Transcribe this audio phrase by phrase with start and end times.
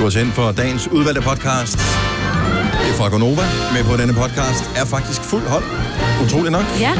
[0.00, 1.76] Du har sendt for dagens udvalgte podcast.
[2.80, 3.42] Det er fra Gonova.
[3.74, 5.64] Med på denne podcast er faktisk fuld hold.
[6.24, 6.64] Utroligt nok.
[6.80, 6.92] Ja.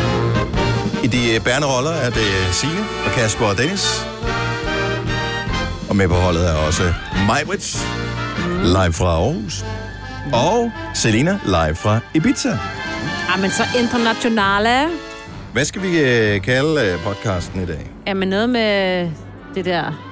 [1.05, 4.07] I de bærende roller er det Signe og Kasper og Dennis.
[5.89, 6.83] Og med på holdet er også
[7.27, 7.87] Majbrits,
[8.63, 9.65] live fra Aarhus.
[10.33, 12.59] Og Selina, live fra Ibiza.
[13.29, 14.89] Ja, men så internationale.
[15.53, 17.91] Hvad skal vi øh, kalde øh, podcasten i dag?
[18.07, 19.09] Ja, men noget med
[19.55, 20.10] det der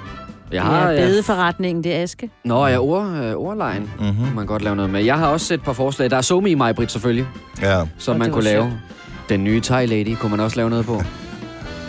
[0.52, 2.30] Jeg ja, har, ja, bedeforretningen, det er Aske.
[2.44, 4.06] Nå, ja, ord, øh, ordlejen Mhm.
[4.08, 4.34] mm-hmm.
[4.36, 5.04] man godt lave noget med.
[5.04, 6.10] Jeg har også et par forslag.
[6.10, 7.26] Der er Somi i mig, Britt, selvfølgelig,
[7.62, 8.72] Ja, som man kunne lave.
[9.28, 11.02] Den nye Thai Lady kunne man også lave noget på.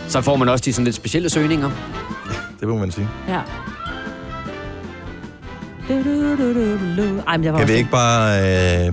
[0.08, 1.70] Så får man også de sådan lidt specielle søgninger.
[2.60, 3.08] det må man sige.
[3.28, 3.40] Ja.
[5.88, 7.22] Du, du, du, du, du.
[7.26, 8.86] Ej, men jeg var Kan også vi ikke bare...
[8.86, 8.92] Øh,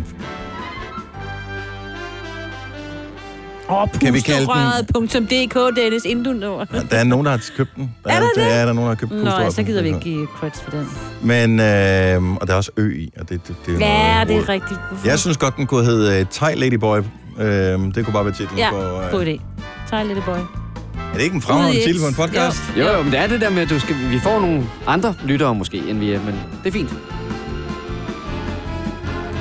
[3.69, 6.65] Åh, oh, Kan vi kalde den- pusterøret.dk, Dennis, inden du når.
[6.91, 7.95] der er nogen, der har købt den.
[8.03, 8.41] Der Er der det?
[8.41, 9.53] Ja, der er nogen, der har købt Nå, pusterøret.
[9.53, 10.87] så gider vi ikke give creds for den.
[11.21, 14.27] Men, øh, og der er også ø i, og det, det, det er Ja, noget
[14.27, 14.79] det er rigtigt.
[14.89, 15.07] Hvorfor?
[15.07, 16.99] Jeg synes godt, den kunne hedde uh, Thai Ladyboy.
[16.99, 17.03] Uh,
[17.43, 18.77] det kunne bare være titlen Ja, på...
[19.17, 19.41] god idé.
[19.89, 20.35] Tag lille boy.
[20.35, 22.57] Er det ikke en fremragende titel på en podcast?
[22.77, 22.83] Jo.
[22.85, 25.15] Jo, jo, men det er det der med, at du skal, vi får nogle andre
[25.25, 26.89] lyttere måske, end vi er, men det er fint.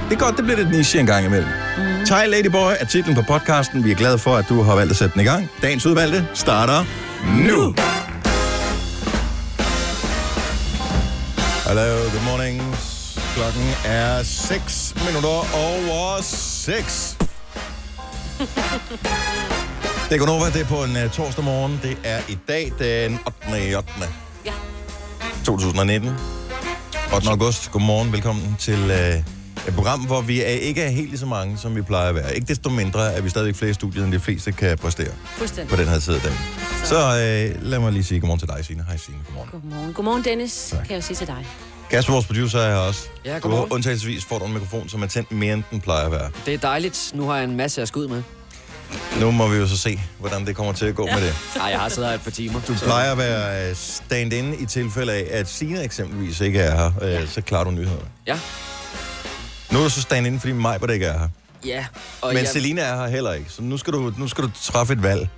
[0.08, 1.48] Det er godt, det bliver lidt niche en gang imellem.
[1.78, 1.82] Mm.
[2.06, 3.84] Thai Ladyboy er titlen på podcasten.
[3.84, 5.48] Vi er glade for, at du har valgt at sætte den i gang.
[5.62, 6.84] Dagens udvalgte starter
[7.46, 7.74] nu.
[11.66, 12.62] Hallo, good morning.
[13.34, 17.16] Klokken er 6 minutter over 6.
[20.08, 21.80] Det er Gunova, det er på en uh, torsdag morgen.
[21.82, 23.76] Det er i dag den 8.
[23.76, 23.90] 8.
[24.44, 24.52] Ja.
[25.44, 26.10] 2019.
[27.14, 27.30] 8.
[27.30, 27.70] august.
[27.70, 29.35] Godmorgen, velkommen til uh,
[29.68, 32.34] et program, hvor vi er, ikke er helt så mange, som vi plejer at være.
[32.34, 35.70] Ikke desto mindre er vi stadigvæk flere i studiet, end de fleste kan præstere Fuldstændig.
[35.76, 36.38] på den her side af dagen.
[36.84, 38.84] Så uh, lad mig lige sige godmorgen til dig, Signe.
[38.88, 39.50] Hej Signe, godmorgen.
[39.50, 39.92] Godmorgen.
[39.92, 40.78] Godmorgen, Dennis, Tak.
[40.84, 41.46] kan jeg jo sige til dig.
[41.90, 43.00] Kasper, vores producer, er her også.
[43.24, 43.72] Ja, Du godmorgen.
[43.72, 46.30] undtagelsesvis får du en mikrofon, som er tændt mere, end den plejer at være.
[46.46, 47.10] Det er dejligt.
[47.14, 48.22] Nu har jeg en masse at skud med.
[49.20, 51.34] Nu må vi jo så se, hvordan det kommer til at gå med det.
[51.60, 52.60] Ej, jeg har siddet her et par timer.
[52.68, 57.20] Du plejer at være øh, stand-in i tilfælde af, at Signe eksempelvis ikke er her.
[57.22, 58.00] Øh, så klarer du nyhederne.
[58.26, 58.38] Ja.
[59.70, 61.28] Nu er du så stand-in, fordi Majbert ikke er her.
[61.64, 61.86] Ja.
[62.20, 63.50] Og Men jeg, Selina er her heller ikke.
[63.50, 65.28] Så nu skal du, nu skal du træffe et valg.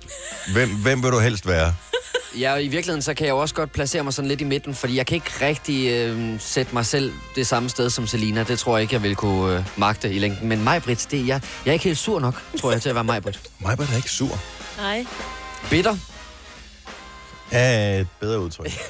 [0.53, 1.75] Hvem, hvem vil du helst være?
[2.39, 4.75] Ja, i virkeligheden, så kan jeg jo også godt placere mig sådan lidt i midten,
[4.75, 8.43] fordi jeg kan ikke rigtig øh, sætte mig selv det samme sted som Selina.
[8.43, 10.47] Det tror jeg ikke, jeg vil kunne øh, magte i længden.
[10.47, 11.41] Men mig, Britt, det er jeg.
[11.65, 13.39] Jeg er ikke helt sur nok, tror jeg, til at være mig, Britt.
[13.59, 14.39] Majbert er ikke sur.
[14.79, 15.05] Hej.
[15.69, 15.95] Bitter.
[17.51, 18.71] Er et bedre udtryk.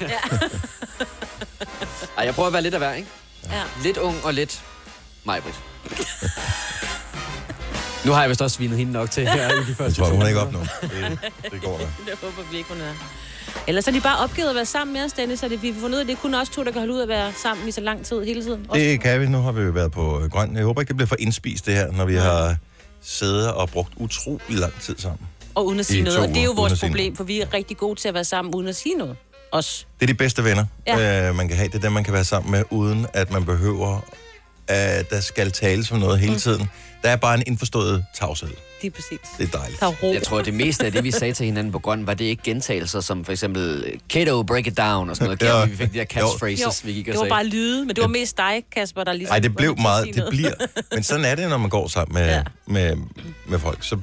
[2.18, 3.08] Ej, jeg prøver at være lidt af hver, ikke?
[3.50, 3.62] Ja.
[3.82, 4.62] Lidt ung og lidt
[5.24, 5.60] mig, Britt.
[8.06, 10.06] nu har jeg vist også svinet hende nok til her i de Jeg første tror,
[10.08, 10.58] to hun er ikke op nu.
[10.58, 11.18] Det,
[11.52, 11.84] det går da.
[12.10, 12.92] Det håber vi ikke, hun er.
[13.66, 15.80] Ellers er de bare opgivet at være sammen med os, Dennis, så det, vi har
[15.80, 17.68] fundet ud af, det er kun os to, der kan holde ud at være sammen
[17.68, 18.66] i så lang tid hele tiden.
[18.72, 19.26] Det kan vi.
[19.26, 20.56] Nu har vi jo været på øh, grøn.
[20.56, 22.56] Jeg håber ikke, det bliver for indspist det her, når vi har
[23.02, 25.26] siddet og brugt utrolig lang tid sammen.
[25.54, 26.16] Og uden at sige I noget.
[26.16, 28.00] to Og det er jo uger, uden vores sige problem, for vi er rigtig gode
[28.00, 29.16] til at være sammen uden at sige noget.
[29.52, 29.86] Os.
[30.00, 30.98] Det er de bedste venner, Ja.
[30.98, 31.28] ja.
[31.28, 31.68] øh, man kan have.
[31.68, 34.00] Det er dem, man kan være sammen med, uden at man behøver,
[34.70, 36.70] at der skal tales om noget hele tiden.
[37.02, 38.50] Der er bare en indforstået tavshed.
[38.82, 39.18] Lige præcis.
[39.38, 39.80] Det er dejligt.
[39.80, 40.12] Der er ro.
[40.12, 42.24] Jeg tror, at det meste af det, vi sagde til hinanden på grøn, var det
[42.24, 45.42] ikke gentagelser, som for eksempel Kato, break it down og sådan noget.
[45.50, 45.58] Ja.
[45.58, 45.64] Ja.
[45.66, 47.30] Vi fik de der catchphrases, vi gik og det var sagde.
[47.30, 49.32] bare lyde, men det var mest dig, Kasper, der ligesom...
[49.32, 50.54] Nej, det blev meget, det bliver.
[50.94, 52.42] Men sådan er det, når man går sammen med, ja.
[52.66, 52.96] med,
[53.48, 53.78] med folk.
[53.84, 53.98] Så,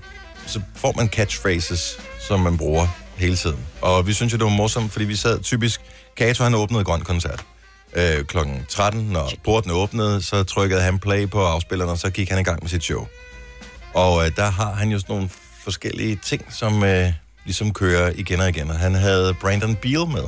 [0.47, 1.97] så får man catchphrases,
[2.27, 3.59] som man bruger hele tiden.
[3.81, 5.81] Og vi synes jo, det var morsomt, fordi vi sad typisk...
[6.17, 7.45] Kato, han åbnede Grøn Koncert
[7.93, 9.01] øh, klokken 13.
[9.01, 12.59] Når porten åbnede, så trykkede han play på afspilleren, og så gik han i gang
[12.61, 13.07] med sit show.
[13.93, 15.29] Og øh, der har han jo sådan nogle
[15.63, 17.13] forskellige ting, som øh,
[17.45, 18.69] ligesom kører igen og igen.
[18.69, 20.23] Og han havde Brandon Beal med.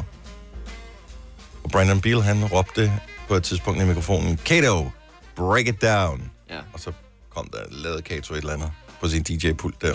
[1.63, 2.93] Og Brandon Beal, han råbte
[3.27, 4.91] på et tidspunkt i mikrofonen, Kato,
[5.35, 6.31] break it down.
[6.49, 6.57] Ja.
[6.73, 6.91] Og så
[7.35, 8.71] kom der, lavede Kato et eller andet
[9.01, 9.93] på sin DJ-pult der.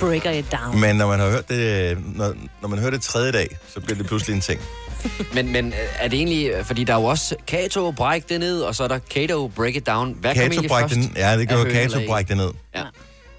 [0.00, 0.80] Breaker it down.
[0.80, 3.96] Men når man har hørt det, når, når man hører det tredje dag, så bliver
[3.96, 4.60] det pludselig en ting.
[5.34, 8.40] Men, men øh, er det egentlig, øh, fordi der er jo også Kato, break det
[8.40, 10.16] ned, og så er der Kato, break it down.
[10.20, 10.94] Hvad kom Kato egentlig bræk først?
[10.94, 12.50] den, ja, det gjorde Kato bræk det ned.
[12.74, 12.84] Ja.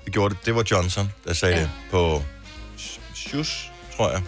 [0.05, 0.45] Det gjorde det.
[0.45, 1.59] Det var Johnson, der sagde Ja.
[1.59, 1.63] ja.
[1.65, 2.21] det på
[3.15, 4.21] Shus, tror jeg.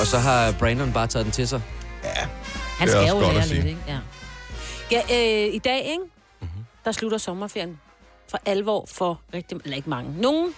[0.00, 1.62] Og så har Brandon bare taget den til sig.
[2.02, 3.78] Han Det er skal jo lære lidt, ikke?
[3.88, 3.98] Ja.
[4.90, 5.00] ja
[5.48, 6.02] øh, I dag, ikke?
[6.40, 6.48] Mhm.
[6.84, 7.78] Der slutter sommerferien
[8.30, 9.58] for alvor for rigtig...
[9.64, 10.20] Eller ikke mange.
[10.20, 10.50] Nogen.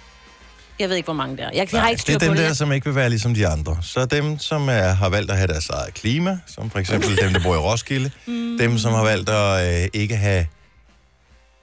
[0.78, 1.50] Jeg ved ikke, hvor mange der er.
[1.55, 2.44] Jeg, jeg har ikke det styr er på dem det.
[2.44, 3.78] der, som ikke vil være ligesom de andre.
[3.82, 7.32] Så dem, som er, har valgt at have deres eget klima, som for eksempel dem,
[7.32, 8.11] der bor i Roskilde.
[8.26, 8.58] Mm.
[8.58, 10.46] Dem, som har valgt at øh, ikke have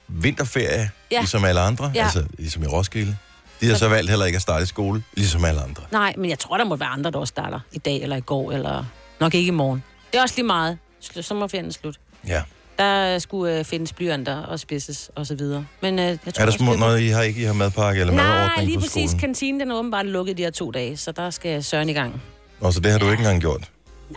[0.07, 1.19] vinterferie, Ja.
[1.19, 2.03] ligesom alle andre, Ja.
[2.03, 3.17] altså ligesom i Roskilde.
[3.61, 5.83] De har så valgt heller ikke at starte i skole, ligesom alle andre.
[5.91, 8.21] Nej, men jeg tror, der må være andre, der også starter i dag eller i
[8.21, 8.85] går, eller
[9.19, 9.83] nok ikke i morgen.
[10.11, 10.77] Det er også lige meget.
[11.21, 11.95] Sommerferien er slut.
[12.27, 12.41] Ja.
[12.77, 15.65] Der skulle øh, findes blyanter og spidses og så videre.
[15.81, 18.13] Men, øh, jeg tror, Er der små noget, I har ikke i har madpakke eller
[18.13, 19.09] madordning Nej, lige på præcis.
[19.09, 19.19] skolen?
[19.19, 22.21] Kantinen den er åbenbart lukket de her to dage, så der skal Søren i gang.
[22.61, 23.69] Og så det har du ikke engang gjort.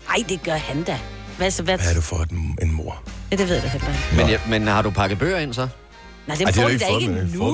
[0.09, 0.99] Nej, det gør han da.
[1.37, 1.63] Hvad så?
[1.63, 1.79] Hvad?
[1.79, 3.03] Hvad er du for en, en mor?
[3.31, 4.17] Ja, det ved jeg heller ikke.
[4.17, 5.69] Men, ja, men har du pakket bøger ind så?
[6.27, 6.91] Nej, dem Ej, det får du de ikke da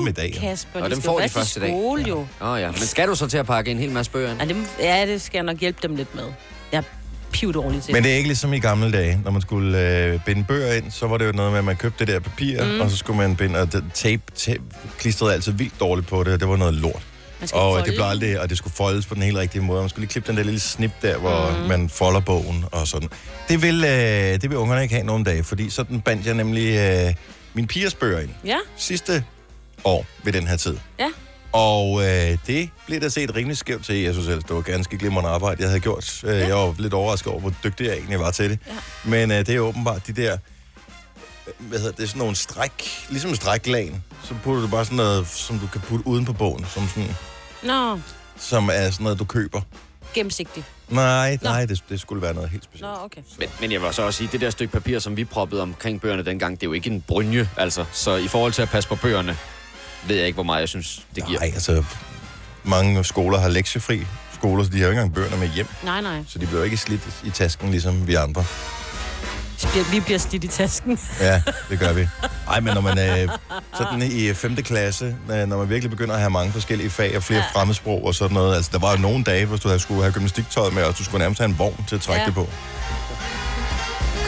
[0.01, 0.33] ikke i dag.
[0.41, 0.81] Kasper.
[0.81, 1.69] Og de dem får de først første i dag.
[1.69, 2.25] skole, jo.
[2.41, 4.39] Åh oh, ja, men skal du så til at pakke en hel masse bøger ind?
[4.41, 6.23] Ja, dem, ja, det skal jeg nok hjælpe dem lidt med.
[6.71, 6.83] Jeg
[7.33, 7.93] er piv dårlig til.
[7.93, 10.91] Men det er ikke ligesom i gamle dage, når man skulle øh, binde bøger ind,
[10.91, 12.81] så var det jo noget med, at man købte det der papir, mm.
[12.81, 14.61] og så skulle man binde, og det, tape, tape
[14.97, 17.01] klistrede altid vildt dårligt på det, og det var noget lort.
[17.41, 17.85] Og folde.
[17.85, 19.79] det blev aldrig, og det skulle foldes på den helt rigtige måde.
[19.81, 21.67] Man skulle lige klippe den der lille snip der, hvor mm.
[21.67, 23.09] man folder bogen og sådan.
[23.49, 23.91] Det vil, øh,
[24.41, 27.13] det vil ungerne ikke have nogen dag, fordi sådan bandt jeg nemlig øh,
[27.53, 29.23] min pigers bøger ind Ja, sidste
[29.83, 30.77] år ved den her tid.
[30.99, 31.07] ja.
[31.53, 33.95] Og øh, det blev der set rimelig skævt til.
[33.95, 36.23] Jeg synes ellers, det var ganske glimrende arbejde, jeg havde gjort.
[36.23, 38.59] Øh, Jeg var lidt overrasket over, hvor dygtig jeg egentlig var til det.
[38.67, 38.71] Ja.
[39.09, 40.37] Men øh, det er åbenbart de der,
[41.59, 44.03] hvad hedder det, sådan nogle stræk, ligesom en stræklagen.
[44.23, 47.15] Så putter du bare sådan noget, som du kan putte uden på bogen, som, sådan,
[47.63, 47.99] Nå,
[48.37, 49.61] som er sådan noget, du køber.
[50.13, 50.65] gennemsigtigt.
[50.89, 51.49] Nej, Nå.
[51.49, 53.03] nej, det, det skulle være noget helt Nå, specielt.
[53.03, 53.21] okay.
[53.39, 56.01] Men, men jeg vil så også sige, det der stykke papir, som vi proppede omkring
[56.01, 57.85] bøgerne dengang, det er jo ikke en brynje, altså.
[57.91, 59.37] Så i forhold til at passe på bøgerne,
[60.07, 61.39] ved jeg ikke, hvor meget jeg synes, det giver.
[61.39, 61.83] Nej, altså,
[62.63, 64.01] mange skoler har lektiefri
[64.33, 65.67] skoler, så de har jo ikke engang bøgerne med hjem.
[65.83, 66.23] Nej, nej.
[66.27, 68.45] Så de bliver ikke slidt i tasken, ligesom vi andre.
[69.91, 70.99] Vi bliver slidt i tasken.
[71.19, 72.07] Ja, det gør vi.
[72.51, 73.37] Ej, men når man er
[73.77, 74.55] sådan i 5.
[74.55, 77.59] klasse, øh, når man virkelig begynder at have mange forskellige fag og flere ja.
[77.59, 78.55] fremmedsprog og sådan noget.
[78.55, 81.19] Altså, der var jo nogle dage, hvis du skulle have gymnastiktøj med, og du skulle
[81.19, 82.21] nærmest have en vogn til at trække.
[82.21, 82.25] Ja.
[82.25, 82.49] det på.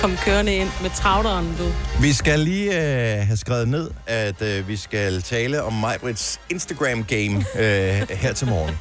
[0.02, 1.72] Kom kørende ind med travleren, du.
[2.02, 7.46] Vi skal lige øh, have skrevet ned, at øh, vi skal tale om Majbrits Instagram-game
[7.56, 8.76] øh, her til morgen.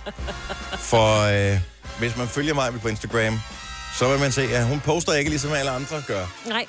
[0.79, 1.21] For
[1.53, 1.59] øh,
[1.99, 3.41] hvis man følger Majbrit på Instagram,
[3.99, 6.25] så vil man se, at hun poster ikke ligesom alle andre gør.
[6.47, 6.65] Nej.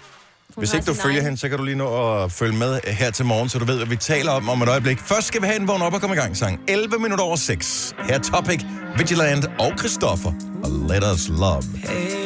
[0.56, 3.12] Hun Hvis ikke du følger hende, så kan du lige nå at følge med her
[3.12, 5.00] til morgen, så du ved, hvad vi taler om om et øjeblik.
[5.00, 6.60] Først skal vi have en vågn op og komme i gang sang.
[6.68, 7.96] 11 minutter over 6.
[8.08, 8.62] Her er Topic,
[8.98, 10.32] Vigilant og Christoffer.
[10.64, 11.64] Og Let Us Love.
[11.76, 12.25] Hey,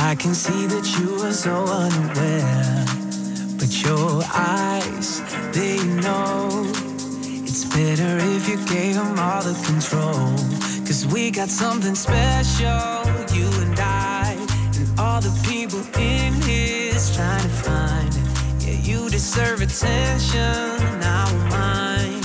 [0.00, 2.84] I can see that you are so unaware.
[3.58, 5.20] But your eyes,
[5.52, 6.62] they know
[7.44, 10.36] it's better if you gave them all the control.
[10.86, 13.02] Cause we got something special,
[13.34, 14.36] you and I,
[14.78, 18.14] and all the people in here's trying to find.
[18.60, 22.24] Yeah, you deserve attention, I won't mind.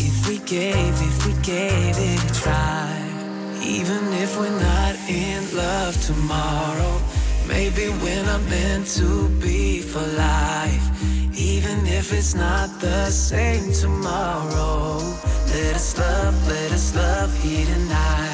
[0.00, 3.01] If we gave, if we gave it a try.
[3.64, 7.00] Even if we're not in love tomorrow,
[7.46, 10.86] maybe we're not meant to be for life.
[11.38, 14.98] Even if it's not the same tomorrow,
[15.46, 18.31] let us love, let us love here tonight.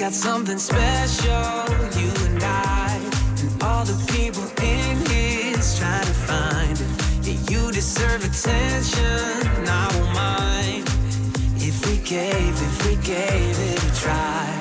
[0.00, 1.30] Got something special,
[2.00, 2.98] you and I.
[3.42, 7.26] And all the people in here's trying to find it.
[7.26, 10.88] Yeah, you deserve attention, I won't mind.
[11.56, 14.59] If we gave, if we gave it a try.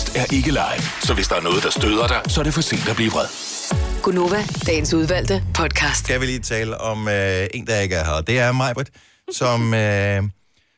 [0.00, 2.54] Podcast er ikke live, så hvis der er noget, der støder dig, så er det
[2.54, 3.26] for sent at blive vred.
[4.02, 6.04] Gunova, dagens udvalgte podcast.
[6.04, 8.20] skal vi lige tale om øh, en, der ikke er her.
[8.20, 8.90] Det er Majbrit,
[9.32, 10.22] som øh,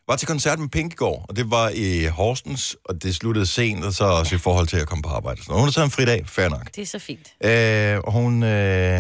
[0.09, 3.47] var til koncert med Pink i går, og det var i Horsens, og det sluttede
[3.47, 5.41] sent, og så også i forhold til at komme på arbejde.
[5.49, 5.61] noget.
[5.61, 6.67] Hun har taget en fri dag, fair nok.
[6.77, 7.27] Det er så fint.
[7.45, 8.99] Øh, og hun, øh,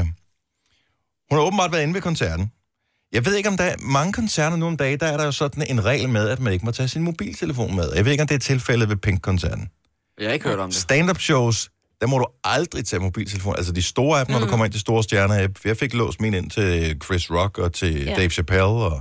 [1.30, 2.52] hun har åbenbart været inde ved koncerten.
[3.12, 5.32] Jeg ved ikke, om der er mange koncerter nu om dagen, der er der jo
[5.32, 7.92] sådan en regel med, at man ikke må tage sin mobiltelefon med.
[7.94, 9.70] Jeg ved ikke, om det er tilfældet ved Pink-koncerten.
[10.20, 10.78] Jeg har ikke hørt om det.
[10.78, 13.56] Stand-up shows, der må du aldrig tage mobiltelefon.
[13.56, 14.40] Altså de store af dem, mm.
[14.40, 15.34] når du kommer ind til store stjerner.
[15.34, 18.14] Jeg- Jeg fik låst min ind til Chris Rock og til ja.
[18.16, 18.64] Dave Chappelle.
[18.66, 19.00] Og,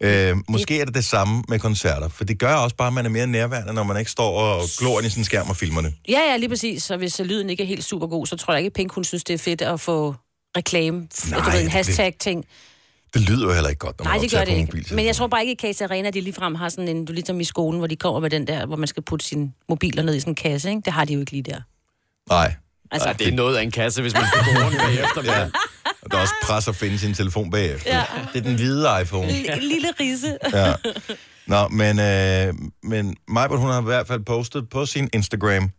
[0.00, 3.06] øh, måske er det det samme med koncerter, for det gør også bare, at man
[3.06, 5.80] er mere nærværende, når man ikke står og glor ind i sin skærm og filmer
[5.80, 5.94] det.
[6.08, 6.82] Ja, ja, lige præcis.
[6.82, 9.04] Så hvis lyden ikke er helt super god, så tror jeg ikke, at Pink hun
[9.04, 10.14] synes, det er fedt at få
[10.56, 11.08] reklame.
[11.30, 12.42] Nej, du ved, en hashtag-ting.
[12.44, 12.48] Det
[13.18, 14.94] lyder jo heller ikke godt, når Nej, man det gør det ikke.
[14.94, 17.40] Men jeg tror bare ikke, at Case Arena, de ligefrem har sådan en, du ligesom
[17.40, 20.14] i skolen, hvor de kommer med den der, hvor man skal putte sine mobiler ned
[20.14, 20.82] i sådan en kasse, ikke?
[20.84, 21.60] Det har de jo ikke lige der.
[22.28, 22.54] Nej,
[22.92, 25.22] Altså, Ej, det er noget af en kasse, hvis man skal gå rundt bagefter.
[25.38, 25.44] ja.
[26.02, 27.96] Og der er også pres at finde sin telefon bagefter.
[27.96, 28.04] Ja.
[28.32, 29.30] Det er den hvide iPhone.
[29.30, 30.38] en lille rise.
[30.54, 30.72] Ja.
[31.46, 35.70] Nå, men, øh, men Majbert, hun har i hvert fald postet på sin Instagram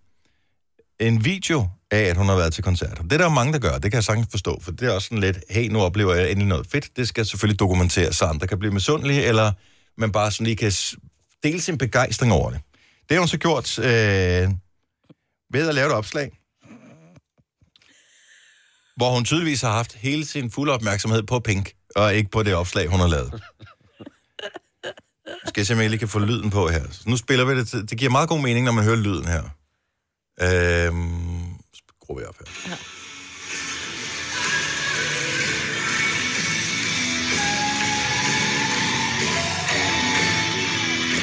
[1.01, 3.01] en video af, at hun har været til koncert.
[3.03, 3.73] Det er der mange, der gør.
[3.73, 6.31] Det kan jeg sagtens forstå, for det er også sådan lidt, hey, nu oplever jeg
[6.31, 6.97] endelig noget fedt.
[6.97, 9.51] Det skal selvfølgelig dokumenteres, så andre kan blive misundelige, eller
[9.97, 10.71] man bare sådan lige kan
[11.43, 12.59] dele sin begejstring over det.
[13.09, 14.49] Det har hun så gjort øh,
[15.53, 16.31] ved at lave et opslag,
[18.95, 22.55] hvor hun tydeligvis har haft hele sin fulde opmærksomhed på Pink, og ikke på det
[22.55, 23.41] opslag, hun har lavet.
[25.47, 26.83] Skal jeg se, om jeg lige kan få lyden på her.
[26.91, 27.89] Så nu spiller vi det.
[27.89, 29.60] Det giver meget god mening, når man hører lyden her.
[30.41, 32.75] Øhm, skruer vi op her.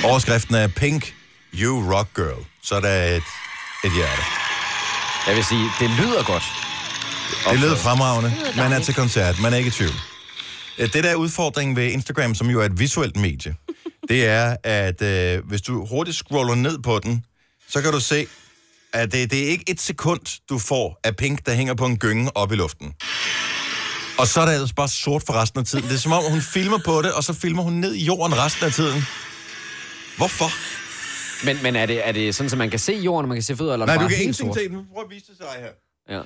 [0.05, 1.15] Overskriften er Pink,
[1.55, 2.45] You Rock Girl.
[2.63, 3.23] Så er der et,
[3.85, 4.23] et hjerte.
[5.27, 6.43] Jeg vil sige, det lyder godt.
[7.51, 8.31] Det lyder fremragende.
[8.31, 9.41] lyder Man er til koncert.
[9.43, 9.93] Man er ikke i tvivl.
[10.79, 13.55] Øh, Det der er udfordringen ved Instagram, som jo er et visuelt medie,
[14.09, 17.25] det er, at øh, hvis du hurtigt scroller ned på den,
[17.69, 18.27] så kan du se,
[18.93, 21.99] at det, det er ikke et sekund, du får af Pink, der hænger på en
[21.99, 22.95] gynge op i luften.
[24.19, 25.85] Og så er det altså bare sort for resten af tiden.
[25.85, 28.39] Det er som om, hun filmer på det, og så filmer hun ned i jorden
[28.39, 29.03] resten af tiden.
[30.17, 30.51] Hvorfor?
[31.47, 33.43] Men, men er, det, er det sådan, at man kan se jorden, og man kan
[33.43, 34.87] se fødder, eller er Nej, det du kan ingenting se den.
[34.95, 36.17] Prøv at vise det til dig her.
[36.17, 36.23] Ja.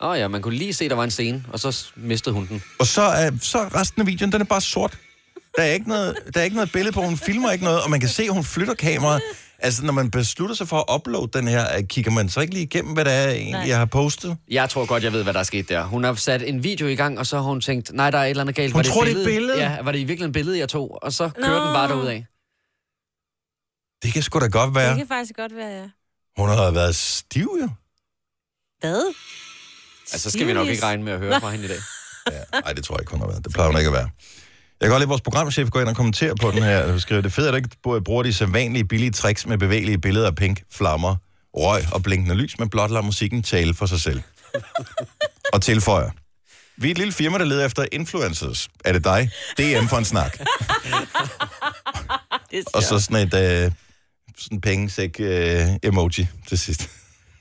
[0.00, 2.46] Åh oh, ja, man kunne lige se, der var en scene, og så mistede hun
[2.46, 2.62] den.
[2.78, 4.98] Og så er, så resten af videoen, den er bare sort.
[5.56, 7.90] Der er, ikke noget, der er ikke noget billede på, hun filmer ikke noget, og
[7.90, 9.22] man kan se, at hun flytter kameraet.
[9.64, 12.54] Altså, når man beslutter sig for at uploade den her, øh, kigger man så ikke
[12.54, 13.68] lige igennem, hvad det er, egentlig, Nej.
[13.68, 14.36] jeg har postet?
[14.50, 15.84] Jeg tror godt, jeg ved, hvad der er sket der.
[15.84, 18.24] Hun har sat en video i gang, og så har hun tænkt, nej, der er
[18.24, 18.72] et eller andet galt.
[18.72, 19.58] Hun var tror, et det er et billede?
[19.62, 20.98] Ja, var det i virkeligheden et billede, jeg tog?
[21.02, 21.66] Og så kører Nå.
[21.66, 22.26] den bare derud af.
[24.02, 24.88] Det kan sgu da godt være.
[24.88, 25.88] Det kan faktisk godt være, ja.
[26.36, 27.68] Hun har været stiv, jo.
[28.80, 29.14] Hvad?
[30.12, 31.78] Altså, så skal vi nok ikke regne med at høre fra hende i dag.
[32.32, 33.44] Ja, nej, det tror jeg ikke, hun har været.
[33.44, 34.10] Det plejer hun ikke at være.
[34.84, 36.92] Jeg kan godt lide, at vores programchef går ind og kommenterer på den her.
[36.92, 39.98] Du skriver, det er fedt, at du ikke bruger de sædvanlige billige tricks med bevægelige
[39.98, 41.16] billeder af pink, flammer,
[41.54, 44.22] røg og blinkende lys, men blot lader musikken tale for sig selv.
[45.52, 46.10] og tilføjer.
[46.76, 48.68] Vi er et lille firma, der leder efter influencers.
[48.84, 49.30] Er det dig?
[49.58, 50.38] DM for en snak.
[52.74, 53.72] Og så sådan et øh,
[54.38, 56.90] sådan pengesæk øh, emoji til sidst.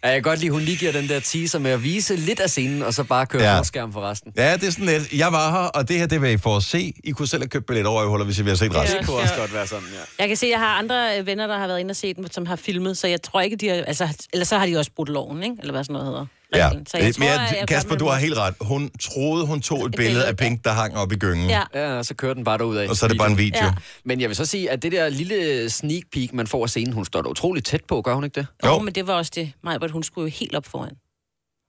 [0.04, 2.16] Ja, jeg kan godt lide, at hun lige giver den der teaser med at vise
[2.16, 3.56] lidt af scenen, og så bare køre Ja.
[3.56, 3.64] ja.
[3.64, 4.32] skærm for resten.
[4.38, 5.14] Ja, det er sådan lidt.
[5.14, 6.94] Jeg var her, og det her, det vil I få at se.
[7.04, 8.98] I kunne selv have købt billet over i huller, hvis I ville have set resten.
[9.00, 10.00] Det kunne også godt være sådan, ja.
[10.20, 12.16] Jeg kan se, at jeg har andre øh, venner, der har været inde og set
[12.16, 13.76] den, som har filmet, så jeg tror ikke, de har...
[13.76, 15.56] Altså, eller så har de også brudt loven, ikke?
[15.60, 16.26] Eller hvad sådan noget hedder.
[16.58, 16.70] Ja.
[16.88, 18.56] Så jeg men jeg, jeg Kasper, du har helt ret.
[18.62, 21.50] Hun troede, hun tog et billede af Pink, der hang op i gyngen.
[21.50, 21.62] Ja.
[21.74, 22.90] Ja, og så kører den bare derud af.
[22.90, 23.64] Og så er det bare en video.
[23.64, 23.74] Ja.
[24.06, 26.94] Men jeg vil så sige, at det der lille sneak peek, man får af scenen,
[26.94, 28.48] hun står da utroligt tæt på, gør hun ikke det?
[28.66, 28.80] Jo, Jo.
[28.80, 29.52] men det var også det.
[29.64, 30.92] Majbert, hun skulle jo helt op foran.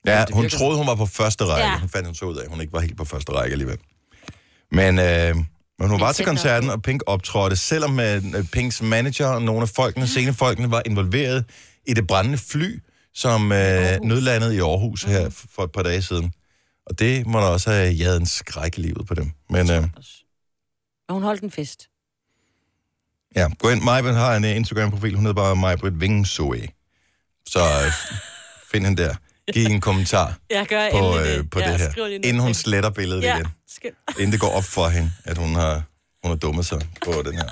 [0.06, 1.66] Ja, hun troede, hun var på første række.
[1.68, 1.78] Ja.
[1.78, 3.78] Hun fandt hun så ud af, at hun ikke var helt på første række alligevel.
[4.72, 5.36] Men, øh,
[5.78, 8.22] men hun var til koncerten, og Pink optrådte, selvom øh,
[8.52, 11.44] Pinks manager og nogle af folkene, scenefolkene, var involveret
[11.86, 12.78] i det brændende fly,
[13.14, 16.32] som øh, nødlandede i Aarhus her f- for et par dage siden.
[16.86, 19.30] Og det må da også have jaget en skræk i livet på dem.
[19.50, 19.82] Men øh,
[21.08, 21.88] Og hun holdt en fest.
[23.36, 23.80] ja, gå ind.
[23.82, 25.14] Majbrit har en øh, Instagram-profil.
[25.14, 26.68] Hun hedder bare Majbrit Vingsøe.
[27.46, 27.92] Så øh,
[28.72, 29.14] find hende der.
[29.52, 31.50] Giv en kommentar Jeg gør på, endelig øh, det.
[31.50, 32.28] på ja, det her, skriv lige ned.
[32.28, 33.46] inden hun sletter billedet Ja, igen.
[33.68, 33.90] skal...
[34.18, 35.82] Inden det går op for hende, at hun har,
[36.22, 37.48] hun har dummet sig på den her.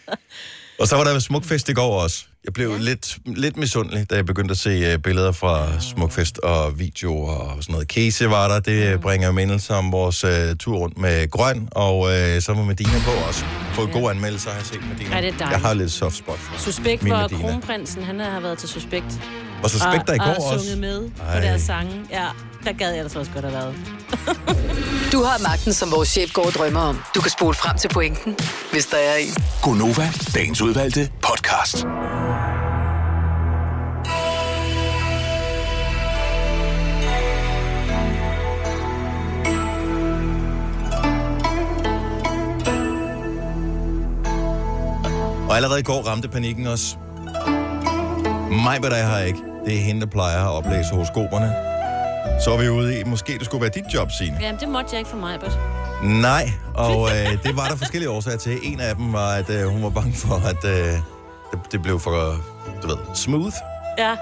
[0.80, 2.26] Og så var der Smukfest i går også.
[2.44, 2.78] Jeg blev ja.
[2.78, 7.62] lidt, lidt misundelig, da jeg begyndte at se uh, billeder fra Smukfest og videoer og
[7.62, 7.88] sådan noget.
[7.88, 12.08] Casey var der, det bringer mindelser om vores uh, tur rundt med Grøn, og uh,
[12.40, 13.44] så var Medina på også.
[13.72, 15.16] Fået gode anmeldelser, har jeg set Medina.
[15.16, 15.50] Ja, det er dejligt.
[15.50, 17.48] jeg har lidt soft spot for Suspekt for Medina.
[17.48, 19.20] kronprinsen, han har været til suspekt.
[19.62, 20.64] Og Suspekt der i og, går og også.
[20.64, 21.34] sunget med Ej.
[21.40, 21.92] på deres sange.
[22.10, 22.26] Ja.
[22.64, 23.74] Der gad jeg altså også godt have været.
[25.12, 27.02] Du har magten, som vores chef går og drømmer om.
[27.14, 28.36] Du kan spole frem til pointen,
[28.72, 29.34] hvis der er en.
[29.62, 31.86] Gonova, dagens udvalgte podcast.
[45.60, 46.98] Allerede i går ramte panikken os.
[48.50, 49.38] Mig, hvad der er her ikke.
[49.66, 51.54] Det er hende, der plejer at oplæse horoskoperne.
[52.44, 54.38] Så er vi ude i, måske det skulle være dit job, Signe.
[54.40, 55.58] Jamen, det måtte jeg ikke for mig, but...
[56.02, 58.58] Nej, og øh, det var der forskellige årsager til.
[58.62, 60.92] En af dem var, at øh, hun var bange for, at øh,
[61.50, 62.36] det, det blev for,
[62.82, 63.56] du ved, smooth.
[63.98, 64.16] Ja,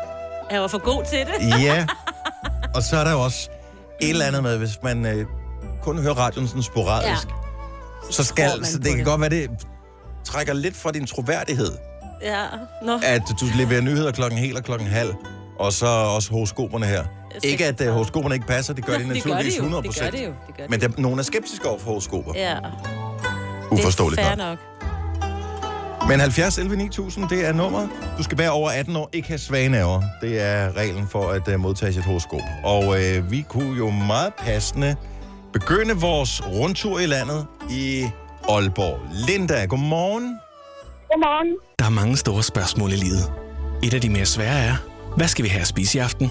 [0.51, 1.63] jeg var for god til det.
[1.63, 1.87] Ja,
[2.77, 3.49] og så er der jo også
[4.01, 5.27] et eller andet med, hvis man øh,
[5.83, 7.33] kun hører radioen sådan sporadisk, ja.
[8.11, 9.07] så skal, så på det kan det.
[9.07, 9.51] godt være, det
[10.29, 11.73] trækker lidt fra din troværdighed,
[12.23, 12.45] Ja,
[12.85, 12.99] nå.
[13.05, 15.15] at du leverer nyheder klokken hel og klokken halv,
[15.59, 17.05] og så også horoskoperne her.
[17.45, 19.65] Ikke at uh, horoskoperne ikke passer, det gør de Det naturligvis de jo.
[19.65, 20.33] 100 Det gør de jo.
[20.47, 20.71] Det gør de.
[20.71, 22.33] Men der, nogen er skeptiske over for horoskoper.
[22.35, 22.57] Ja,
[23.71, 24.59] Uforståeligt det er nok.
[26.01, 26.09] nok.
[26.09, 27.89] Men 70 11 9000, det er nummeret.
[28.19, 30.03] Du skal være over 18 år, ikke have svage nerver.
[30.21, 32.41] Det er reglen for at uh, modtage sit horoskop.
[32.65, 34.97] Og øh, vi kunne jo meget passende
[35.53, 38.07] begynde vores rundtur i landet i
[38.49, 38.99] Aalborg.
[39.29, 40.39] Linda, godmorgen.
[41.11, 41.57] Godmorgen.
[41.79, 43.33] Der er mange store spørgsmål i livet.
[43.83, 44.77] Et af de mere svære er,
[45.17, 46.31] hvad skal vi have at spise i aften?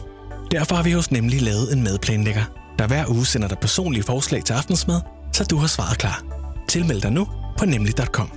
[0.52, 2.44] Derfor har vi hos Nemlig lavet en madplanlægger,
[2.80, 5.02] der hver uge sender dig personlige forslag til aftensmad,
[5.34, 6.24] så du har svaret klar.
[6.68, 7.28] Tilmeld dig nu
[7.60, 8.30] på nemlig.com.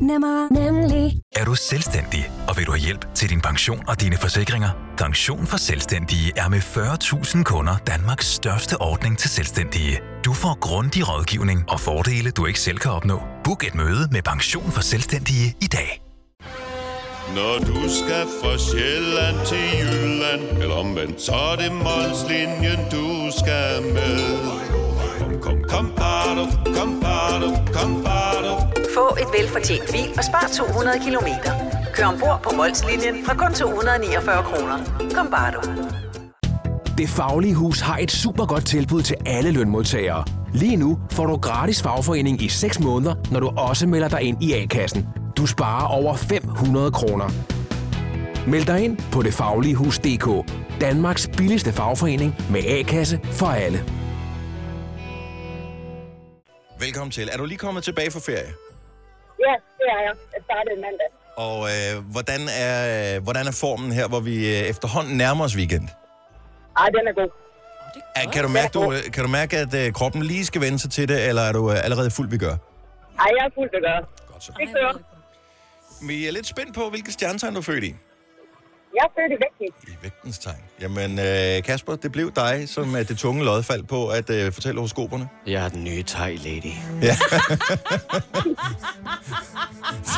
[0.00, 1.20] Nemmer, nemlig.
[1.36, 4.70] Er du selvstændig, og vil du have hjælp til din pension og dine forsikringer?
[4.98, 10.00] Pension for Selvstændige er med 40.000 kunder Danmarks største ordning til selvstændige.
[10.24, 13.22] Du får grundig rådgivning og fordele, du ikke selv kan opnå.
[13.44, 16.00] Book et møde med Pension for Selvstændige i dag.
[17.34, 23.82] Når du skal fra Sjælland til Jylland Eller omvendt, så er det Molslinjen, du skal
[23.82, 24.18] med
[25.44, 26.44] Kom, kom, kom, bado,
[26.76, 28.52] kom, bado, kom, bado.
[28.94, 31.52] Få et velfortjent bil og spar 200 kilometer.
[31.94, 34.78] Kør ombord på Molslinjen fra kun 249 kroner.
[35.14, 35.60] Kom bare du.
[36.98, 40.24] Det Faglige Hus har et super godt tilbud til alle lønmodtagere.
[40.54, 44.42] Lige nu får du gratis fagforening i 6 måneder, når du også melder dig ind
[44.42, 45.08] i A-kassen.
[45.36, 47.30] Du sparer over 500 kroner.
[48.46, 50.50] Meld dig ind på detfagligehus.dk.
[50.80, 54.03] Danmarks billigste fagforening med A-kasse for alle.
[56.80, 57.28] Velkommen til.
[57.32, 58.52] Er du lige kommet tilbage fra ferie?
[59.46, 60.14] Ja, det er jeg.
[60.34, 61.08] Jeg startede mandag.
[61.36, 65.88] Og øh, hvordan, er, hvordan er formen her, hvor vi øh, efterhånden nærmer os weekend?
[66.78, 67.30] Ej, den er god.
[68.16, 70.78] Er, kan, du mærke, du, øh, kan du mærke, at øh, kroppen lige skal vende
[70.78, 72.56] sig til det, eller er du øh, allerede fuld vi gør?
[73.18, 74.04] Ej, jeg er fuldt at gøre.
[74.32, 74.52] Godt så.
[74.58, 74.92] Det kører.
[76.08, 77.94] Vi er lidt spændt på, hvilke stjernetegn du er født i.
[78.94, 79.66] Jeg er født i vægten.
[79.92, 80.56] I vægtens tegn.
[80.80, 84.52] Jamen, øh, Kasper, det blev dig, som er det tunge lod faldt på at øh,
[84.52, 85.28] fortælle horoskoperne.
[85.46, 86.72] Jeg er den nye thai lady.
[87.02, 87.16] Ja.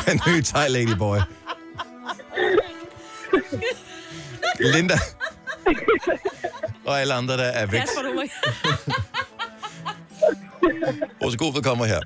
[0.07, 1.17] Den nye Thai lady boy.
[4.59, 4.97] Linda.
[6.85, 7.79] Og alle andre, der er væk.
[7.79, 8.21] Kasper, du må
[11.21, 11.99] Horoskopet kommer her.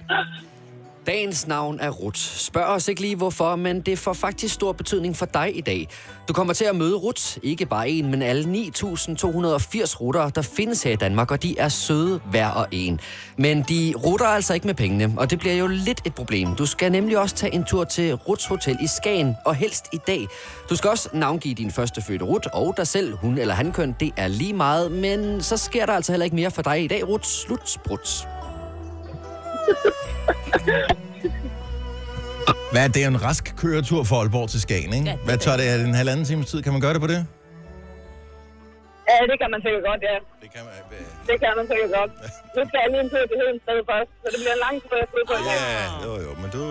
[1.08, 2.18] Dagens navn er Rut.
[2.18, 5.88] Spørg os ikke lige hvorfor, men det får faktisk stor betydning for dig i dag.
[6.28, 10.84] Du kommer til at møde Rut, ikke bare en, men alle 9.280 rutter, der findes
[10.84, 13.00] her i Danmark, og de er søde hver og en.
[13.38, 16.56] Men de rutter altså ikke med pengene, og det bliver jo lidt et problem.
[16.56, 19.98] Du skal nemlig også tage en tur til Ruts Hotel i Skagen, og helst i
[20.08, 20.28] dag.
[20.70, 23.96] Du skal også navngive din første fødte Rut, og dig selv, hun eller han køn,
[24.00, 26.88] det er lige meget, men så sker der altså heller ikke mere for dig i
[26.88, 27.28] dag, Rut.
[27.28, 28.28] Slut, Bruts.
[32.72, 33.06] Hvad er det?
[33.06, 35.18] En rask køretur fra Aalborg til Skagen, ikke?
[35.26, 35.66] Hvad tager det?
[35.72, 36.62] Er det en halvanden times tid?
[36.64, 37.26] Kan man gøre det på det?
[39.10, 40.16] Ja, det kan man sikkert godt, ja.
[40.44, 40.74] Det kan man.
[41.30, 42.12] Det kan man sikkert godt.
[42.56, 44.96] Nu skal jeg lige en tur til Hedensted først, så det bliver en lang tur,
[45.02, 45.18] jeg på.
[45.52, 46.62] Ja, jo jo, men du...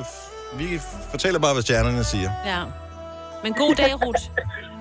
[0.60, 0.66] Vi
[1.12, 2.30] fortæller bare, hvad stjernerne siger.
[2.52, 2.60] Ja.
[3.44, 4.24] Men god dag, Ruth.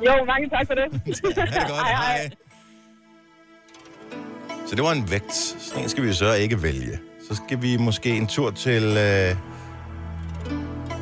[0.06, 0.88] Jo, mange tak for det.
[1.38, 1.88] Ha' det godt.
[1.88, 2.30] Hej.
[4.68, 5.34] Så det var en vægt.
[5.34, 7.00] Sådan en skal vi så ikke vælge.
[7.30, 9.36] Så skal vi måske en tur til øh,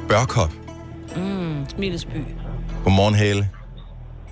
[0.10, 0.52] Børkop.
[1.16, 2.22] Mm, Smilesby.
[2.84, 3.44] Godmorgen, Hale.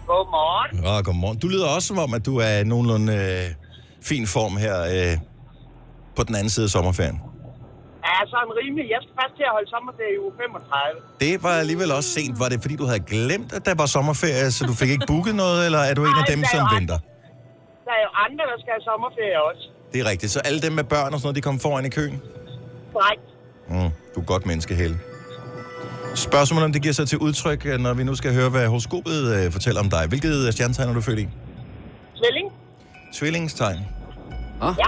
[0.08, 0.84] Godmorgen.
[0.86, 1.38] Ja, godmorgen.
[1.44, 3.46] Du lyder også som om, at du er i nogenlunde øh,
[4.10, 5.14] fin form her øh,
[6.18, 7.18] på den anden side af sommerferien.
[8.08, 8.86] Ja, sådan rimelig.
[8.96, 11.02] Jeg skal faktisk til at holde sommerferie i uge 35.
[11.26, 12.34] Det var alligevel også sent.
[12.42, 15.36] Var det, fordi du havde glemt, at der var sommerferie, så du fik ikke booket
[15.44, 16.76] noget, eller er du en af Nej, dem, som andre.
[16.78, 16.98] venter?
[17.86, 19.64] Der er jo andre, der skal have sommerferie også.
[19.96, 20.32] Det er rigtigt.
[20.32, 22.22] Så alle dem med børn og sådan noget, de kom foran i køen?
[22.94, 23.22] Korrekt.
[23.70, 25.00] Mm, du er godt menneske, Helle.
[26.16, 29.36] Spørgsmålet om det giver sig til udtryk, øh, når vi nu skal høre, hvad horoskopet
[29.46, 30.08] øh, fortæller om dig.
[30.08, 31.28] Hvilket stjernetegn er du født i?
[32.24, 32.52] Tvilling.
[33.14, 33.80] tvillingstegn.
[34.62, 34.76] Ah.
[34.80, 34.86] Ja.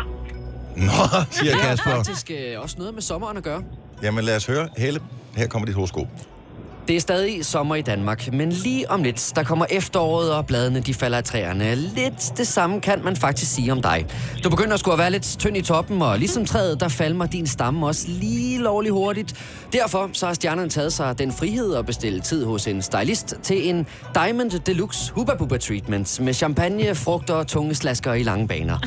[0.75, 0.91] Nå,
[1.31, 1.91] siger Det har Kasper.
[1.95, 3.63] faktisk øh, også noget med sommeren at gøre.
[4.03, 4.69] Jamen lad os høre.
[4.77, 4.99] Helle,
[5.35, 6.07] her kommer dit horoskop.
[6.87, 10.79] Det er stadig sommer i Danmark, men lige om lidt, der kommer efteråret, og bladene
[10.79, 11.75] de falder af træerne.
[11.75, 14.05] Lidt det samme kan man faktisk sige om dig.
[14.43, 17.25] Du begynder at skulle at være lidt tynd i toppen, og ligesom træet, der falmer
[17.25, 19.33] din stamme også lige lovligt hurtigt.
[19.73, 23.69] Derfor så har stjernerne taget sig den frihed at bestille tid hos en stylist til
[23.69, 28.77] en Diamond Deluxe Hubba Bubba Treatment med champagne, frugter og tunge slasker i lange baner.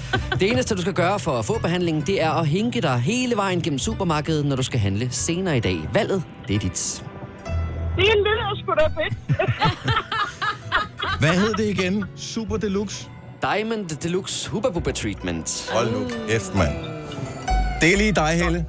[0.41, 3.37] Det eneste, du skal gøre for at få behandlingen, det er at hinke dig hele
[3.37, 5.77] vejen gennem supermarkedet, når du skal handle senere i dag.
[5.93, 7.10] Valget, det er dit.
[7.97, 9.15] Det er en lille sgu da fedt.
[11.21, 12.05] Hvad hed det igen?
[12.17, 13.09] Super Deluxe?
[13.43, 15.71] Diamond Deluxe Hubba Bubba Treatment.
[15.73, 16.73] Hold nu kæft, mand.
[17.81, 18.67] Det er lige dig, Helle.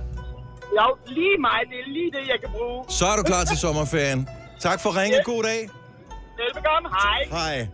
[0.77, 1.59] Jo, lige mig.
[1.69, 2.85] Det er lige det, jeg kan bruge.
[2.89, 4.27] Så er du klar til sommerferien.
[4.59, 5.17] Tak for ringe.
[5.25, 5.69] God dag.
[6.37, 6.89] Velbekomme.
[6.89, 7.19] Hej.
[7.31, 7.67] Hej.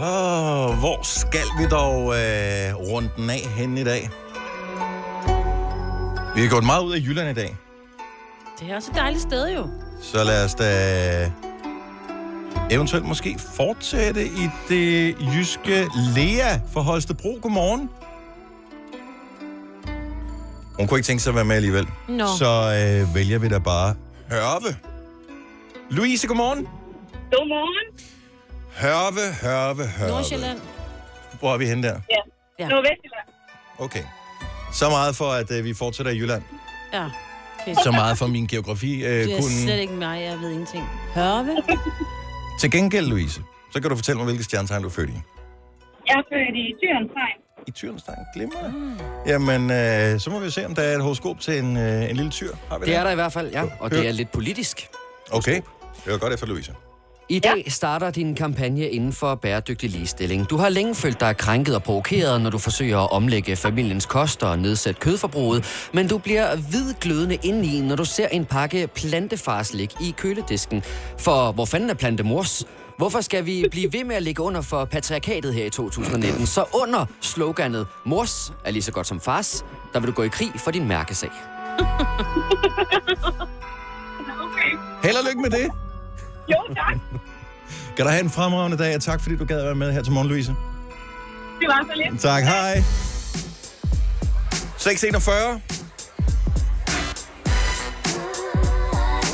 [0.00, 4.10] Oh, hvor skal vi dog øh, runde den af hen i dag?
[6.34, 7.56] Vi har gået meget ud af Jylland i dag,
[8.60, 9.66] Det er også et dejligt sted jo.
[10.02, 11.32] Så lad os da
[12.70, 17.38] eventuelt måske fortsætte i det jyske Lea for Holstebro.
[17.42, 17.90] Godmorgen.
[20.78, 21.86] Hun kunne ikke tænke sig at være med alligevel.
[22.08, 22.26] Nå.
[22.38, 23.94] Så øh, vælger vi da bare
[24.30, 24.76] Hørve.
[25.90, 26.68] Louise, godmorgen.
[27.32, 27.98] Godmorgen.
[28.76, 30.10] Hørve, Hørve, Hørve.
[30.10, 30.58] Nordsjælland.
[31.40, 31.88] Hvor er vi henne der?
[31.94, 31.98] Ja.
[32.58, 32.64] Ja.
[32.64, 32.68] ja.
[32.68, 33.28] Nordvestjylland.
[33.78, 34.02] Okay.
[34.72, 36.42] Så meget for, at øh, vi fortsætter i Jylland.
[36.92, 37.04] Ja.
[37.84, 39.04] Så meget for min geografi.
[39.04, 39.50] Øh, Det er kun...
[39.50, 40.84] slet ikke mig, jeg ved ingenting.
[41.14, 41.56] Hørve?
[42.60, 43.42] Til gengæld, Louise,
[43.72, 45.12] så kan du fortælle mig, hvilket stjernetegn du er født i.
[46.08, 47.42] Jeg er født i Tyrens tegn.
[47.66, 48.18] I tyrens tegn.
[48.72, 48.98] Mm.
[49.26, 52.16] Jamen, øh, så må vi se, om der er et horoskop til en, øh, en
[52.16, 52.54] lille tyr.
[52.68, 53.64] Har vi Det er der i hvert fald, ja.
[53.80, 54.88] Og det er lidt politisk.
[55.30, 55.60] Okay.
[56.04, 56.72] Det var godt efter, Louise.
[57.30, 60.50] I dag starter din kampagne inden for bæredygtig ligestilling.
[60.50, 64.42] Du har længe følt dig krænket og provokeret, når du forsøger at omlægge familiens kost
[64.42, 70.14] og nedsætte kødforbruget, men du bliver hvidglødende indeni, når du ser en pakke plantefarslik i
[70.16, 70.82] køledisken.
[71.18, 72.64] For hvor fanden er plantemors?
[72.98, 76.46] Hvorfor skal vi blive ved med at ligge under for patriarkatet her i 2019?
[76.46, 80.28] Så under sloganet Mors er lige så godt som fars, der vil du gå i
[80.28, 81.30] krig for din mærkesag.
[84.40, 84.78] Okay.
[85.02, 85.87] Held og lykke med det.
[86.50, 86.94] Jo, tak.
[87.96, 90.02] Kan du have en fremragende dag, og tak fordi du gad at være med her
[90.02, 90.50] til morgen, Louise.
[91.60, 92.20] Det var så lidt.
[92.20, 92.82] Tak, hej.
[94.78, 95.60] 641.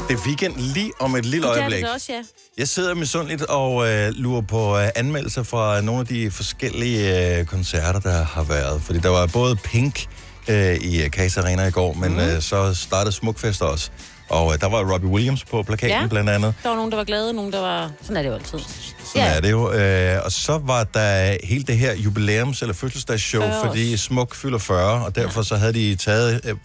[0.08, 1.82] Det er weekend lige om et lille Det er øjeblik.
[1.82, 2.22] det også, ja.
[2.58, 7.44] Jeg sidder misundeligt og øh, lurer på øh, anmeldelser fra nogle af de forskellige øh,
[7.46, 8.82] koncerter, der har været.
[8.82, 10.06] Fordi der var både Pink
[10.48, 12.18] øh, i øh, Casa Arena i går, men mm.
[12.18, 13.90] øh, så startede Smukfest også.
[14.28, 16.06] Og øh, der var Robbie Williams på plakaten Ja.
[16.06, 16.54] blandt andet.
[16.62, 17.90] Der var nogen, der var glade, nogen, der var...
[18.02, 18.58] Sådan er det jo altid.
[18.58, 19.36] Sådan ja.
[19.36, 19.72] er det jo.
[19.72, 23.66] Øh, og så var der hele det her jubilæums- eller fødselsdagsshow, 40 års.
[23.66, 26.56] fordi Smuk fylder 40, og derfor så havde de taget øh,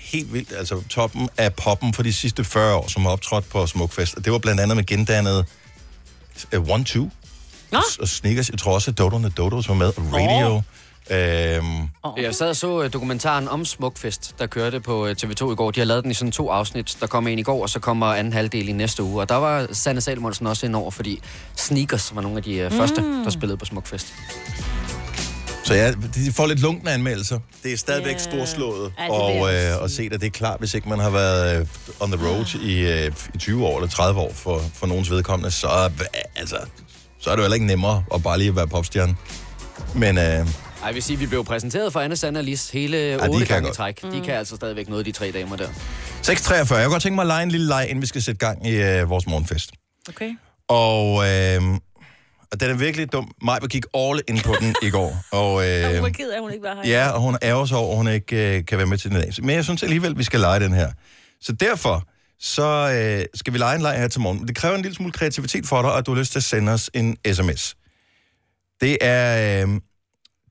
[0.00, 3.66] helt vildt, altså toppen af poppen for de sidste 40 år, som har optrådt på
[3.66, 4.14] Smukfest.
[4.14, 5.44] Og det var blandt andet med gendannet
[6.56, 7.10] uh, One Two.
[7.72, 7.78] Nå.
[8.00, 10.54] Og Snickers, jeg tror også, at Dodo and the Dodos var med, og Radio.
[10.54, 10.62] Oh.
[11.10, 15.54] Øhm, Jeg sad og så øh, dokumentaren om Smukfest, der kørte på øh, TV2 i
[15.54, 15.70] går.
[15.70, 16.96] De har lavet den i sådan to afsnit.
[17.00, 19.20] Der kommer en i går, og så kommer anden halvdel i næste uge.
[19.20, 21.20] Og der var Sanne Salmonsen også ind over, fordi
[21.56, 23.22] Sneakers var nogle af de øh, første, Mm.
[23.24, 24.06] der spillede på Smukfest.
[25.64, 27.38] Så ja, de får lidt lunkne anmeldelser.
[27.62, 28.18] Det er stadigvæk Ja.
[28.18, 31.10] storslået Ja, det og, øh, og se, at det er klart, hvis ikke man har
[31.10, 31.66] været øh,
[32.00, 35.50] on the road i, øh, i 20 år eller 30 år for, for nogens vedkommende,
[35.50, 35.66] så,
[36.00, 36.56] øh, altså,
[37.20, 39.16] så er det jo heller ikke nemmere at bare lige være popstjerne.
[39.94, 40.46] Men øh,
[40.82, 43.46] Ej, jeg vil sige, vi blev præsenteret for Anne Sanne og Lis hele otte kan
[43.46, 43.76] gange i godt.
[43.76, 44.02] træk.
[44.02, 45.68] De kan altså stadigvæk noget, de tre damer der.
[45.68, 46.52] 6.43.
[46.54, 48.66] Jeg kunne godt tænke mig at lege en lille leg, inden vi skal sætte gang
[48.66, 49.70] i øh, vores morgenfest.
[50.08, 50.30] Okay.
[50.68, 51.78] Og, øh,
[52.52, 53.32] og den er virkelig dum.
[53.42, 55.16] Maja gik all in på den i går.
[55.32, 55.84] Og, Øh.
[55.88, 56.90] øh, Hun var ked af, at hun ikke var her.
[56.90, 59.20] Ja, og hun ærger sig over, at hun ikke øh, kan være med til den
[59.20, 59.30] dag.
[59.42, 60.92] Men jeg synes alligevel, vi skal lege den her.
[61.40, 62.04] Så derfor,
[62.40, 62.62] så
[63.20, 64.48] øh, skal vi lege en leg her til morgen.
[64.48, 66.72] Det kræver en lille smule kreativitet for dig, at du har lyst til at sende
[66.72, 67.76] os en sms.
[68.80, 69.80] Det er, øh,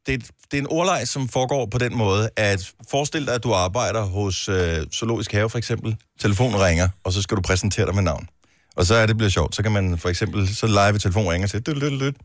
[0.05, 3.53] det, det er en ordleg, som foregår på den måde, at forestil dig, at du
[3.53, 5.95] arbejder hos øh, Zoologisk Have for eksempel.
[6.19, 8.27] Telefonen ringer, og så skal du præsentere dig med navn.
[8.75, 9.55] Og så er det blevet sjovt.
[9.55, 12.15] Så kan man for eksempel, så live ved telefonen ringer og siger, dyt, dyt, dyt.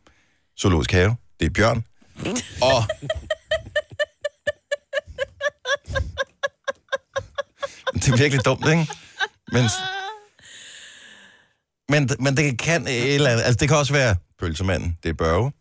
[0.60, 1.84] Zoologisk Have, det er Bjørn.
[2.62, 2.84] og
[8.00, 8.86] det er virkelig dumt, ikke?
[9.52, 9.64] Men,
[11.88, 15.14] men, men det kan et eller andet, altså det kan også være pølsemanden, det er
[15.14, 15.52] Børge.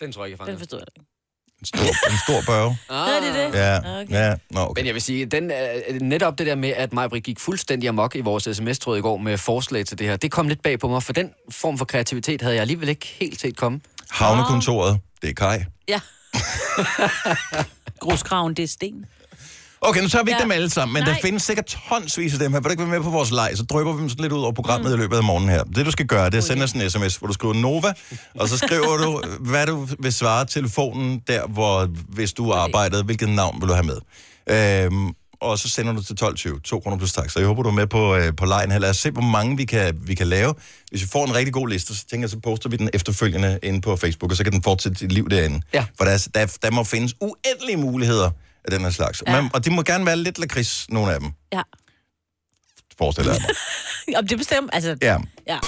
[0.00, 1.06] Den tror jeg ikke, jeg Den forstod jeg ikke.
[1.60, 2.78] En stor, en stor Børge.
[2.90, 3.08] Ah.
[3.16, 3.58] Er det det?
[3.58, 4.12] Ja, Okay.
[4.12, 4.80] ja, nå, okay.
[4.80, 8.16] Men jeg vil sige, den, øh, netop det der med, at Majbrit gik fuldstændig amok
[8.16, 10.88] i vores sms-tråd i går med forslag til det her, det kom lidt bag på
[10.88, 13.80] mig, for den form for kreativitet havde jeg alligevel ikke helt set komme.
[14.10, 15.58] Havnekontoret, det er Kai.
[15.88, 16.00] Ja.
[18.00, 19.06] Grusgraven, det er sten.
[19.80, 20.42] Okay, nu tager vi ikke Ja.
[20.42, 21.12] dem alle sammen, men Nej.
[21.12, 22.60] der findes sikkert tonsvis af dem her.
[22.60, 24.42] Vil du ikke være med på vores leg, så drypper vi dem sådan lidt ud
[24.42, 24.94] over programmet mm.
[24.98, 25.62] i løbet af morgenen her.
[25.64, 27.92] Det du skal gøre, det er at sende os en sms, hvor du skriver Nova,
[28.34, 33.28] og så skriver du, hvad du vil svare telefonen der, hvor hvis du arbejdede, hvilket
[33.28, 33.98] navn vil du have med.
[34.50, 35.08] Øhm,
[35.40, 37.30] og så sender du til 12.20, 2 kroner plus tak.
[37.30, 38.78] Så jeg håber, du er med på, øh, på lejen her.
[38.78, 40.54] Lad os se, hvor mange vi kan, vi kan lave.
[40.90, 43.58] Hvis vi får en rigtig god liste, så tænker jeg, så poster vi den efterfølgende
[43.62, 45.60] inde på Facebook, og så kan den fortsætte sit liv derinde.
[45.74, 45.84] Ja.
[45.98, 48.30] For der, er- der, der må findes uendelige muligheder
[48.64, 49.22] af den her slags.
[49.26, 49.42] Ja.
[49.42, 51.62] Men, og de må gerne være lidt lakrids, nogle af dem, Ja.
[52.98, 54.16] forestiller jeg mig.
[54.18, 54.96] Om det bestemmer, altså...
[55.02, 55.16] Ja.
[55.46, 55.58] Ja.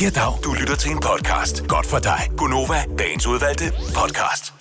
[0.00, 0.40] Ja, dag.
[0.44, 1.62] Du lytter til en podcast.
[1.68, 2.28] Godt for dig.
[2.36, 4.52] Gunova, dagens udvalgte podcast.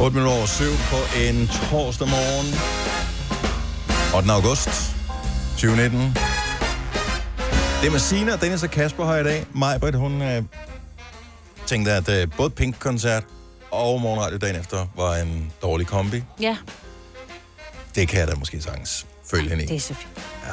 [0.00, 2.46] 8 minutter over 7 på en torsdag morgen.
[4.16, 4.32] 8.
[4.32, 4.68] august
[5.52, 6.00] 2019.
[7.80, 9.46] Det er med Sina, Dennis og Kasper her i dag.
[9.54, 10.42] Majbrit, hun øh,
[11.68, 13.24] tænkte, at øh, både Pink-koncert
[13.70, 16.22] og morgenradio dagen efter var en dårlig kombi.
[16.40, 16.56] Ja,
[17.94, 19.66] Det kan jeg da måske sagtens følge hende i.
[19.66, 20.10] det er så fint.
[20.46, 20.52] Ja.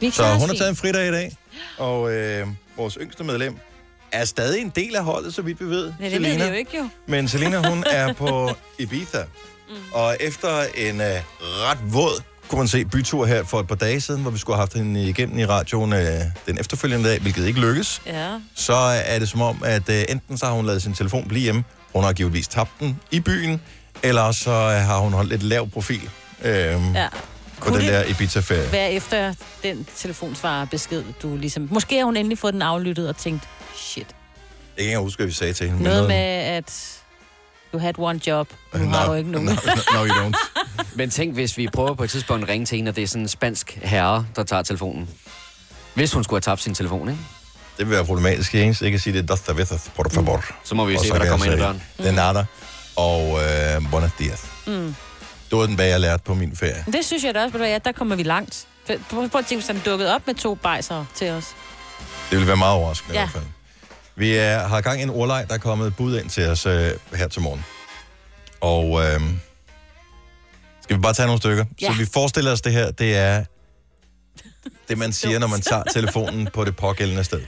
[0.00, 1.36] Vi Så hun har taget en fridag i dag,
[1.78, 3.58] og øh, vores yngste medlem
[4.12, 5.92] er stadig en del af holdet, så vidt vi ved.
[6.00, 6.88] Ja, det ved vi jo ikke jo.
[7.06, 9.22] Men Selina, hun er på Ibiza.
[9.68, 9.74] Mm.
[9.92, 11.06] Og efter en øh,
[11.40, 14.56] ret våd, kunne man se, bytur her for et par dage siden, hvor vi skulle
[14.56, 18.28] have haft hende igennem i radioen øh, den efterfølgende dag, hvilket ikke lykkes, Ja.
[18.54, 18.74] så
[19.06, 21.64] er det som om, at øh, enten så har hun lavet sin telefon blive hjemme,
[21.94, 23.60] hun har givetvis tabt den i byen,
[24.02, 24.56] eller så øh,
[24.86, 26.10] har hun holdt lidt lav profil
[26.42, 27.08] øh, ja.
[27.08, 28.72] på Kunne den det der Ibiza-ferie.
[28.72, 31.68] Være efter den telefonsvarer besked, du ligesom...
[31.70, 33.42] Måske har hun endelig fået den aflyttet og tænkt,
[33.76, 33.96] shit.
[33.98, 34.06] Jeg
[34.76, 35.82] kan ikke engang huske, hvad vi sagde til hende.
[35.82, 36.95] Noget med, at
[37.76, 39.46] du had one job, nu har du ikke nogen.
[39.48, 39.52] No,
[39.94, 40.62] no, you don't.
[40.98, 43.06] Men tænk, hvis vi prøver på et tidspunkt at ringe til en, og det er
[43.08, 45.08] sådan en spansk herre, der tager telefonen.
[45.94, 47.20] Hvis hun skulle have tabt sin telefon, ikke?
[47.78, 48.54] Det vil være problematisk.
[48.54, 50.44] Eneste, jeg kan sige, det er Dos Cervezas, por favor.
[50.64, 51.82] Så må vi jo se, så hvad der kommer ind ad døren.
[51.98, 52.44] De nada
[52.96, 54.44] og øh, buenos dias.
[54.66, 54.94] Mm.
[55.50, 56.84] Det var den, hvad jeg lærte på min ferie.
[56.92, 58.66] Det synes jeg da også, ja, der kommer vi langt.
[58.86, 61.44] Prøv prøv at tænke, hvis han dukkede op med to bajser til os.
[62.30, 63.20] Det ville være meget overraskende Ja.
[63.20, 63.44] i hvert fald.
[64.16, 66.66] Vi er, har gang i en ordleg, der er kommet et bud ind til os
[66.66, 67.64] øh, her til morgen.
[68.60, 69.20] Og øh,
[70.80, 71.64] skal vi bare tage nogle stykker?
[71.80, 71.86] Ja.
[71.86, 73.44] Så vi forestiller os det her, det er
[74.88, 77.40] det, man siger, når man tager telefonen på det pågældende sted.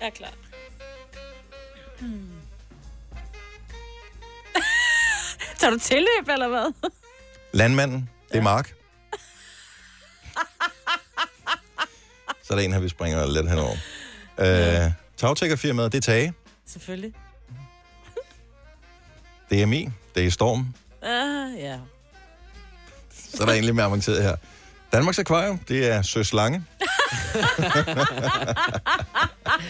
[0.00, 0.32] Jeg er klar.
[2.00, 2.30] Hmm.
[5.58, 6.90] Tager du tilløb, eller hvad?
[7.52, 8.74] Landmanden, det er Mark.
[12.44, 13.76] Så er der en her, vi springer lidt henover.
[14.38, 16.32] Øh, Tagtækkerfirmaet, det er Tage.
[16.66, 17.12] Selvfølgelig.
[19.50, 19.88] Det er Mi.
[20.14, 20.74] Det er Storm.
[21.02, 21.78] Ah, ja.
[23.34, 24.36] Så er der egentlig mere avanceret her.
[24.92, 26.58] Danmarks Akvarium, det er Søs Lange.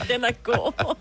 [0.08, 0.96] Den er god.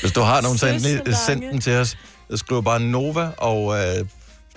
[0.00, 1.96] Hvis du har nogen, så endelig send den til os.
[2.30, 4.06] Jeg skriver bare Nova, og øh,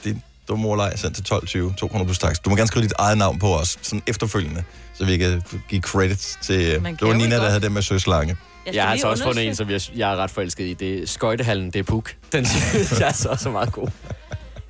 [0.03, 1.33] din dumme ordleg sendt til
[1.69, 2.39] 12.20, 200 plus tax.
[2.39, 5.81] Du må gerne skrive dit eget navn på os, sådan efterfølgende, så vi kan give
[5.81, 6.81] credits til...
[6.81, 8.37] Man Det var Nina, der havde det med Søs Lange.
[8.65, 10.73] Jeg, jeg har altså også fundet en, som jeg, jeg er ret forelsket i.
[10.73, 12.15] Det er Skøjtehallen, det er Puk.
[12.31, 13.87] Den synes jeg er så, så meget god.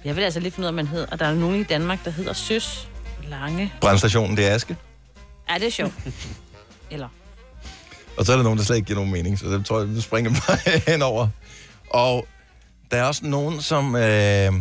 [0.06, 1.08] Jeg vil altså lige finde ud af, hvad man hedder.
[1.12, 2.88] Og der er nogen i Danmark, der hedder Søs
[3.28, 3.74] Lange.
[3.82, 4.78] Brandstationen, det er Aske.
[5.50, 5.94] Ja, det er sjovt.
[6.92, 7.08] Eller...
[8.18, 9.96] Og så er der nogen, der slet ikke giver nogen mening, så det tror jeg,
[9.96, 10.58] vi springer bare
[10.92, 11.28] henover.
[11.90, 12.28] Og
[12.92, 13.96] der er også nogen, som...
[13.96, 14.54] Øh,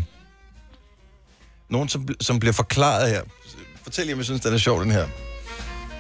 [1.69, 3.23] nogen, som, som bliver forklaret her.
[3.83, 5.07] Fortæl jer, om I synes, den er sjov, den her.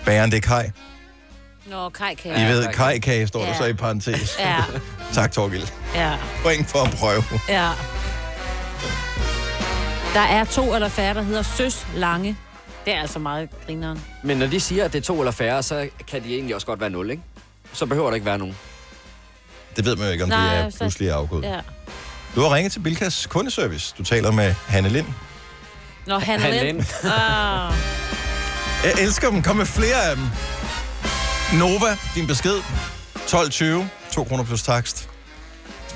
[0.04, 0.70] Bageren, det er Kai.
[1.66, 3.58] Nå, Kai kan I ved, Kai-kage står der Ja.
[3.58, 4.36] så i parentes.
[4.38, 4.56] Ja,
[5.14, 5.66] Tak, Torgild.
[5.94, 7.22] ja, Point for at prøve.
[7.48, 7.70] ja.
[10.14, 12.36] Der er to eller færre, der hedder Søs Lange.
[12.84, 14.04] Det er altså meget grineren.
[14.22, 16.66] Men når de siger, at det er to eller færre, så kan de egentlig også
[16.66, 17.22] godt være nul, ikke?
[17.72, 18.56] Så behøver der ikke være nogen.
[19.76, 21.44] Det ved man jo ikke, om Nej, det er så- pludselig afgået.
[21.44, 21.60] Ja.
[22.34, 23.94] Du har ringet til Bilkas kundeservice.
[23.98, 25.06] Du taler med Hanne Lind.
[26.06, 26.80] Nå, han Han er Lind.
[27.04, 27.74] Ah.
[28.84, 29.42] Jeg elsker dem.
[29.42, 30.24] Kom med flere af dem.
[31.58, 32.56] Nova, din besked.
[33.16, 33.84] 12.20.
[34.12, 35.08] 2 kroner plus takst.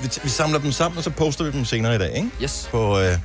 [0.01, 2.29] Vi, vi samler dem sammen, og så poster vi dem senere i dag, ikke?
[2.43, 2.67] Yes.
[2.71, 3.17] På øh,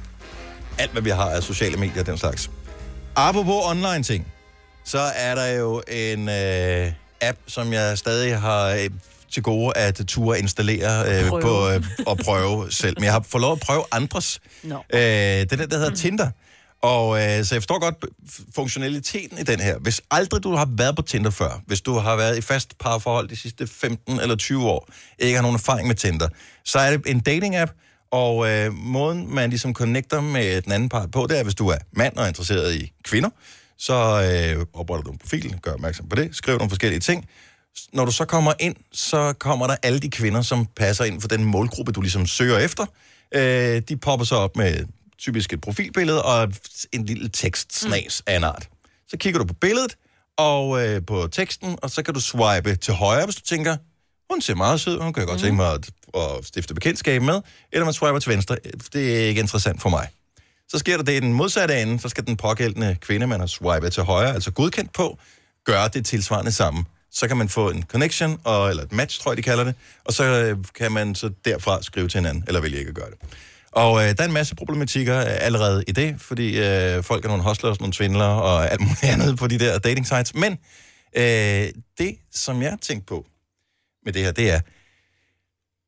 [0.79, 2.51] alt, hvad vi har af sociale medier og den slags.
[3.16, 4.27] Apropos online ting,
[4.85, 8.90] så er der jo en øh, app, som jeg stadig har øh,
[9.33, 11.42] til gode at ture installere øh, Prøve.
[11.42, 12.97] på, øh, og prøve selv.
[12.99, 14.40] Men jeg har fået lov at prøve andres.
[14.62, 14.75] Nå.
[14.95, 16.31] Øh, det er den, der hedder Tinder.
[16.83, 18.05] Og øh, så jeg forstår godt
[18.55, 19.79] funktionaliteten i den her.
[19.79, 23.29] Hvis aldrig du har været på Tinder før, hvis du har været i fast parforhold
[23.29, 26.29] de sidste 15 eller 20 år, ikke har nogen erfaring med Tinder,
[26.64, 27.73] så er det en dating-app,
[28.12, 31.68] og øh, måden, man ligesom connecter med den anden part på, det er, hvis du
[31.68, 33.31] er mand og er interesseret i kvinder,
[33.79, 37.29] så øh, opretter du en profil, gør opmærksom på det, skriver nogle forskellige ting,
[37.92, 41.29] Når du så kommer ind, så kommer der alle de kvinder, som passer ind for
[41.29, 42.87] den målgruppe, du ligesom søger efter.
[43.35, 44.85] Øh, de popper så op med
[45.23, 46.53] typisk et profilbillede og
[46.93, 48.69] en lille tekstsnas af en art.
[49.09, 49.97] Så kigger du på billedet
[50.37, 53.77] og øh, på teksten, og så kan du swipe til højre, hvis du tænker,
[54.31, 57.41] hun ser meget sød, hun kan jeg godt tænke mig at, at stifte bekendtskab med,
[57.73, 58.57] eller man swiper til venstre,
[58.93, 60.09] det er ikke interessant for mig.
[60.69, 63.47] Så sker der det i den modsatte ende, så skal den pågældende kvinde, man har
[63.47, 65.19] swipet til højre, altså godkendt på,
[65.65, 66.85] gøre det tilsvarende samme.
[67.11, 69.75] Så kan man få en connection, og, eller et match, tror jeg, de kalder det,
[70.05, 73.11] og så øh, kan man så derfra skrive til hinanden, eller vælge ikke at gøre
[73.11, 73.19] det.
[73.73, 77.29] Og øh, der er en masse problematikker øh, allerede i det, fordi øh, folk er
[77.29, 80.35] nogle hustlers, nogle svindlere og alt muligt andet på de der dating sites.
[80.35, 80.53] Men
[81.17, 83.27] øh, det, som jeg tænkte på
[84.05, 84.61] med det her, det er,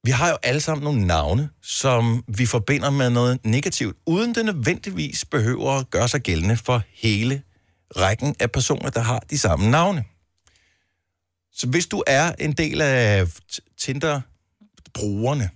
[0.04, 4.44] vi har jo alle sammen nogle navne, som vi forbinder med noget negativt, uden det
[4.44, 7.42] nødvendigvis behøver at gøre sig gældende for hele
[7.96, 10.04] rækken af personer, der har de samme navne.
[11.52, 13.26] Så hvis du er en del af
[13.80, 15.50] Tinder-brugerne,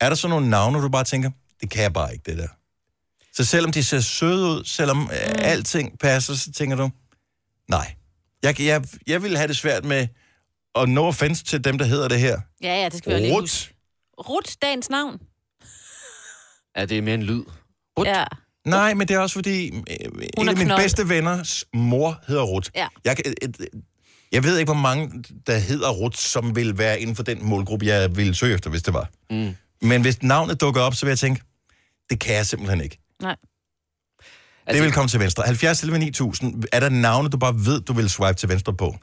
[0.00, 2.48] er der så nogle navne, du bare tænker, det kan jeg bare ikke, det der.
[3.34, 5.08] Så selvom de ser søde ud, selvom mm.
[5.38, 6.90] alting passer, så tænker du,
[7.68, 7.94] nej.
[8.42, 10.08] Jeg, jeg, jeg vil have det svært med,
[10.74, 12.40] og no offense til dem, der hedder det her.
[12.62, 13.42] Ja, ja, det skal vi jo lige Rut.
[13.42, 13.74] huske.
[14.18, 15.18] Rut, dagens navn.
[16.76, 17.42] Ja, det er mere en lyd.
[18.04, 18.24] Ja.
[18.66, 19.82] Nej, men det er også fordi, øh,
[20.38, 20.82] en af mine knold.
[20.82, 22.70] bedste venners mor hedder Rut.
[22.74, 22.86] Ja.
[23.04, 23.68] Jeg, kan- et, et,
[24.32, 27.86] jeg ved ikke, hvor mange, der hedder Rut, som vil være inden for den målgruppe,
[27.86, 29.08] jeg ville søge efter, hvis det var.
[29.30, 29.56] Mm.
[29.82, 31.42] Men hvis navnet dukker op, så vil jeg tænke,
[32.10, 32.98] det kan jeg simpelthen ikke.
[33.22, 33.36] Nej.
[34.70, 35.42] Det vil komme til venstre.
[35.46, 36.64] 70 11 9000.
[36.72, 38.96] Er der navne, du bare ved, du vil swipe til venstre på?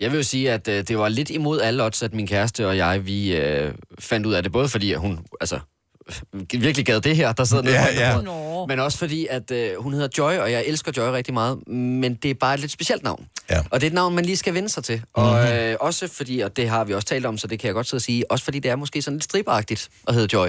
[0.00, 2.68] Jeg vil jo sige, at øh, det var lidt imod alle odds, at min kæreste
[2.68, 4.52] og jeg, vi øh, fandt ud af det.
[4.52, 5.60] Både fordi, at hun altså,
[6.52, 8.66] virkelig gad det her, der sidder nede Ja, ja.
[8.68, 11.68] Men også fordi, at øh, hun hedder Joy, og jeg elsker Joy rigtig meget.
[11.68, 13.26] Men det er bare et lidt specielt navn.
[13.50, 13.58] Ja.
[13.70, 15.02] Og det er et navn, man lige skal vende sig til.
[15.12, 17.74] Og øh, også fordi, og det har vi også talt om, så det kan jeg
[17.74, 20.48] godt sidde og sige, også fordi det er måske sådan lidt striberagtigt at hedde Joy.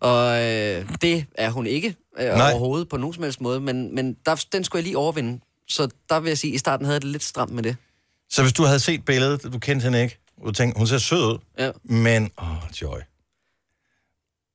[0.00, 2.50] Og øh, det er hun ikke øh, Nej.
[2.50, 5.40] overhovedet på nogen som helst måde, men, men der, den skulle jeg lige overvinde.
[5.68, 7.76] Så der vil jeg sige, at i starten havde jeg det lidt stramt med det.
[8.30, 10.98] Så hvis du havde set billedet, du kendte hende ikke, og du tænkte, hun ser
[10.98, 11.70] sød ud, Ja.
[11.84, 12.98] men, åh, oh, Joy.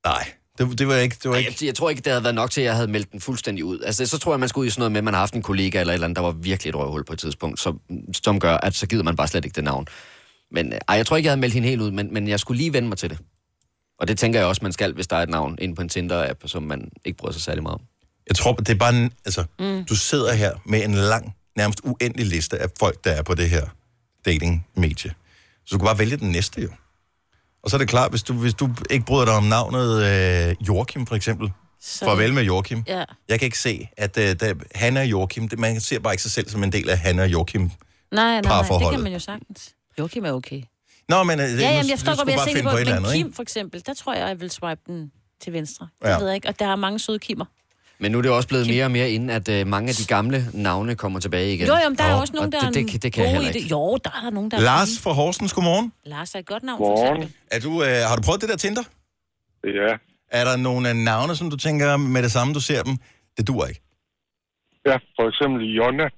[0.06, 1.56] Nej, det, det var ikke, det var Ej, ikke...
[1.60, 3.64] jeg, jeg tror ikke, det havde været nok til, at jeg havde meldt den fuldstændig
[3.64, 3.80] ud.
[3.80, 5.34] Altså, så tror jeg, man skulle ud i sådan noget med, at man har haft
[5.34, 7.80] en kollega eller et eller andet, der var virkelig et røvhul på et tidspunkt, som,
[8.22, 9.86] som gør, at så gider man bare slet ikke det navn.
[10.50, 12.40] Men øh, ej, jeg tror ikke, jeg havde meldt hende helt ud, men, men jeg
[12.40, 13.18] skulle lige vende mig til det.
[13.98, 15.88] Og det tænker jeg også, man skal, hvis der er et navn inde på en
[15.88, 17.80] Tinder-app, som man ikke bryder sig særlig meget om.
[18.28, 19.84] Jeg tror, det er bare en, altså, Mm.
[19.84, 23.50] du sidder her med en lang, nærmest uendelig liste af folk, der er på det
[23.50, 23.66] her
[24.26, 25.14] dating-medie.
[25.64, 26.68] Så du kan bare vælge den næste jo.
[27.62, 30.54] Og så er det klart, hvis du, hvis du ikke bryder dig om navnet øh,
[30.68, 31.50] Joachim for eksempel,
[31.80, 32.82] Så- farvel med Joachim.
[32.86, 33.04] Ja.
[33.28, 36.22] Jeg kan ikke se, at øh, der, Hanna og Joachim, det, man ser bare ikke
[36.22, 37.60] sig selv som en del af Hanna og Joachim.
[37.62, 37.70] Nej,
[38.10, 39.74] nej, nej, det kan man jo sagtens.
[39.98, 40.62] Joachim er okay.
[41.08, 42.80] Nå, men øh, Ja, jamen, jeg du forstår godt, hvad jeg bare tænker på, et
[42.80, 43.36] eller men andet, Kim ikke?
[43.36, 45.88] for eksempel, der tror jeg, jeg vil swipe den til venstre.
[46.04, 46.08] Ja.
[46.08, 47.44] Jeg ved ikke, og der er mange søde Kimmer.
[47.98, 50.06] Men nu er det også blevet mere og mere inden, at øh, mange af de
[50.06, 51.66] gamle navne kommer tilbage igen.
[51.66, 53.22] Jo, jo, men der er Og- også nogen, og der er det, det, det kan
[53.24, 53.64] jeg gode heller i ikke.
[53.64, 53.70] det.
[53.70, 55.02] Jo, der er der nogen, der er Lars fine.
[55.02, 55.92] fra Horsens, godmorgen.
[56.04, 57.36] Lars er et godt navn, for eksempel.
[57.50, 58.82] Er du, øh, har du prøvet det der Tinder?
[59.64, 59.96] Ja.
[60.30, 62.96] Er der nogle af navne, som du tænker med det samme, du ser dem?
[63.36, 63.80] Det duer ikke.
[64.86, 66.08] Ja, for eksempel Jonna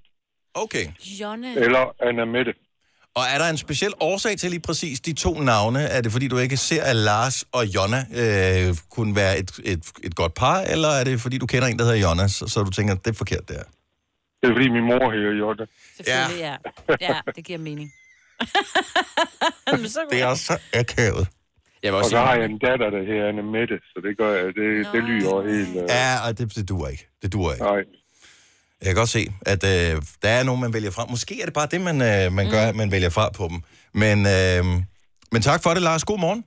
[0.55, 0.87] Okay.
[1.20, 1.49] Jonna.
[1.55, 2.53] eller Anna Mette.
[3.18, 5.81] Og er der en speciel årsag til lige præcis de to navne?
[5.83, 9.92] Er det fordi, du ikke ser, at Lars og Jonna øh, kunne være et, et,
[10.05, 12.62] et godt par, eller er det fordi, du kender en, der hedder Jonna, så, så
[12.62, 13.66] du tænker, det er forkert, det er?
[14.40, 15.64] Det er fordi min mor hedder Jonna.
[15.96, 16.57] Selvfølgelig, ja.
[17.00, 17.20] ja.
[17.37, 17.92] det giver mening.
[20.11, 21.29] Det er også så akavet.
[21.83, 24.18] Jeg vil Og også så har jeg en datter, der hedder Anna Mette, så det
[24.18, 24.44] gør jeg.
[24.44, 25.68] Det, det lyder helt...
[25.68, 25.88] Uh...
[25.88, 27.09] Ja, og det, det duer ikke.
[27.22, 27.64] Det duer ikke.
[27.64, 27.83] Nej.
[28.85, 31.07] Jeg kan godt se, at øh, der er nogen, man vælger fra.
[31.11, 33.62] Måske er det bare det, man, øh, man gør, at man vælger fra på dem.
[33.94, 34.83] Men, øh,
[35.33, 36.05] men tak for det, Lars.
[36.05, 36.44] God morgen.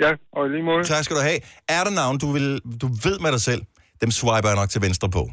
[0.00, 0.84] Ja, og lige måde.
[0.84, 1.38] Tak skal du have.
[1.68, 3.62] Er der navn, du, vil, du ved med dig selv,
[4.00, 5.30] dem swiper jeg nok til venstre på.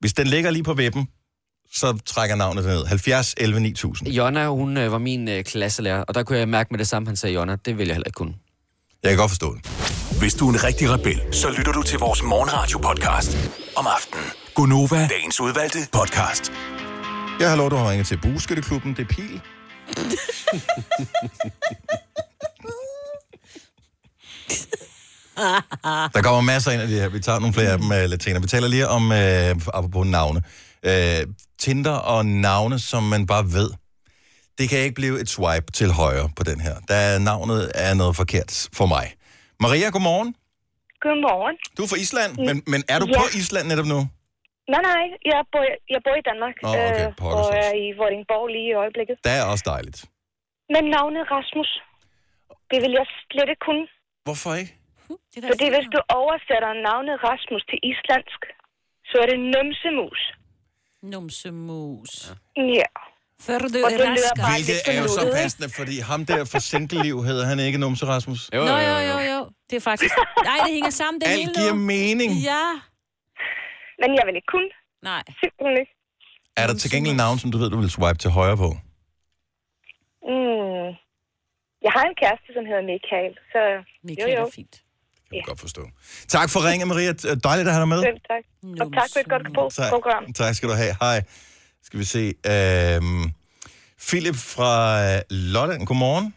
[0.00, 1.08] Hvis den ligger lige på vippen,
[1.72, 2.84] så trækker navnet ned.
[2.86, 4.08] 70 11 9000.
[4.08, 7.08] Jonna, hun øh, var min øh, klasselærer, og der kunne jeg mærke med det samme,
[7.08, 7.56] han sagde Jonna.
[7.64, 8.34] Det vil jeg heller ikke kunne.
[9.02, 9.66] Jeg kan godt forstå det.
[10.18, 13.36] Hvis du er en rigtig rebel, så lytter du til vores morgenradio-podcast
[13.76, 14.47] om aftenen.
[14.58, 16.52] Gunova, dagens udvalgte podcast.
[17.40, 18.96] Jeg har lov, du har ringet til Bueskytteklubben.
[18.96, 19.40] Det er Pil.
[26.14, 27.08] Der kommer masser ind af de her.
[27.08, 28.42] Vi tager nogle flere af dem uh, lidt senere.
[28.42, 29.16] Vi taler lige om, uh,
[29.74, 30.42] apropos navne.
[30.86, 30.92] Uh,
[31.58, 33.70] Tinder og navne, som man bare ved.
[34.58, 36.74] Det kan ikke blive et swipe til højre på den her.
[36.88, 39.14] Der navnet er noget forkert for mig.
[39.60, 40.34] Maria, godmorgen.
[41.00, 41.56] Godmorgen.
[41.76, 43.18] Du er fra Island, men, men er du Ja.
[43.18, 44.08] på Island netop nu?
[44.72, 45.64] Nej, nej, jeg bor,
[45.94, 46.54] jeg bor i Danmark.
[46.64, 49.16] Åh, okay, øh, pokkers og er i Vordingborg lige i øjeblikket.
[49.26, 49.98] Det er også dejligt.
[50.74, 51.70] Men navnet Rasmus,
[52.70, 53.86] det vil jeg slet ikke kunne.
[54.26, 54.72] Hvorfor ikke?
[55.52, 58.40] Fordi hvis du oversætter navnet Rasmus til islandsk,
[59.08, 60.20] så er det numsemus.
[61.12, 62.12] Numsemus.
[62.80, 62.90] Ja.
[63.46, 64.06] Før du Og det
[64.50, 68.40] Hvilket er jo så passende, fordi ham der for single-liv hedder han ikke Numse Rasmus.
[68.54, 69.38] Jo, jo, jo, jo, jo.
[69.70, 70.14] Det er faktisk...
[70.44, 71.80] Nej, det hænger sammen, det Alt hele giver nu.
[71.80, 72.32] mening.
[72.52, 72.64] Ja.
[74.02, 74.70] Men jeg vil ikke kunne.
[75.10, 75.22] Nej.
[75.40, 75.92] Simpelthen ikke.
[76.56, 78.68] Er der til gengæld navn, som du ved, du vil swipe til højre på?
[80.30, 80.88] Mm.
[81.86, 83.60] Jeg har en kæreste, som hedder Michael, så
[84.08, 84.46] Michael jo, jo.
[84.46, 84.74] er fint.
[85.22, 85.82] Det kan jeg godt forstå.
[86.28, 87.12] Tak for ringen, Maria.
[87.48, 88.02] Dejligt at have dig med.
[88.08, 88.42] Selv tak.
[88.82, 90.32] Og tak for et godt pro- Tak, program.
[90.32, 90.94] tak skal du have.
[91.00, 91.18] Hej.
[91.82, 92.24] Skal vi se.
[92.52, 93.24] Øhm,
[94.08, 94.72] Philip fra
[95.06, 96.34] øh, Lolland, godmorgen.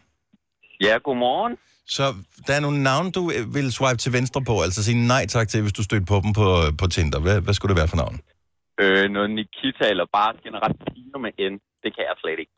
[0.80, 1.52] Ja, godmorgen.
[1.86, 2.14] Så
[2.46, 5.48] der er nogle navne, du øh, vil swipe til venstre på, altså sige nej tak
[5.48, 6.46] til, hvis du støtter på dem på,
[6.78, 7.20] på Tinder.
[7.20, 8.20] Hvad, hvad skulle det være for navn?
[8.80, 11.54] Øh, noget Nikita eller bare generelt piger med N.
[11.82, 12.52] Det kan jeg slet ikke.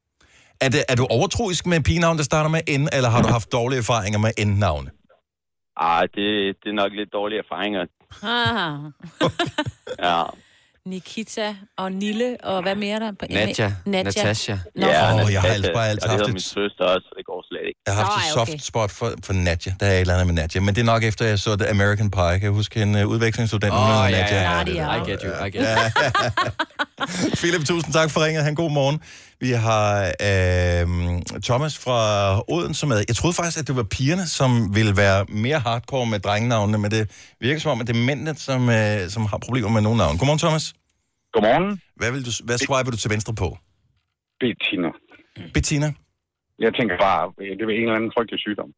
[0.61, 3.53] Er, det, er du overtroisk med pigenavn, der starter med N, eller har du haft
[3.53, 4.91] dårlige erfaringer med N-navne?
[5.77, 7.81] Ah, det, det er nok lidt dårlige erfaringer.
[8.23, 8.79] Ah.
[10.07, 10.23] Ja.
[10.87, 13.13] Nikita og Nille, og hvad mere er der?
[13.13, 13.73] På Nadja.
[13.87, 14.03] Nadja.
[14.03, 14.57] Natasha.
[14.77, 14.87] Nå.
[14.87, 17.05] Ja, Åh, jeg har altså bare altid og det haft hedder et- min søster også,
[17.09, 17.81] så det går slet ikke.
[17.87, 19.73] Jeg har haft et soft spot for, for Nadja.
[19.81, 20.61] Der er et eller andet med Nadja.
[20.61, 22.33] Men det er nok efter, jeg så The American Pie.
[22.33, 23.73] Kan jeg huske en uh, udvekslingsstudent?
[23.73, 27.31] Åh, hedder ja, ja, ja, det I get you, I get you.
[27.41, 28.45] Philip, tusind tak for ringet.
[28.45, 29.01] Han god morgen.
[29.41, 29.87] Vi har
[30.29, 30.85] øh,
[31.49, 31.99] Thomas fra
[32.49, 32.97] Odense med.
[33.09, 36.91] Jeg troede faktisk, at det var pigerne, som ville være mere hardcore med drengenavnene, men
[36.91, 39.99] det virker som om, at det er mændene, som, øh, som har problemer med nogle
[39.99, 40.19] navne.
[40.19, 40.65] Godmorgen, Thomas.
[41.33, 41.81] Godmorgen.
[41.97, 43.49] Hvad, vil du, hvad swiper du til venstre på?
[44.41, 44.91] Bettina.
[45.55, 45.89] Bettina?
[46.65, 48.71] Jeg tænker bare, øh, det er en eller anden frygtelig sygdom.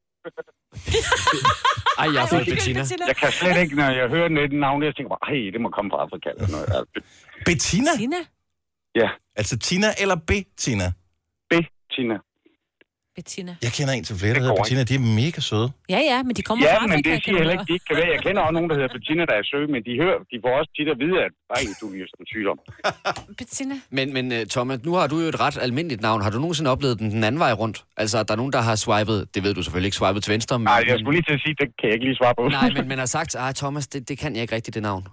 [2.03, 2.83] Ej, jeg født Bettina.
[3.11, 5.69] Jeg kan slet ikke, når jeg hører et navn, jeg tænker bare, hey, det må
[5.77, 6.29] komme fra Afrika.
[6.37, 6.69] Eller noget.
[6.79, 6.99] Altså,
[7.49, 7.93] Bettina?
[9.01, 9.09] Ja.
[9.41, 10.89] Altså Tina eller Bettina?
[11.51, 12.17] Bettina.
[13.17, 13.53] Bettina.
[13.67, 14.83] Jeg kender en til flere, der hedder Bettina.
[14.91, 15.69] De er mega søde.
[15.95, 16.97] Ja, ja, men de kommer Ja, fra Afrika.
[16.97, 18.11] men det siger du heller ikke, de ikke kan være.
[18.17, 20.53] Jeg kender også nogen, der hedder Bettina, der er søge, men de, hører, de får
[20.61, 22.59] også tit at vide, at ej, du er jo sådan sygdom.
[23.39, 23.75] Bettina.
[23.97, 26.19] Men, men uh, Thomas, nu har du jo et ret almindeligt navn.
[26.25, 27.79] Har du nogensinde oplevet den den anden vej rundt?
[28.03, 30.33] Altså, at der er nogen, der har swipet, det ved du selvfølgelig ikke, swipet til
[30.37, 30.59] venstre.
[30.59, 32.43] Men, Nej, jeg skulle lige til at sige, det kan jeg ikke lige svare på.
[32.49, 35.05] Nej, men man har sagt, ah, Thomas, det, det kan jeg ikke rigtigt, det navn.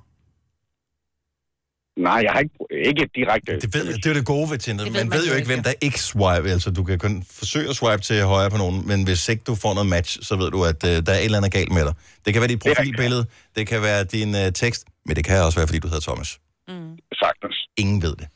[1.98, 2.56] Nej, jeg har ikke,
[2.90, 3.60] ikke direkte.
[3.60, 4.84] Det, ved, det er det gode ved Tinder.
[4.84, 6.50] Det ved Man man ved jo ikke, hvem der ikke swipe.
[6.52, 9.56] Altså, du kan kun forsøge at swipe til højre på nogen, men hvis ikke du
[9.56, 11.86] får noget match, så ved du, at uh, der er et eller andet galt med
[11.86, 11.94] dig.
[12.26, 13.26] Det kan være dit profilbillede,
[13.56, 16.40] det kan være din uh, tekst, men det kan også være, fordi du hedder Thomas.
[16.68, 16.74] Mm.
[17.24, 17.56] Sagtens.
[17.78, 18.28] Ingen ved det.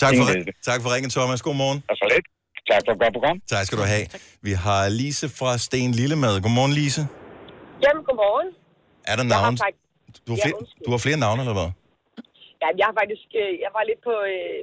[0.00, 0.54] Tak Ingen for, ved det.
[0.64, 1.42] tak for ringen, Thomas.
[1.42, 1.82] God morgen.
[1.88, 2.26] Altså lidt.
[2.70, 3.36] Tak for et godt program.
[3.50, 4.06] Tak skal du have.
[4.42, 6.40] Vi har Lise fra Sten Lillemad.
[6.40, 7.00] Godmorgen, Lise.
[7.84, 8.48] Jamen, godmorgen.
[9.06, 9.58] Er der navn?
[9.58, 9.80] faktisk-
[10.26, 10.84] Du har, Ja, flere, undskyld.
[10.86, 11.70] du har flere navne, eller hvad?
[12.64, 14.62] Ja, jeg har faktisk, øh, jeg var lidt på øh,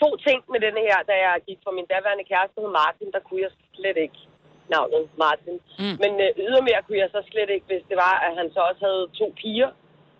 [0.00, 3.22] to ting med denne her, da jeg gik fra min daværende kæreste hed Martin, der
[3.26, 4.20] kunne jeg slet ikke
[4.74, 5.56] navnet Martin.
[5.82, 5.96] Mm.
[6.02, 8.82] Men øh, ydermere kunne jeg så slet ikke, hvis det var, at han så også
[8.88, 9.70] havde to piger.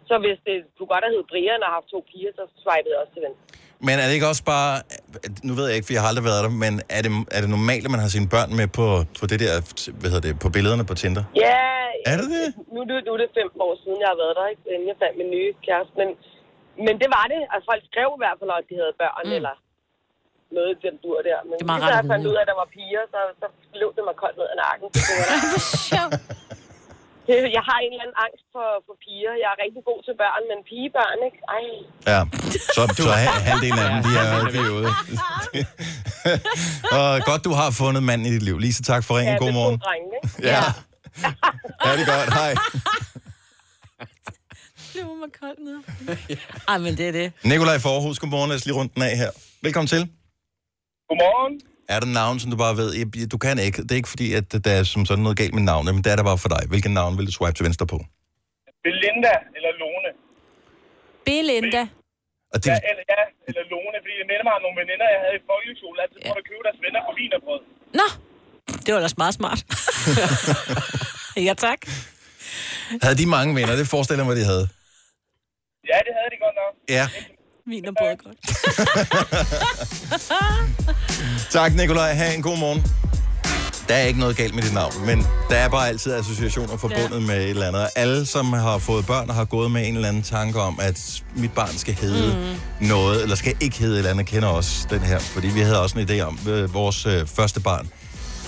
[0.09, 3.01] Så hvis det kunne godt have heddet Brian og haft to piger, så swipede jeg
[3.03, 3.45] også til venstre.
[3.87, 4.73] Men er det ikke også bare...
[5.49, 7.51] Nu ved jeg ikke, for jeg har aldrig været der, men er det, er det
[7.57, 8.87] normalt, at man har sine børn med på,
[9.21, 9.53] på det der,
[10.01, 11.25] hvad hedder det, på billederne på Tinder?
[11.47, 11.63] Ja,
[12.11, 12.47] Er det det?
[12.75, 14.63] Nu, nu, nu er det fem år siden, jeg har været der, ikke?
[14.75, 15.95] inden jeg fandt min nye kæreste.
[16.01, 16.09] Men,
[16.87, 17.41] men det var det.
[17.53, 19.39] Altså, folk skrev i hvert fald, at de havde børn, mm.
[19.39, 19.55] eller
[20.57, 21.39] noget i den dur der.
[21.49, 23.47] Men Det er meget jeg fandt ud af, at der var piger, så, så
[23.81, 24.89] løb det mig koldt ned ad nakken.
[27.27, 29.33] Det Jeg har en eller anden angst for, for piger.
[29.43, 31.39] Jeg er rigtig god til børn, men pigebørn, ikke?
[31.57, 31.65] Ej.
[32.13, 32.21] Ja,
[32.77, 34.27] så, så ha- halvdelen af dem, de er,
[34.67, 34.91] er ude.
[36.99, 38.57] Og godt, du har fundet manden i dit liv.
[38.67, 39.33] Lise, tak for ringen.
[39.35, 39.79] Ja, God morgen.
[39.87, 40.29] drenge, ikke?
[40.51, 40.63] Ja.
[41.85, 42.29] Ja, det er godt.
[42.41, 42.53] Hej.
[44.95, 45.79] Det var mig koldt ned.
[46.73, 47.27] Ej, men det er det.
[47.53, 48.49] Nikolaj Forhus, godmorgen.
[48.51, 49.31] Lad os lige rundt den af her.
[49.67, 50.03] Velkommen til.
[51.09, 51.55] Godmorgen.
[51.95, 52.89] Er der navn, som du bare ved?
[53.35, 53.79] Du kan ikke.
[53.87, 56.11] Det er ikke fordi, at der er som sådan noget galt med navnet, men det
[56.13, 56.63] er der bare for dig.
[56.73, 57.99] Hvilken navn vil du swipe til venstre på?
[58.87, 60.11] Belinda eller Lone.
[61.27, 61.83] Belinda.
[62.53, 65.21] Og det, Ja, eller, ja, eller Lone, fordi det minder mig om nogle veninder, jeg
[65.25, 65.97] havde i folkeskole.
[66.05, 66.29] Altid ja.
[66.31, 67.61] måtte købe deres venner på vinerbrød.
[68.01, 68.07] Nå,
[68.85, 69.61] det var ellers meget smart.
[71.49, 71.81] ja, tak.
[73.05, 73.75] havde de mange venner?
[73.83, 74.67] Det forestiller jeg mig, de havde.
[75.91, 76.73] Ja, det havde de godt nok.
[76.89, 77.07] Ja.
[77.67, 78.37] Vin og brød godt.
[81.51, 82.13] Tak, Nikolaj.
[82.13, 82.83] Ha' en god morgen.
[83.89, 87.21] Der er ikke noget galt med dit navn, men der er bare altid associationer forbundet
[87.21, 87.27] ja.
[87.27, 87.89] med et eller andet.
[87.97, 91.23] Alle, som har fået børn og har gået med en eller anden tanke om, at
[91.37, 92.87] mit barn skal hedde mm.
[92.89, 95.19] noget, eller skal ikke hedde et eller andet, kender også den her.
[95.19, 97.91] Fordi vi havde også en idé om, at vores øh, første barn,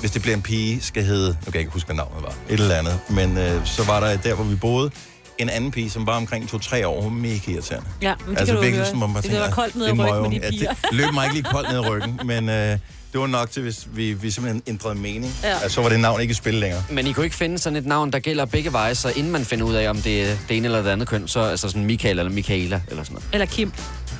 [0.00, 2.34] hvis det bliver en pige, skal hedde, nu kan jeg ikke huske, hvad navnet var,
[2.48, 3.00] et eller andet.
[3.10, 4.90] Men øh, så var der der, hvor vi boede,
[5.38, 7.00] en anden pige, som var omkring 2-3 år.
[7.02, 7.88] Hun var mega irriterende.
[8.02, 8.86] Ja, men det kan du jo høre.
[8.86, 10.70] som om man Det kan være koldt ned ad ryggen med de ja, piger.
[10.70, 12.78] det løb mig ikke lige koldt ned ad ryggen, men øh,
[13.12, 15.32] Det var nok til, hvis vi, vi simpelthen ændrede mening.
[15.42, 15.48] Ja.
[15.48, 15.68] Ja.
[15.68, 16.84] Så var det navn ikke i spil længere.
[16.90, 19.44] Men I kunne ikke finde sådan et navn, der gælder begge veje, så inden man
[19.44, 21.84] finder ud af, om det er det ene eller det andet køn, så altså sådan
[21.84, 23.28] Michael eller Michaela eller sådan noget.
[23.32, 23.72] Eller Kim.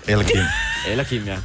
[0.08, 0.40] Eller Kim.
[0.90, 1.36] Eller Kim, ja.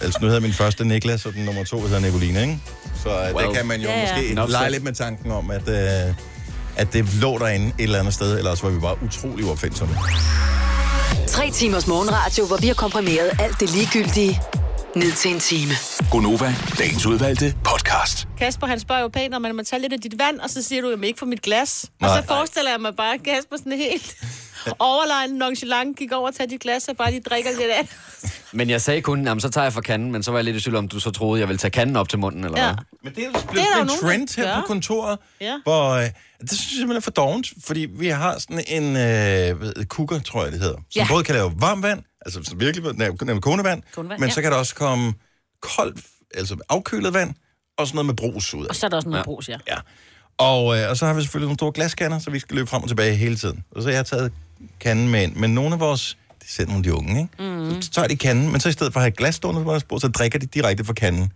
[0.00, 2.58] altså, nu hedder min første Niklas, og den nummer to hedder Nicoline, ikke?
[3.02, 4.14] Så uh, well, det kan man jo Ja, yeah, ja.
[4.14, 6.14] måske Enough lege lidt med tanken om, at, uh,
[6.76, 9.94] at det lå derinde et eller andet sted, eller også var vi bare utrolig uopfindsomme.
[11.28, 14.40] Tre timers morgenradio, hvor vi har komprimeret alt det ligegyldige
[14.96, 15.72] ned til en time.
[16.10, 18.28] Gonova, dagens udvalgte podcast.
[18.38, 20.62] Kasper, han spørger jo pænt, om man må tage lidt af dit vand, og så
[20.62, 21.84] siger du, at ikke for mit glas.
[21.84, 22.20] Og Nej.
[22.20, 24.16] så forestiller jeg mig bare, at Kasper sådan helt
[24.78, 27.88] overlegen nonchalant gik over og tage dit glas, og bare lige drikker lidt af.
[28.52, 30.56] Men jeg sagde kun, jamen, så tager jeg fra kanden, men så var jeg lidt
[30.56, 32.66] i tvivl om, du så troede, jeg ville tage kanden op til munden, eller Ja.
[32.66, 32.84] hvad?
[33.02, 35.18] Men det er jo Det er blevet der jo en nogen, trend her på kontoret,
[35.40, 35.60] Ja.
[35.64, 36.02] hvor øh,
[36.40, 40.20] det synes jeg simpelthen er for dovent, fordi vi har sådan en øh, det, kukker,
[40.20, 41.06] tror jeg det hedder, som Ja.
[41.10, 44.30] både kan lave varmt vand, altså sådan virkelig lave kogende vand, men ja.
[44.30, 45.14] så kan der også komme
[45.60, 46.00] koldt,
[46.34, 47.34] altså afkølet vand,
[47.78, 48.68] og sådan noget med brus ud af.
[48.68, 49.24] Og så er der også noget ja.
[49.24, 49.56] brus, ja.
[49.68, 49.76] Ja.
[50.42, 52.82] Og, øh, og så har vi selvfølgelig nogle store glaskanner, så vi skal løbe frem
[52.82, 53.64] og tilbage hele tiden.
[53.70, 54.32] Og så har jeg taget
[54.80, 55.36] kanden med ind.
[55.36, 57.42] Men nogle af vores, det er selv nogle af de unge, ikke?
[57.72, 57.82] Mm.
[57.82, 59.84] Så tager de kanden, men så i stedet for at have glas stående på deres
[59.84, 61.32] bord, så drikker de direkte fra kanden.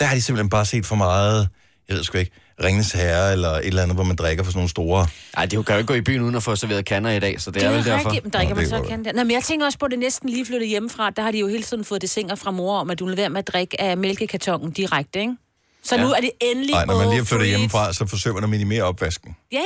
[0.00, 1.48] Der har de simpelthen bare set for meget,
[1.88, 2.30] jeg ved sgu ikke,
[2.64, 5.06] Ringens Herre eller et eller andet, hvor man drikker for sådan nogle store...
[5.36, 7.40] Nej, det kan jo ikke gå i byen uden at få serveret kander i dag,
[7.40, 8.08] så det, Det er er vel derfor.
[8.08, 9.14] rigtigt, men drikker man så kan det.
[9.14, 11.10] Nå, men jeg tænker også på, at det næsten lige flyttet hjemmefra.
[11.10, 13.16] Der har de jo hele tiden fået det singer fra mor om, at du vil
[13.16, 15.36] være med at drikke af mælkekartongen direkte, ikke?
[15.84, 16.02] Så Ja.
[16.02, 18.50] nu er det endelig Nej, når man lige er flyttet hjemmefra, så forsøger man at
[18.50, 19.36] minimere opvasken.
[19.52, 19.62] Ja, ja.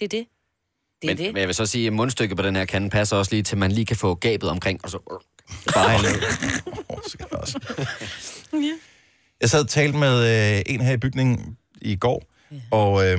[0.00, 0.26] Det er det.
[1.02, 1.32] Det er Men, det.
[1.32, 3.54] men jeg vil så sige, at mundstykket på den her kande passer også lige til,
[3.54, 4.98] at man lige kan få gabet omkring, og så
[5.74, 6.22] bare hælde ned.
[8.52, 8.72] Ja.
[9.40, 12.56] Jeg sad og talte med øh, en her i bygningen i går, ja.
[12.70, 13.18] og øh,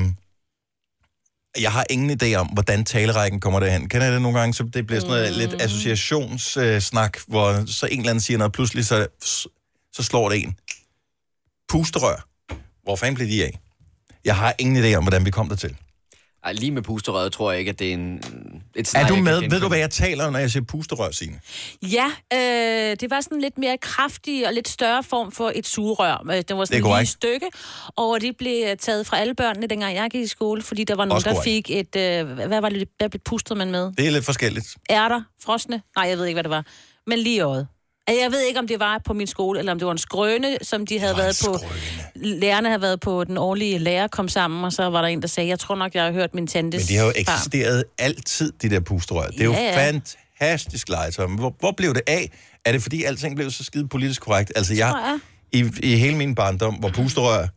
[1.59, 3.89] jeg har ingen idé om, hvordan talerrækken kommer derhen.
[3.89, 5.37] Kender I det nogle gange, så det bliver sådan noget mm.
[5.37, 9.07] lidt associationssnak, øh, hvor så en eller anden siger noget, pludselig så,
[9.93, 10.55] så slår det en.
[11.69, 12.27] Pusterør.
[12.83, 13.59] Hvor fanden blev de af?
[14.25, 15.75] Jeg har ingen idé om, hvordan vi kom dertil.
[16.43, 18.17] Ej, lige med pusterøret tror jeg ikke, at det er en...
[18.17, 18.23] Et
[18.79, 19.49] Er scenarie, du jeg kan med?
[19.49, 21.39] Ved du, hvad jeg taler om, når jeg siger pusterør, Signe?
[21.81, 26.23] Ja, øh, det var sådan lidt mere kraftig og lidt større form for et sugerør.
[26.31, 27.45] Øh, Det var sådan Det er et stykke,
[27.95, 31.05] og det blev taget fra alle børnene, dengang jeg gik i skole, fordi der var
[31.05, 31.95] nogen, Også der fik et...
[31.95, 33.91] Øh, hvad var det, hvad blev pustet man med?
[33.97, 34.75] Det er lidt forskelligt.
[34.89, 35.21] Ærter?
[35.43, 35.81] Frosne?
[35.95, 36.65] Nej, jeg ved ikke, hvad det var.
[37.07, 37.67] Men lige i øjet.
[38.07, 40.57] Jeg ved ikke, om det var på min skole, eller om det var en skrøne,
[40.61, 41.59] som de havde været på.
[42.15, 45.27] Lærerne havde været på den årlige lærer, kom sammen, og så var der en, der
[45.27, 47.83] sagde, jeg tror nok, jeg har hørt min tantes Men de har jo far." eksisteret
[47.99, 49.27] altid, de der pusterør.
[49.29, 49.91] Det er jo Ja, ja.
[50.39, 51.25] fantastisk legetøj.
[51.27, 52.31] Hvor, hvor blev det af?
[52.65, 54.51] Er det fordi, alting blev så skide politisk korrekt?
[54.55, 55.19] Altså, jeg, Tror
[55.51, 57.47] i, i hele min barndom, hvor pusterør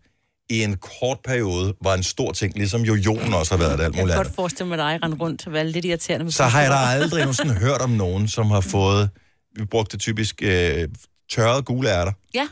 [0.50, 3.96] i en kort periode var en stor ting, ligesom jojoen også har været det alt
[3.96, 4.26] Jeg muligt kan andet.
[4.26, 6.24] godt forestille mig dig rende rundt og være lidt irriterende.
[6.24, 9.10] med Så har jeg da aldrig nogensinde hørt om nogen, som har fået,
[9.56, 10.88] vi brugte typisk øh,
[11.32, 12.48] tørrede gule ærter Ja.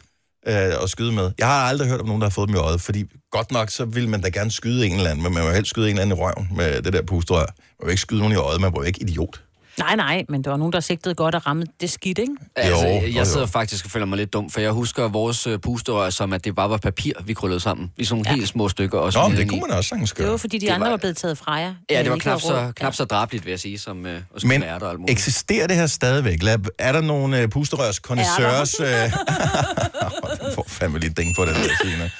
[0.46, 1.30] øh, at skyde med.
[1.38, 3.70] Jeg har aldrig hørt om nogen, der har fået dem i øjet, fordi godt nok,
[3.70, 5.90] så vil man da gerne skyde en eller anden, men man vil helst skyde en
[5.90, 7.46] eller anden i røven med det der pusterør.
[7.80, 9.42] Man vil ikke skyde nogen i øjet, man jo ikke idiot.
[9.78, 12.32] Nej, nej, men der var nogen, der sigtede godt og ramte det skidt, ikke?
[12.56, 13.24] Altså, Jo, jeg, jo, jo.
[13.24, 16.44] sidder faktisk og føler mig lidt dum, for jeg husker vores øh, pusterør som, at
[16.44, 17.92] det bare var papir, vi krøllede sammen.
[17.96, 18.98] I sådan nogle helt små stykker.
[18.98, 20.30] Og Nå, men det kunne man også sagtens Det gøre.
[20.30, 21.74] var, fordi de Det andre var- var blevet taget fra jer.
[21.90, 24.44] Ja, det Øh, var knap så, knap så drabeligt, vil jeg sige, som øh, at
[24.44, 25.10] Men og alt muligt.
[25.18, 26.42] eksisterer det her stadigvæk?
[26.42, 28.00] Lad, er der nogle uh, pusterørs?
[28.10, 28.86] Uh,
[30.46, 32.10] du får fandme lige ding på den der, Signe.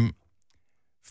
[0.00, 0.08] Uh,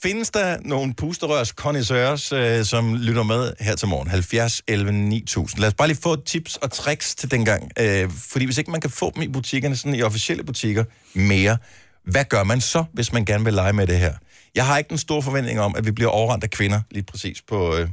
[0.04, 4.08] findes der nogle pusterørs connoisseurs, uh, som lytter med her til morgen?
[4.08, 5.62] 70 11 9000.
[5.62, 7.64] Lad os bare lige få tips og tricks til dengang.
[7.82, 10.84] Uh, fordi hvis ikke man kan få dem i butikkerne, sådan i officielle butikker,
[11.14, 11.58] mere,
[12.06, 14.14] hvad gør man så, hvis man gerne vil lege med det her?
[14.56, 17.42] Jeg har ikke den store forventning om, at vi bliver overrendt af kvinder lige præcis
[17.42, 17.88] på, uh,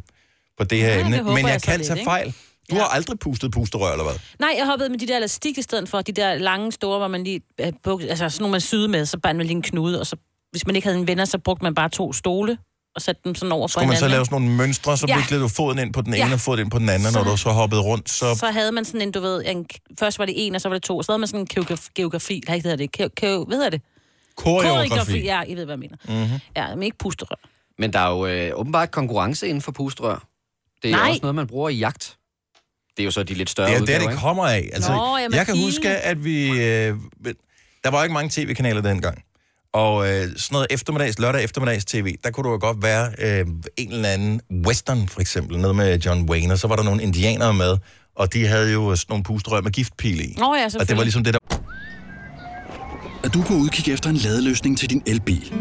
[0.59, 1.17] på det her Nej, emne.
[1.17, 2.09] det Men jeg jeg kan lidt, tage ikke?
[2.09, 2.35] fejl.
[2.71, 4.15] Du har aldrig pustet pusterør, eller hvad?
[4.39, 6.01] Nej, jeg hoppede med de der elastik i stedet for.
[6.03, 7.41] De der lange, store, hvor man lige...
[7.61, 10.07] Øh, buk, altså sådan nogle, man syede med, så bandt man lige en knude, og
[10.07, 10.17] så,
[10.51, 12.59] hvis man ikke havde en venner, så brugte man bare to stole
[12.95, 15.17] og satte dem sådan over for Skulle man så lave sådan nogle mønstre, så Ja.
[15.17, 16.33] viklede du foden ind på den ene Ja.
[16.33, 18.35] og foden ind på den anden, og når Så- du så hoppede rundt, så...
[18.35, 19.67] Så havde man sådan en, du ved, en,
[19.99, 21.47] først var det en, og så var det to, og så havde man sådan en
[21.47, 23.83] geografi, geografi ikke hedder det, Keo, keo, hvad hedder det?
[24.37, 25.19] Koreografi.
[25.25, 25.97] Ja, I ved, hvad jeg mener.
[26.25, 26.39] Mm-hmm.
[26.57, 27.37] Ja, men ikke pusterør.
[27.79, 30.27] Men der er jo øh, åbenbart konkurrence inden for pusterør.
[30.83, 31.09] Det er Nej.
[31.09, 32.17] også noget, man bruger i jagt.
[32.97, 34.69] Det er jo så de lidt større Det er udgaver, der, det kommer af.
[34.73, 36.49] Altså, Nå, jamen, jeg kan huske, at vi...
[36.49, 36.97] Øh,
[37.85, 39.23] der var ikke mange tv-kanaler dengang.
[39.75, 43.47] Og øh, sådan noget eftermiddags, lørdag eftermiddags tv, der kunne du jo godt være øh,
[43.77, 47.03] en eller anden western, for eksempel, noget med John Wayne, og så var der nogle
[47.03, 47.77] indianere med,
[48.17, 50.35] og de havde jo sådan nogle pusterør med giftpile i.
[50.39, 51.39] Nå ja, og det var ligesom det, der
[53.25, 55.53] Er du på udkig efter en ladeløsning til din elbil?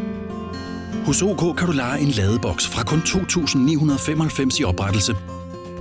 [1.05, 5.15] Hos OK kan du lege en ladeboks fra kun 2.995 i oprettelse,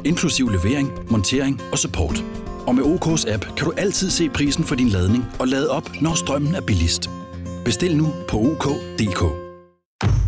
[0.05, 2.25] inklusiv levering, montering og support.
[2.67, 5.91] Og med OK's app kan du altid se prisen for din ladning og lade op,
[6.01, 7.11] når strømmen er billigst.
[7.69, 9.23] Bestil nu på OK.dk.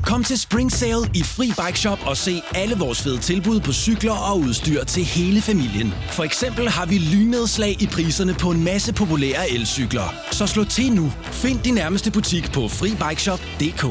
[0.05, 3.73] Kom til Spring Sale i Fri Bike Shop og se alle vores fede tilbud på
[3.73, 5.95] cykler og udstyr til hele familien.
[6.11, 10.15] For eksempel har vi lynedslag i priserne på en masse populære elcykler.
[10.31, 11.13] Så slå til nu.
[11.23, 13.83] Find din nærmeste butik på FriBikeShop.dk.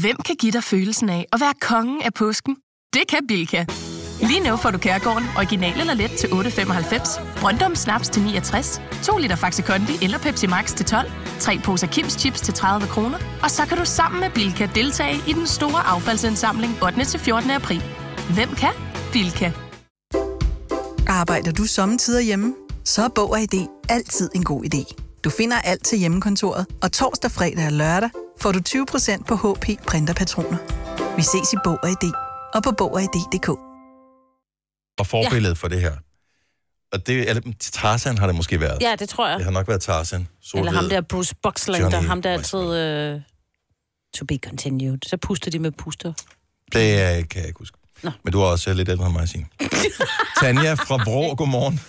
[0.00, 2.56] Hvem kan give dig følelsen af at være kongen af påsken?
[2.92, 3.64] Det kan Bilka!
[4.28, 9.18] Lige nu får du Kærgården original eller let til 8.95, Brøndum Snaps til 69, 2
[9.18, 11.10] liter Faxi Kondi eller Pepsi Max til 12,
[11.40, 15.16] 3 poser Kims Chips til 30 kroner, og så kan du sammen med Bilka deltage
[15.28, 17.04] i den store affaldsindsamling 8.
[17.04, 17.50] til 14.
[17.50, 17.82] april.
[18.34, 18.72] Hvem kan?
[19.12, 19.52] Bilka.
[21.08, 22.54] Arbejder du sommetider hjemme?
[22.84, 24.94] Så er Bog og ID altid en god idé.
[25.24, 28.10] Du finder alt til hjemmekontoret, og torsdag, fredag og lørdag
[28.40, 30.56] får du 20% på HP printerpatroner.
[31.16, 32.12] Vi ses i Bog og ID
[32.54, 33.73] og på Bog og ID.dk.
[34.98, 35.92] Og forbillede for det her.
[36.92, 38.82] Og det, eller, Tarzan har det måske været.
[38.82, 39.36] Ja, det tror jeg.
[39.38, 40.28] Det har nok været Tarzan.
[40.42, 43.14] Sort Eller ham der Bruce Boxland, der Johnny ham der altid...
[43.14, 43.20] Uh,
[44.14, 44.98] to be continued.
[45.06, 46.12] Så puster de med puster.
[46.72, 47.78] Det øh, kan jeg ikke huske.
[48.02, 48.10] Nå.
[48.24, 49.46] Men du er også øh, lidt ældre end mig, Signe.
[50.40, 51.80] Tanja fra Vrå, godmorgen.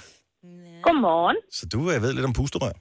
[0.83, 1.37] Godmorgen.
[1.51, 2.71] Så du øh, ved lidt om pusterør.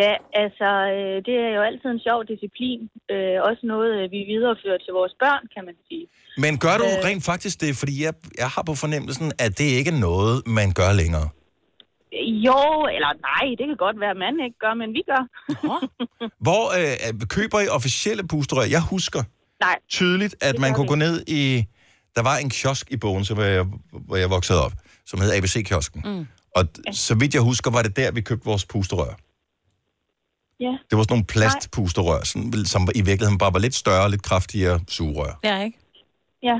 [0.00, 0.12] Ja,
[0.42, 2.80] altså, øh, det er jo altid en sjov disciplin.
[3.12, 6.04] Øh, også noget, øh, vi viderefører til vores børn, kan man sige.
[6.44, 7.04] Men gør du Øh.
[7.08, 7.76] rent faktisk det?
[7.82, 11.28] Fordi jeg, jeg har på fornemmelsen, at det ikke er noget, man gør længere.
[12.46, 12.60] Jo,
[12.96, 15.22] eller nej, det kan godt være, at man ikke gør, men vi gør.
[16.46, 18.66] Hvor øh, køber I officielle pusterør?
[18.76, 19.22] Jeg husker
[19.60, 19.76] Nej.
[19.88, 21.64] tydeligt, at man kunne vi gå ned i...
[22.16, 23.66] Der var en kiosk i Bogense, hvor jeg,
[24.06, 24.72] hvor jeg voksede op,
[25.06, 26.02] som hed ABC-kiosken.
[26.04, 26.26] Mm.
[26.56, 29.14] Og d- så vidt jeg husker, var det der, vi købte vores pusterør.
[30.66, 30.72] Ja.
[30.88, 34.76] Det var sådan nogle plastpusterør, sådan, som i virkeligheden bare var lidt større, lidt kraftigere
[34.96, 35.32] sugerør.
[35.48, 35.78] Ja, ikke?
[36.50, 36.56] Ja.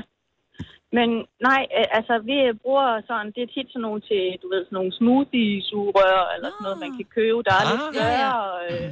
[0.97, 1.09] Men
[1.49, 4.77] nej, øh, altså vi bruger sådan, det er tit sådan nogle til, du ved, sådan
[4.79, 8.29] nogle smoothie-sugerør, eller sådan noget, man kan købe, der er lidt Ah, ja, ja.
[8.29, 8.49] større.
[8.69, 8.89] Øh,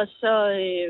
[0.00, 0.32] og så
[0.62, 0.88] øh,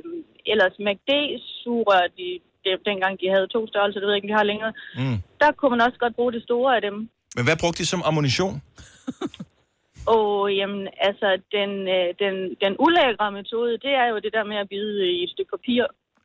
[0.52, 2.26] ellers McD-sugerør, de,
[2.64, 5.18] det, dengang de havde to størrelser, det ved jeg ikke, de har længere, Mm.
[5.42, 6.96] der kunne man også godt bruge det store af dem.
[7.36, 8.54] Men hvad brugte de som ammunition?
[10.14, 10.28] Og
[10.60, 14.68] jamen, altså, den, øh, den, den ulækre metode, det er jo det der med at
[14.74, 15.82] bide i et stykke papir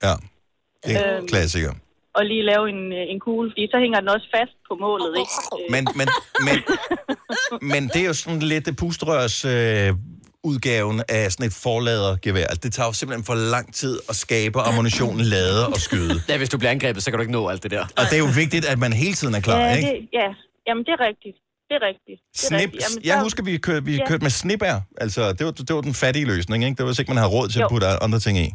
[0.08, 0.14] Ja,
[0.86, 1.28] det er en Øhm.
[1.34, 1.74] klassiker.
[2.18, 5.12] og lige lave en, øh, en kugle, fordi så hænger den også fast på målet,
[5.22, 5.34] ikke?
[5.74, 6.08] Men, men,
[6.48, 6.56] men,
[7.74, 9.90] men det er jo sådan lidt det pusterørs øh,
[10.52, 12.46] udgaven af sådan et forladergevær.
[12.52, 16.16] Altså, det tager jo simpelthen for lang tid at skabe ammunitionen, lade og skyde.
[16.30, 17.84] Ja, hvis du bliver angrebet, så kan du ikke nå alt det der.
[18.00, 19.88] Og det er jo vigtigt, at man hele tiden er klar, ja, ikke?
[19.90, 20.28] Det, ja,
[20.68, 21.38] jamen det er rigtigt.
[21.70, 22.20] Det er rigtigt.
[22.22, 22.84] Det er Snip, rigtigt.
[22.84, 24.06] Jamen, jeg så- husker, vi kørte, vi Ja.
[24.10, 24.76] kørte med snipær.
[25.04, 26.76] Altså, det var, det var den fattige løsning, ikke?
[26.78, 27.72] Det var hvis ikke, man havde råd til at Jo.
[27.74, 28.50] putte andre ting i.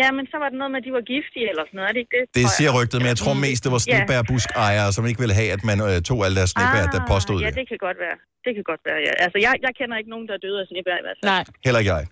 [0.00, 1.88] Ja, men så var det noget med, at de var giftige eller sådan noget.
[1.90, 2.24] Er det ikke det?
[2.40, 3.86] Det siger rygtet, men jeg tror mest, det var Ja.
[3.88, 7.42] snibærbuskejere, som ikke ville have, at man øh, tog alle deres snibær, der påstod Ah,
[7.44, 7.56] Ja, det.
[7.60, 8.16] det kan godt være.
[8.46, 9.12] Det kan godt være, ja.
[9.24, 11.28] Altså, jeg, jeg kender ikke nogen, der er døde af snibær i hvert fald.
[11.34, 11.42] Nej.
[11.66, 12.04] Heller ikke jeg.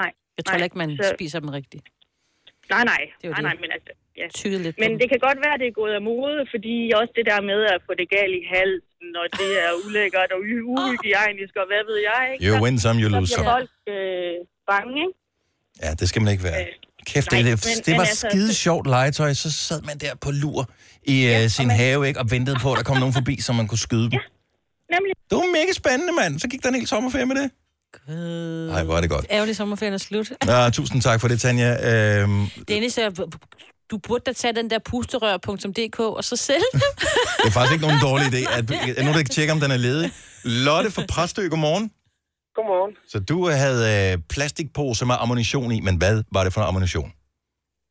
[0.00, 0.10] Nej.
[0.38, 0.66] Jeg tror nej.
[0.68, 1.84] ikke, man Så- spiser dem rigtigt.
[2.74, 3.02] Nej, nej.
[3.18, 3.48] Det er jo nej, det.
[3.50, 4.26] nej, men altså, ja.
[4.40, 7.12] Tyde lidt Men det kan godt være, at det er gået af mode, fordi også
[7.18, 11.54] det der med at få det galt i halsen, og det er ulækkert og uhygiejnisk,
[11.62, 12.42] og hvad ved jeg, ikke?
[12.46, 13.44] You Så- win some, you så lose some.
[13.54, 14.34] folk øh,
[14.70, 15.18] bange, ikke?
[15.82, 16.66] Ja, det skal man ikke være.
[17.06, 19.32] Kæft, nej, det, det, men- det men var altså- skide sjovt legetøj.
[19.34, 20.70] Så sad man der på lur
[21.02, 22.20] i ja, sin have, ikke?
[22.20, 24.20] Og ventede på, at der kom nogen forbi, så man kunne skyde dem.
[24.94, 25.12] Nemlig.
[25.30, 26.38] Det var mega spændende, mand.
[26.40, 27.50] Så gik der en hel sommerferie med det.
[28.72, 29.26] Nej, hvor er det godt.
[29.30, 30.32] Ærgerlig sommerferien er slut.
[30.46, 31.70] Ja, tusind tak for det, Tanja.
[32.22, 33.12] Øhm, Dennis, jeg-
[33.90, 36.80] du burde da tage den der pusterør.dk og så sælge dem.
[37.42, 38.58] det er faktisk ikke nogen dårlig idé.
[38.58, 40.10] At, at nu kan tjekke, om den er ledig.
[40.44, 41.90] Lotte fra Præstø, godmorgen.
[42.54, 42.96] Godmorgen.
[43.08, 47.12] Så du havde øh, plastikpose med ammunition i, men hvad var det for en ammunition?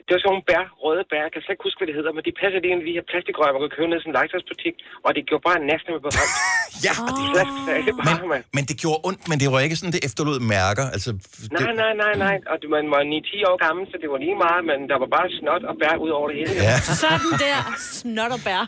[0.06, 1.22] Det var sådan nogle bær, røde bær.
[1.28, 2.96] Jeg kan slet ikke huske, hvad det hedder, men de passer lige ind i de
[2.98, 4.76] her plastikrør, man kan købe ned i sådan en legetøjsbutik,
[5.06, 6.34] og det gjorde bare næsten med ramt.
[6.86, 7.52] ja, og de slask
[7.88, 10.86] det bare, Men, men det gjorde ondt, men det var ikke sådan, det efterlod mærker.
[10.96, 12.36] Altså, det, Nej, nej, nej, nej.
[12.52, 15.10] Og du- man var 9-10 år gammel, så det var lige meget, men der var
[15.16, 16.52] bare snot og bær ud over det hele.
[16.70, 16.76] Ja.
[17.06, 17.60] Sådan der.
[17.98, 18.62] Snot og bær.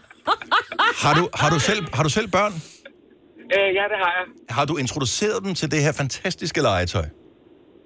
[1.04, 2.54] har, du, har, du selv, har du selv børn?
[3.56, 4.26] Øh, ja, det har jeg.
[4.58, 7.08] Har du introduceret dem til det her fantastiske legetøj?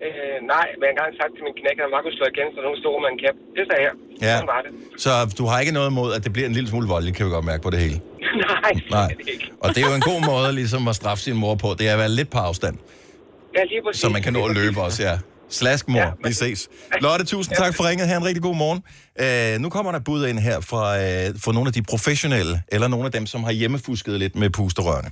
[0.05, 2.25] Øh, nej, men jeg har engang sagt til min knæk, at han bare kunne slå
[2.33, 3.35] igen, så nogen stod med en kæp.
[3.57, 3.93] Det sagde jeg.
[4.27, 4.35] Ja.
[4.35, 4.71] Sådan var det.
[5.05, 7.31] Så du har ikke noget imod, at det bliver en lille smule voldeligt, kan vi
[7.37, 7.97] godt mærke på det hele.
[8.47, 9.09] nej, Nej.
[9.63, 11.67] Og det er jo en god måde ligesom at straffe sin mor på.
[11.79, 12.75] Det er at være lidt på afstand,
[13.57, 14.01] Ja, lige præcis.
[14.01, 15.15] så man kan nå at løbe også, ja.
[15.49, 15.99] Slask, mor.
[15.99, 16.69] Ja, vi ses.
[17.01, 18.07] Lotte, tusind tak for ringet.
[18.07, 18.79] Ha' en rigtig god morgen.
[19.55, 22.87] Uh, nu kommer der bud ind her fra, uh, fra nogle af de professionelle, eller
[22.87, 25.11] nogle af dem, som har hjemmefusket lidt med pusterørene.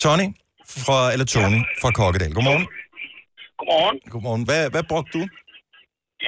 [0.00, 0.26] Tony,
[0.68, 2.34] fra, eller Tony fra Kokkedal.
[2.34, 2.66] Godmorgen.
[3.60, 3.96] Godmorgen.
[4.14, 4.44] Godmorgen.
[4.48, 5.22] Hvad, hvad brugte du?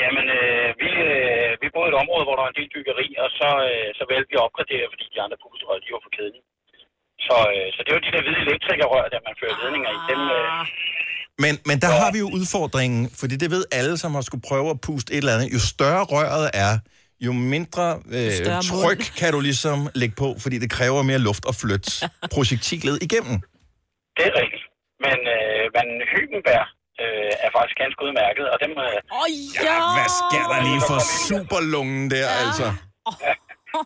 [0.01, 3.09] Jamen, øh, vi, øh, vi boede i et område, hvor der var en del byggeri,
[3.25, 6.13] og så, øh, så valgte vi at opgradere, fordi de andre pusterør, de var for
[6.17, 6.47] kedelige.
[7.27, 9.99] Så, øh, så det var de der hvide elektrikerrør, der man fører ledninger i.
[10.11, 10.61] Dem, øh,
[11.45, 14.69] Men, men der har vi jo udfordringen, fordi det ved alle, som har skulle prøve
[14.75, 15.49] at puste et eller andet.
[15.57, 16.73] Jo større røret er,
[17.27, 21.45] jo mindre øh, større tryk kan du ligesom lægge på, fordi det kræver mere luft
[21.51, 21.91] at flytte
[22.37, 23.37] projektiklet igennem.
[24.17, 24.65] Det er rigtigt.
[25.05, 26.63] Men, øh, men hybenbær
[27.05, 28.73] øh, er faktisk ganske udmærket, og dem...
[28.87, 29.29] Øh, oh,
[29.67, 29.77] ja!
[29.97, 30.99] Hvad sker der lige for
[31.29, 32.41] superlungen der, ja.
[32.43, 32.67] altså?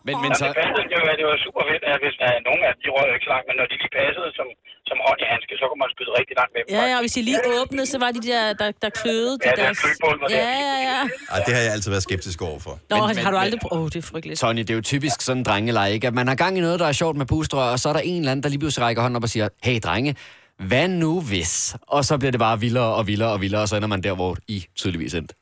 [0.07, 0.45] Men, men så...
[0.47, 2.87] Det, passede, det, var, det var super fedt, at hvis der er nogen af de
[2.95, 4.47] røg ikke så langt, men når de lige passede som,
[4.89, 6.69] som hånd i handske, så kunne man skyde rigtig langt med dem.
[6.77, 9.33] Ja, ja, og hvis I lige åbnede, så var de der, der, der kløede.
[9.45, 9.81] Ja, de det er der...
[9.81, 10.99] kløpulver Ja, ja, ja.
[11.33, 12.73] Ej, det har jeg altid været skeptisk overfor.
[12.91, 13.77] Nå, men, har du aldrig prøvet?
[13.77, 14.37] Åh, oh, det er frygteligt.
[14.43, 16.07] Tony, det er jo typisk sådan en drengeleje, ikke?
[16.11, 18.03] At man har gang i noget, der er sjovt med pustrør, og så er der
[18.11, 20.11] en eller anden, der lige pludselig rækker hånden op og siger, hey drenge,
[20.59, 21.75] hvad nu hvis?
[21.81, 24.15] Og så bliver det bare vildere og vildere og vildere, og så ender man der,
[24.15, 25.35] hvor I tydeligvis endte.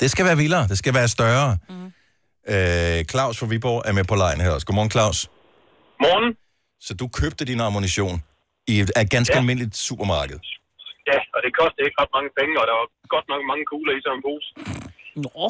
[0.00, 1.58] Det skal være vildere, det skal være større.
[1.68, 1.92] Mm.
[2.48, 4.66] Øh, Claus fra Viborg er med på lejen her også.
[4.66, 5.30] Godmorgen, Claus.
[6.00, 6.36] Morgen.
[6.80, 8.22] Så du købte din ammunition
[8.68, 9.38] i et, et ganske ja.
[9.40, 10.38] Almindeligt supermarked.
[11.10, 13.92] Ja, og det kostede ikke ret mange penge, og der var godt nok mange kugler
[13.98, 14.48] i sådan en pose.
[15.24, 15.44] Nå.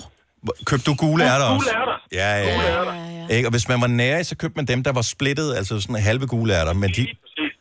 [0.70, 1.66] Købte du gule ærter også?
[1.66, 1.96] Gule ærter.
[2.12, 2.80] Ja, ja, Gule ja.
[2.80, 2.94] ærter.
[3.34, 3.48] Ikke?
[3.48, 6.26] Og hvis man var nære, så købte man dem, der var splittet, altså sådan halve
[6.26, 6.72] gule ærter.
[6.72, 7.02] Men de,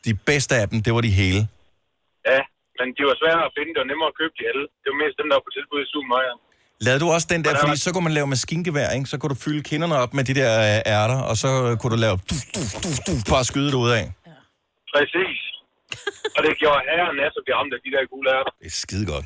[0.06, 1.42] de bedste af dem, det var de hele.
[2.32, 2.42] Ja,
[2.78, 4.66] men de var svære at finde, det var nemmere at købe de alle.
[4.82, 6.40] Det var mest dem, der var på tilbud i supermarkedet.
[6.86, 9.08] Lavede du også den der, fordi så kunne man lave maskingevær, ikke?
[9.12, 11.50] Så kunne du fylde kinderne op med de der øh, ærter, og så
[11.80, 14.06] kunne du lave du, du, du, du, bare skyde det ud af.
[14.94, 15.40] Præcis.
[16.36, 18.52] og det gjorde herren af, så blev ramt af de der gule ærter.
[18.62, 19.26] Det er skide godt.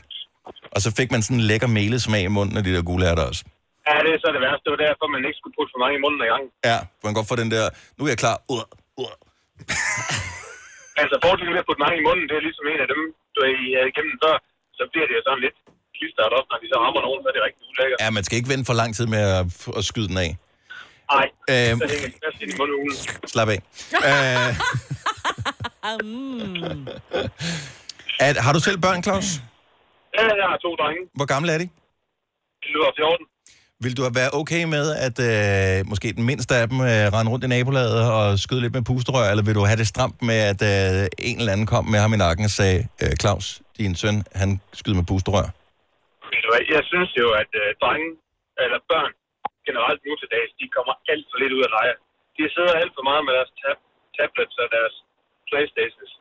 [0.75, 3.23] Og så fik man sådan en lækker melesmag i munden af de der gule ærter
[3.31, 3.43] også.
[3.87, 4.63] Ja, det er så det værste.
[4.65, 6.49] Det var derfor, man ikke skulle putte for mange i munden ad gangen.
[6.69, 7.65] Ja, man kan godt få den der,
[7.97, 8.37] nu er jeg klar.
[8.53, 8.65] Uh,
[9.01, 9.13] uh.
[11.01, 13.01] Altså, fordelen ved at putte mange i munden, det er ligesom en af dem,
[13.35, 13.75] du er i-
[14.23, 14.35] før.
[14.77, 15.57] Så bliver det jo sådan lidt
[15.97, 17.97] klistret op, når de så rammer nogen, så er det rigtig ulækkert.
[18.03, 19.45] Ja, man skal ikke vente for lang tid med at,
[19.79, 20.31] at skyde den af.
[21.13, 21.77] Nej, Øhm.
[21.81, 22.95] så hænger fast i mundhulen.
[23.33, 23.59] Slap af.
[24.09, 24.49] Øh,
[28.27, 29.27] at, har du selv børn, Claus?
[30.17, 31.01] Ja, jeg har to drenge.
[31.19, 31.67] Hvor gamle er de?
[32.63, 33.25] De lyder 14.
[33.83, 37.45] Vil du være okay med, at øh, måske den mindste af dem øh, rende rundt
[37.47, 40.61] i nabolaget og skyde lidt med pusterør, eller vil du have det stramt med, at
[40.71, 43.45] øh, en eller anden kom med ham i nakken og sagde, øh, Claus,
[43.79, 44.49] din søn, han
[44.79, 45.47] skyder med pusterør?
[46.75, 48.09] Jeg synes jo, at øh, drenge,
[48.63, 49.11] eller børn,
[49.67, 51.97] generelt nu til dags, de kommer alt for lidt ud af lejre.
[52.37, 53.79] De sidder alt for meget med deres tab
[54.17, 54.95] tablets og deres
[55.47, 56.11] Playstations.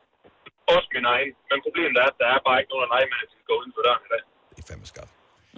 [0.75, 1.31] Også min egen.
[1.49, 3.47] Men problemet er, at der er bare ikke nogen af lege med, at de skal
[3.51, 4.23] gå uden for døren i dag.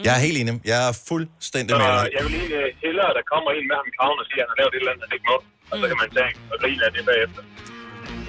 [0.05, 0.53] Jeg er helt enig.
[0.71, 2.05] Jeg er fuldstændig Så med dig.
[2.17, 4.41] jeg vil egentlig øh, hellere, at der kommer en med ham i kraven og siger,
[4.43, 5.37] at han har lavet et eller andet, han ikke må.
[5.71, 7.41] Og så kan man tage og grine af det bagefter.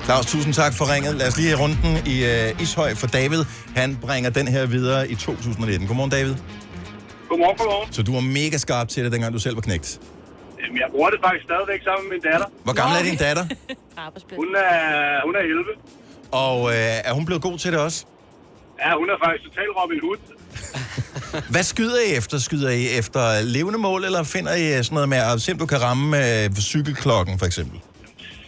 [0.07, 1.13] Claus, tusind tak for ringet.
[1.21, 3.43] Lad os lige have runden i øh, Ishøj for David.
[3.81, 5.87] Han bringer den her videre i 2019.
[5.89, 6.35] Godmorgen, David.
[7.31, 7.89] Godmorgen, godmorgen.
[7.97, 9.89] Så du var mega skarp til det, dengang du selv var knægt.
[10.63, 12.47] Jamen, jeg bruger det faktisk stadigvæk sammen med min datter.
[12.67, 13.45] Hvor gammel er din datter?
[14.41, 15.65] Hun er, hun er 11.
[16.45, 17.99] Og øh, er hun blevet god til det også?
[18.85, 20.19] Ja, hun er faktisk total Robin Hood.
[21.55, 22.39] Hvad skyder I efter?
[22.39, 25.67] Skyder I efter levende mål, eller finder I sådan noget med at se, om du
[25.67, 27.81] kan ramme øh, cykelklokken, for eksempel?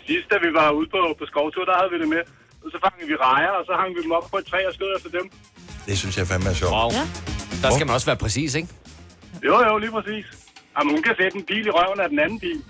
[0.06, 2.22] Sidst, da vi var ude på, på skovtur, der havde vi det med.
[2.64, 4.74] Og så fangede vi rejer, og så hang vi dem op på et træ og
[4.74, 5.24] skød efter dem.
[5.86, 6.72] Det synes jeg fandme er sjovt.
[6.72, 6.90] Wow.
[6.98, 7.04] Ja.
[7.62, 8.68] Der skal man også være præcis, ikke?
[9.48, 10.26] Jo, jo, lige præcis.
[10.78, 12.60] Jamen, hun kan sætte en bil i røven af den anden bil.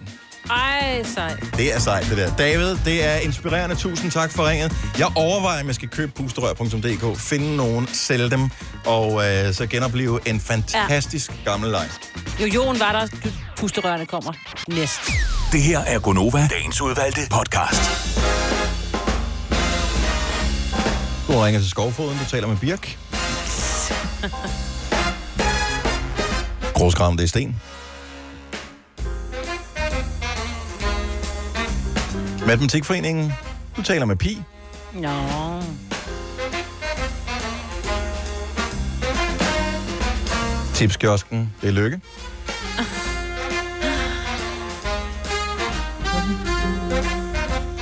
[0.50, 1.36] Ej, sej.
[1.56, 2.36] Det er sejt, det der.
[2.36, 3.76] David, det er inspirerende.
[3.76, 4.72] Tusind tak for ringet.
[4.98, 8.50] Jeg overvejer, om jeg skal købe pusterør.dk, finde nogen, sælge dem,
[8.86, 11.50] og øh, så genopleve en fantastisk ja.
[11.50, 11.88] gammel leg.
[12.40, 13.06] Jo, Jon var der.
[13.56, 14.32] Pusterørene kommer
[14.68, 15.00] næst.
[15.52, 17.80] Det her er Gonova, dagens udvalgte podcast.
[21.28, 22.98] Du ringer til Skovfoden, du taler med Birk.
[26.74, 27.60] Gråskram, det er sten.
[32.50, 33.32] Matematikforeningen,
[33.76, 34.42] du taler med Pi.
[34.92, 35.08] Nå.
[40.74, 42.00] Tipskiosken, det er Lykke.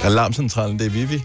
[0.05, 1.25] Alarmcentralen, det er Vivi.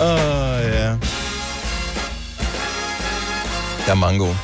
[0.00, 0.98] Åh, oh, ja.
[3.86, 4.36] Der er mange gode.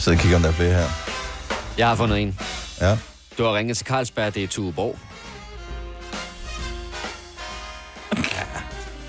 [0.00, 0.88] Så jeg kigger, om der er flere her.
[1.78, 2.38] Jeg har fundet en.
[2.80, 2.96] Ja.
[3.38, 4.98] Du har ringet til Carlsberg, det er Tueborg.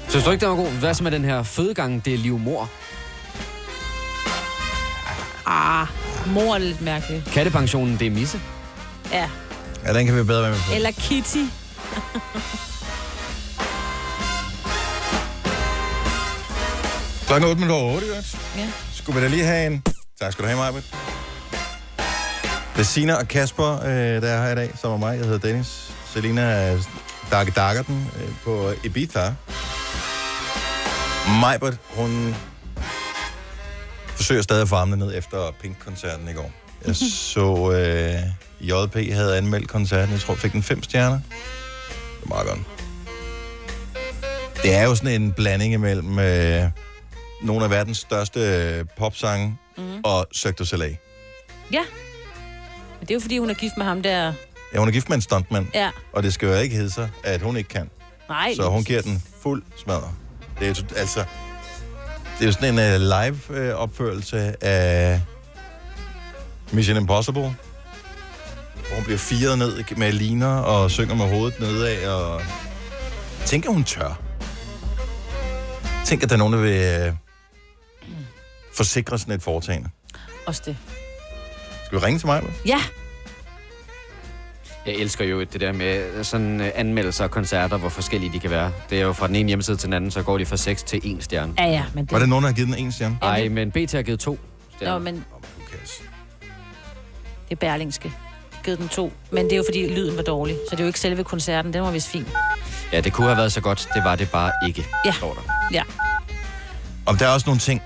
[0.10, 0.72] Synes du ikke, det var god?
[0.72, 2.70] Hvad så med den her fødegang, det er liv mor?
[5.46, 5.88] Ah,
[6.28, 7.24] mor er lidt mærkelig.
[7.34, 8.42] Kattepensionen, det er misse.
[9.12, 9.30] Ja.
[9.86, 10.74] Ja, den kan vi bedre være med på.
[10.76, 11.38] Eller Kitty.
[17.28, 18.38] Klokken 8 minutter over 8, godt.
[18.58, 18.68] Ja.
[18.94, 19.84] Skulle vi da lige have en...
[20.22, 20.84] Tak skal du have, Majbet.
[22.74, 25.18] Det er Sina og Kasper, øh, der er her i dag, som er mig.
[25.18, 25.94] Jeg hedder Dennis.
[26.14, 26.78] Selina er
[27.32, 29.34] Dark Darkerten øh, på Ibiza.
[31.42, 32.36] Majbert, hun
[34.16, 36.52] forsøger stadig at farme ned efter Pink-koncerten i går.
[36.86, 36.96] Jeg
[37.34, 40.14] så, øh, JP havde anmeldt koncerten.
[40.14, 41.20] Jeg tror, fik den fem stjerner.
[42.20, 42.60] Det er meget godt.
[44.64, 46.64] Det er jo sådan en blanding imellem øh,
[47.44, 50.02] nogle af verdens største øh, popsange mm.
[50.04, 50.98] og Cirque du Soleil.
[51.72, 51.82] Ja.
[53.00, 54.34] Men det er jo fordi, hun er gift med ham der.
[54.74, 55.90] Ja, hun er gift med en stuntmand, Ja.
[56.14, 57.90] og det skal jo ikke hedde sig, at hun ikke kan.
[58.30, 58.54] Nej.
[58.56, 60.14] Så hun giver den fuld smadre.
[60.60, 61.20] Det er jo altså...
[62.40, 65.22] Det er jo sådan en uh, live-opførelse af
[66.72, 67.42] Mission Impossible.
[67.42, 72.08] Hvor hun bliver firet ned med liner og synger med hovedet nedad.
[72.08, 72.42] Og...
[73.46, 74.20] Tænk, at hun tør.
[76.06, 77.16] Tænk, at der er nogen, der vil uh,
[78.78, 79.90] forsikre sådan et foretagende.
[80.46, 80.78] Også det.
[81.86, 82.44] Skal vi ringe til mig?
[82.66, 82.80] Ja.
[84.86, 88.50] Jeg elsker jo det der med sådan øh, anmeldelser og koncerter, hvor forskellige de kan
[88.50, 88.72] være.
[88.90, 90.84] Det er jo fra den ene hjemmeside til den anden, så går de fra 6
[90.84, 91.54] til 1 stjerne.
[91.58, 92.12] Ja, ja, men det...
[92.12, 93.18] Var det nogen, der har givet den en stjerne?
[93.22, 94.38] Nej, men BT har givet to Nå,
[94.76, 95.00] stjerner.
[95.00, 95.26] men...
[97.50, 98.12] Det er Berlingske.
[98.64, 99.14] Givet den to.
[99.32, 100.56] Men det er jo fordi, lyden var dårlig.
[100.56, 101.74] Så det er jo ikke selve koncerten.
[101.74, 102.26] Den var vist fin.
[102.94, 103.88] Ja, det kunne have været så godt.
[103.96, 105.12] Det var det bare ikke, Ja.
[105.12, 105.42] står der.
[105.74, 105.84] Ja.
[107.06, 107.82] Om der er også nogle ting...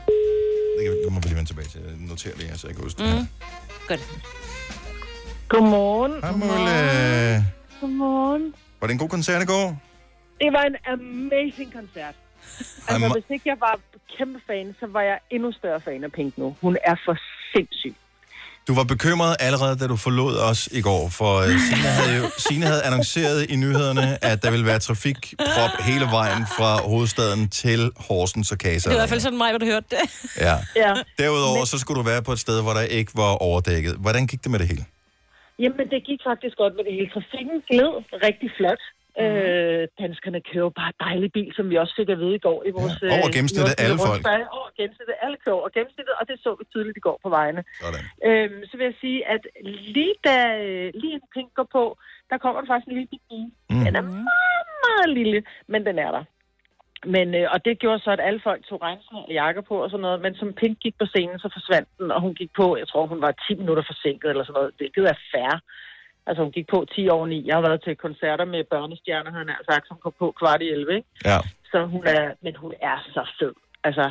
[1.26, 1.82] Det, kan, det må vi lige vende tilbage til.
[1.82, 3.20] Jeg noterer det her, så jeg kan huske det.
[3.20, 3.28] Mm.
[3.88, 4.02] Godt.
[5.50, 6.14] Godmorgen.
[6.24, 7.46] Hej, Mulle.
[7.82, 8.54] Godmorgen.
[8.80, 9.82] Var det en god koncert i går?
[10.42, 12.16] Det var en amazing koncert.
[12.88, 13.80] Altså, hvis ikke jeg var
[14.18, 16.56] kæmpe fan, så var jeg endnu større fan af Pink nu.
[16.62, 17.18] Hun er for
[17.54, 17.96] sindssyg.
[18.68, 22.24] Du var bekymret allerede, da du forlod os i går, for uh, Signe havde jo
[22.38, 27.92] Signe havde annonceret i nyhederne, at der ville være trafikprop hele vejen fra hovedstaden til
[28.08, 28.76] Horsens og Kasa.
[28.78, 30.04] Det var i hvert fald sådan mig, hvor du hørte det.
[30.48, 30.56] Ja.
[30.84, 30.94] Ja.
[31.18, 33.94] Derudover så skulle du være på et sted, hvor der ikke var overdækket.
[34.06, 34.86] Hvordan gik det med det hele?
[35.60, 37.10] Jamen, det gik faktisk godt med det hele.
[37.16, 37.92] Trafikken gled
[38.28, 38.82] rigtig flot.
[39.18, 39.26] Mhm.
[39.26, 42.72] Øh, danskerne kører bare dejlig bil, som vi også fik at vide i går i
[42.78, 42.94] vores...
[43.02, 44.22] Ja, over øh, gennemsnittet i vores alle folk.
[44.58, 47.62] Over gennemsnittet alle kører over gennemsnittet, og det så vi tydeligt i går på vejene.
[47.84, 48.04] Sådan.
[48.28, 49.44] Øhm, så vil jeg sige, at
[49.96, 50.38] lige da
[51.02, 51.84] lige inden Pink går på,
[52.30, 53.46] der kommer der faktisk en lille bil.
[53.70, 53.84] Mm.
[53.86, 55.40] Den er meget, meget lille,
[55.72, 56.24] men den er der.
[57.16, 59.90] Men, øh, og det gjorde så, at alle folk tog regnsmænd og jakker på og
[59.90, 60.22] sådan noget.
[60.22, 63.06] Men som Pink gik på scenen, så forsvandt den, og hun gik på, jeg tror,
[63.06, 64.72] hun var 10 minutter forsinket eller sådan noget.
[64.80, 65.54] Det, det er fair.
[66.28, 67.48] Altså, hun gik på 10 over 9.
[67.48, 70.70] Jeg har været til koncerter med børnestjerner, jeg nær sagt, som kom på kvart i
[70.70, 71.08] 11, ikke?
[71.26, 71.40] Ja.
[71.72, 73.54] Så hun er, men hun er så fed.
[73.84, 74.06] Altså,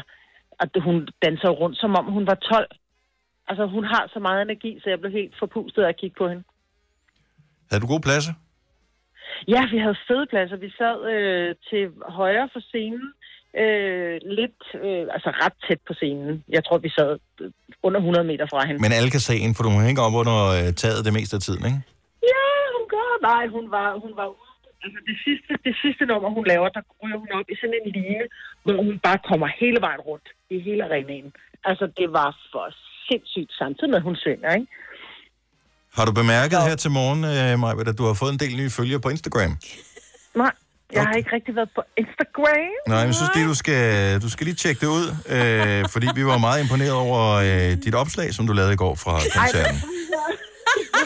[0.60, 2.70] at hun danser rundt, som om hun var 12.
[3.48, 6.28] Altså, hun har så meget energi, så jeg blev helt forpustet af at kigge på
[6.28, 6.44] hende.
[7.70, 8.34] Havde du gode pladser?
[9.48, 10.56] Ja, vi havde fede pladser.
[10.56, 11.82] Vi sad øh, til
[12.20, 13.06] højre for scenen,
[13.62, 16.44] øh, lidt, øh, altså ret tæt på scenen.
[16.48, 17.50] Jeg tror, vi sad øh,
[17.82, 18.80] under 100 meter fra hende.
[18.82, 21.42] Men alle kan se en, for du hænger op under øh, taget det meste af
[21.42, 21.80] tiden, ikke?
[22.94, 23.12] Ja, gør.
[23.28, 24.28] Nej, hun var, hun var
[24.84, 27.88] Altså det sidste, det sidste nummer, hun laver, der ryger hun op i sådan en
[27.98, 28.26] line,
[28.64, 31.30] hvor hun bare kommer hele vejen rundt i hele arenaen.
[31.70, 32.64] Altså, det var for
[33.08, 34.68] sindssygt, samtidig med, at hun synger, ikke?
[35.96, 38.70] Har du bemærket her til morgen, øh, Maja, at du har fået en del nye
[38.78, 39.52] følgere på Instagram?
[40.42, 40.54] Nej,
[40.96, 42.70] jeg har ikke rigtig været på Instagram.
[42.92, 43.82] Nej, men jeg synes lige, du skal,
[44.24, 47.94] du skal lige tjekke det ud, øh, fordi vi var meget imponeret over øh, dit
[48.02, 49.78] opslag, som du lavede i går fra koncerten.
[50.13, 50.13] Jeg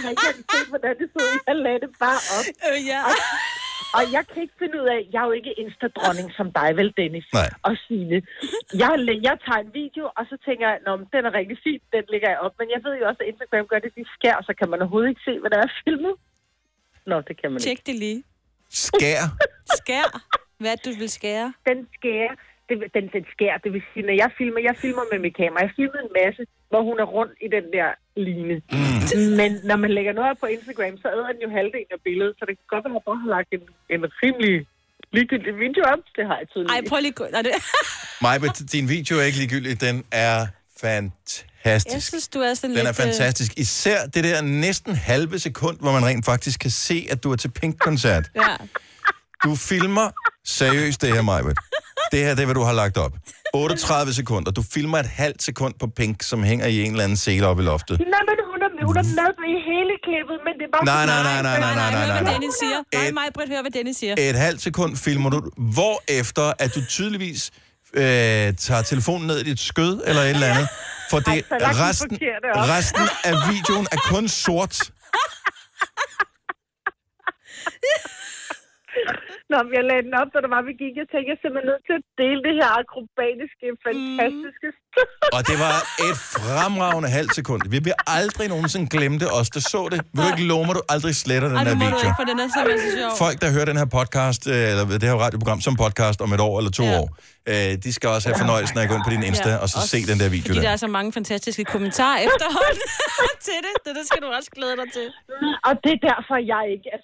[0.03, 1.37] har ikke engang set, hvordan det så ud.
[1.49, 2.47] Jeg lagde det bare op.
[2.67, 3.01] Øh, ja.
[3.09, 3.15] Og,
[3.99, 6.89] og jeg kan ikke finde ud af, jeg er jo ikke Insta-dronning som dig, vel,
[7.01, 7.27] Dennis?
[7.41, 7.49] Nej.
[7.67, 8.19] Og Signe.
[8.83, 8.91] Jeg,
[9.29, 12.29] jeg tager en video, og så tænker jeg, Nå, den er rigtig fin, den lægger
[12.35, 12.55] jeg op.
[12.61, 15.09] Men jeg ved jo også, at Instagram gør det, de skær, så kan man overhovedet
[15.13, 16.15] ikke se, hvad der er filmet.
[17.11, 17.83] Nå, det kan man Tjek ikke.
[17.87, 18.21] det lige.
[18.87, 19.23] Skær?
[19.79, 20.09] Skær?
[20.63, 21.49] Hvad du vil skære?
[21.69, 22.35] Den skærer.
[22.69, 25.61] Det, den, den skærer, det vil sige, når jeg filmer, jeg filmer med mit kamera.
[25.67, 27.89] Jeg filmer en masse, hvor hun er rundt i den der
[28.27, 28.57] line.
[28.73, 29.37] Mm.
[29.41, 32.35] Men når man lægger noget op på Instagram, så æder den jo halvdelen af billedet,
[32.39, 33.65] så det kan godt være, at jeg bare har lagt en,
[33.95, 34.55] en rimelig
[35.17, 36.03] ligegyldig video op.
[36.17, 36.75] Det har jeg tydeligvis.
[36.75, 37.15] Ej, prøv lige...
[37.37, 37.53] Nej, det...
[38.23, 38.39] Maja,
[38.77, 40.47] din video er ikke ligegyldig, den er
[40.81, 41.95] fantastisk.
[41.95, 43.01] Jeg synes, du er sådan Den er lidt...
[43.01, 43.59] øh, fantastisk.
[43.59, 47.37] Især det der næsten halve sekund, hvor man rent faktisk kan se, at du er
[47.37, 48.31] til Pink-koncert.
[48.37, 48.57] Ja.
[49.45, 50.11] Du filmer
[50.45, 51.43] seriøst det her, Maja.
[52.13, 53.13] Det her, det er, hvad du har lagt op.
[53.55, 54.51] 38 sekunder.
[54.51, 57.63] Du filmer et halvt sekund på Pink, som hænger i en eller anden sele oppe
[57.63, 57.99] i loftet.
[57.99, 58.17] Nej, men
[58.51, 59.03] hun er, hun er
[59.43, 60.85] med i hele klippet, men det er bare...
[60.85, 62.33] Nej, nej, nej, nej, nej, nej, nej, nej, hvad nej.
[62.33, 62.79] Dennis siger.
[62.95, 64.15] Nej, mig, Britt, hør, hvad Dennis siger.
[64.19, 67.51] Et halvt sekund filmer du, hvor efter at du tydeligvis
[67.95, 68.03] øh,
[68.67, 70.69] tager telefonen ned i dit skød eller et eller andet.
[71.11, 72.19] For det, resten,
[72.55, 72.69] op.
[72.69, 74.77] resten af videoen er kun sort.
[79.53, 80.95] Nå, jeg lagde den op, da der var, vi gik.
[81.01, 85.35] Jeg tænkte, jeg er simpelthen nødt til at dele det her akrobatiske, fantastiske mm.
[85.37, 85.77] Og det var
[86.09, 87.61] et fremragende halvt sekund.
[87.77, 89.99] Vi vil aldrig nogensinde glemme det, os der så det.
[90.15, 92.07] Vil du ikke love mig, du aldrig sletter den Ej, her må du video?
[92.09, 93.11] ikke, for den er simpelthen så sjov.
[93.25, 96.41] Folk, der hører den her podcast, øh, eller det her radioprogram som podcast om et
[96.49, 96.99] år eller to Ja.
[97.01, 97.07] år,
[97.53, 99.75] øh, de skal også have fornøjelsen af at gå ind på din Insta, og så
[99.81, 100.77] også se den der video Fordi der der.
[100.77, 102.87] er så mange fantastiske kommentarer efterhånden
[103.49, 103.75] til det.
[103.85, 105.07] Det, det skal du også glæde dig til.
[105.69, 107.01] Og det er derfor, jeg ikke er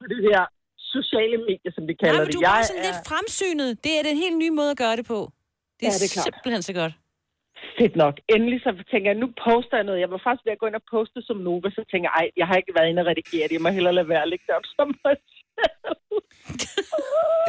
[0.00, 0.42] på det her
[0.96, 2.34] sociale medier, som vi Nej, kalder men det.
[2.36, 3.68] du er sådan lidt fremsynet.
[3.84, 5.18] Det er den helt nye måde at gøre det på.
[5.78, 6.26] Det er, Ja, det er klart.
[6.28, 6.94] simpelthen så godt.
[7.78, 8.14] Fedt nok.
[8.34, 10.00] Endelig så tænker jeg, nu poster jeg noget.
[10.04, 12.26] Jeg var faktisk ved at gå ind og poste som Nova, så tænker jeg, ej,
[12.40, 13.54] jeg har ikke været inde og redigere det.
[13.58, 15.16] Jeg må hellere lade være at lægge det op som mig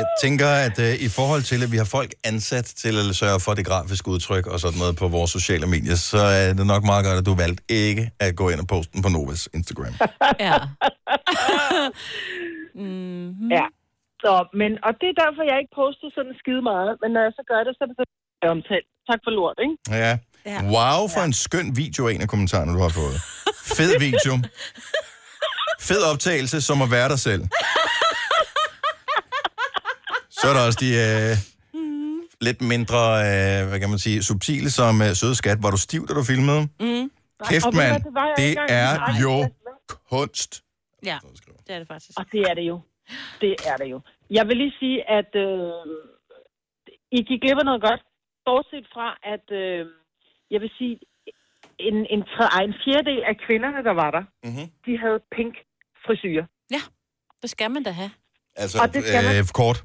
[0.01, 3.39] Jeg tænker, at øh, i forhold til, at vi har folk ansat til at sørge
[3.45, 6.83] for det grafiske udtryk og sådan noget på vores sociale medier, så er det nok
[6.91, 9.93] meget godt, at du valgte ikke at gå ind og poste den på Novas Instagram.
[10.47, 10.55] Ja.
[12.83, 13.49] mm-hmm.
[13.57, 13.65] Ja.
[14.23, 16.91] Så, men, og det er derfor, jeg ikke poster sådan skide meget.
[17.01, 17.87] Men når jeg så gør det, så er
[18.41, 18.87] det omtalt.
[19.09, 19.75] Tak for lort, ikke?
[20.03, 20.13] Ja.
[20.75, 23.17] Wow for en skøn video, er en af kommentarerne, du har fået.
[23.77, 24.33] Fed video.
[25.89, 27.43] Fed optagelse, som at være dig selv.
[30.29, 31.37] Så er der også de øh,
[32.41, 35.63] lidt mindre, øh, hvad kan man sige, subtile som øh, søde skat.
[35.63, 36.61] Var du stiv, da du filmede?
[36.79, 37.11] Mm.
[37.45, 38.03] Kæft, mand.
[38.03, 39.49] det Det er jo
[40.09, 40.63] kunst.
[41.05, 41.17] Ja,
[41.69, 42.19] det er det faktisk.
[42.19, 42.77] Og det er det jo.
[43.41, 43.99] Det er det jo.
[44.37, 45.71] Jeg vil lige sige, at øh,
[47.17, 48.01] I gik glip af noget godt.
[48.45, 49.85] Bortset fra, at øh,
[50.53, 50.99] jeg vil sige,
[51.87, 54.67] en, en, tre, ej, en fjerdedel af kvinderne, der var der, mm-hmm.
[54.85, 55.53] de havde pink
[56.05, 56.45] frisyrer.
[56.75, 56.81] Ja,
[57.41, 58.11] det skal man da have.
[58.61, 59.79] Altså, Og det skal man- øh, kort.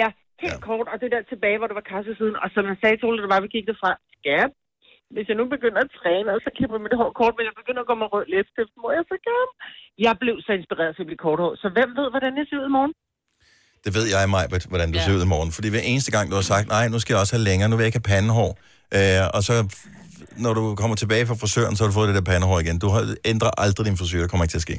[0.00, 0.08] Ja,
[0.44, 0.66] helt ja.
[0.68, 2.36] kort, og det der tilbage, hvor det var kassesiden.
[2.42, 3.90] Og som jeg sagde til Ole, det var, vi gik derfra.
[4.18, 4.50] Skat,
[5.14, 7.80] hvis jeg nu begynder at træne, og så klipper mit hår kort, men jeg begynder
[7.82, 9.52] at gå med rød læbstift, må jeg så gerne.
[10.06, 12.66] Jeg blev så inspireret til at blive korthår, så hvem ved, hvordan jeg ser ud
[12.72, 12.92] i morgen?
[13.84, 15.04] Det ved jeg, Majbert, hvordan du ja.
[15.04, 15.50] ser ud i morgen.
[15.56, 17.74] Fordi hver eneste gang, du har sagt, nej, nu skal jeg også have længere, nu
[17.76, 18.50] vil jeg ikke have pandehår.
[18.96, 19.54] Øh, og så,
[20.44, 22.76] når du kommer tilbage fra frisøren, så har du fået det der pandehår igen.
[22.84, 24.76] Du har, ændrer aldrig din frisyr, det kommer ikke til at ske.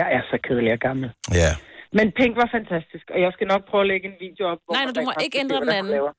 [0.00, 1.08] Jeg er så kedelig og gammel.
[1.42, 1.52] Ja.
[1.98, 4.58] Men pink var fantastisk, og jeg skal nok prøve at lægge en video op.
[4.64, 5.92] hvor Nej, nej, du må ikke ændre den anden.
[5.96, 6.12] laver.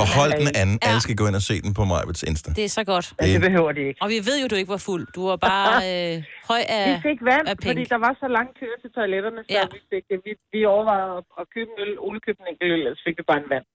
[0.00, 0.76] Behold den anden.
[0.82, 0.88] Ja.
[0.88, 2.48] Alle skal gå ind og se den på Majberts Insta.
[2.60, 3.06] Det er så godt.
[3.20, 3.98] Ja, det behøver de ikke.
[4.04, 5.04] Og vi ved jo, du ikke var fuld.
[5.16, 6.14] Du var bare øh,
[6.50, 7.70] høj af Vi fik vand, af pink.
[7.70, 9.62] fordi der var så lang kø til toiletterne, så Ja.
[9.74, 11.92] vi, fik, vi, vi overvejede at, købe en øl.
[12.06, 13.66] Ole købte en enkelt øl, ellers fik vi bare en vand.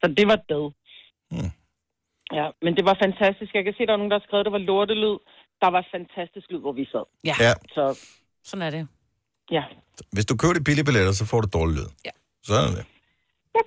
[0.00, 0.66] Så det var død.
[1.32, 1.50] Hmm.
[2.38, 3.50] Ja, men det var fantastisk.
[3.58, 5.16] Jeg kan se, der er nogen, der har skrevet, at det var lortelyd.
[5.62, 7.04] Der var fantastisk lyd, hvor vi sad.
[7.30, 7.34] Ja.
[7.46, 7.52] Ja.
[7.76, 7.84] Så
[8.48, 8.82] Sådan er det.
[9.56, 9.64] ja.
[10.14, 11.88] Hvis du køber de billige billetter, så får du dårlig lyd.
[12.08, 12.14] Ja.
[12.48, 12.84] Sådan er det.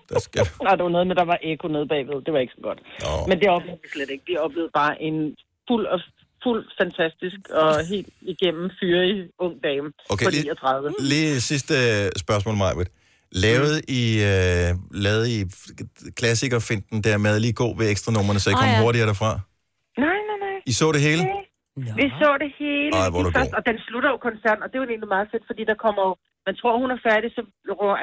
[0.09, 0.41] Der skal...
[0.69, 2.17] Og der var noget med, der var ekko nede bagved.
[2.25, 2.79] Det var ikke så godt.
[3.09, 3.29] Oh.
[3.29, 4.23] Men det oplevede vi slet ikke.
[4.27, 5.15] Vi oplevede bare en
[5.67, 5.99] fuld og
[6.43, 10.93] fuld fantastisk og helt igennem fyrig ung dame Okay, på lige- 39.
[10.99, 12.87] Lige sidste øh, spørgsmål, Majbert.
[13.45, 14.69] Lavede I, øh,
[15.05, 15.39] lavede I
[16.21, 18.81] klassikerfinden der med lige gå ved ekstra nummerne, så I Åh, kom ja.
[18.83, 19.31] hurtigere derfra?
[20.05, 20.55] Nej, nej, nej.
[20.71, 21.23] I så det hele?
[22.01, 24.67] Vi så det hele Ej, hvor er du først, og den slutter jo koncerten, og
[24.69, 26.13] det er jo egentlig meget fedt, fordi der kommer jo,
[26.47, 27.41] man tror, hun er færdig, så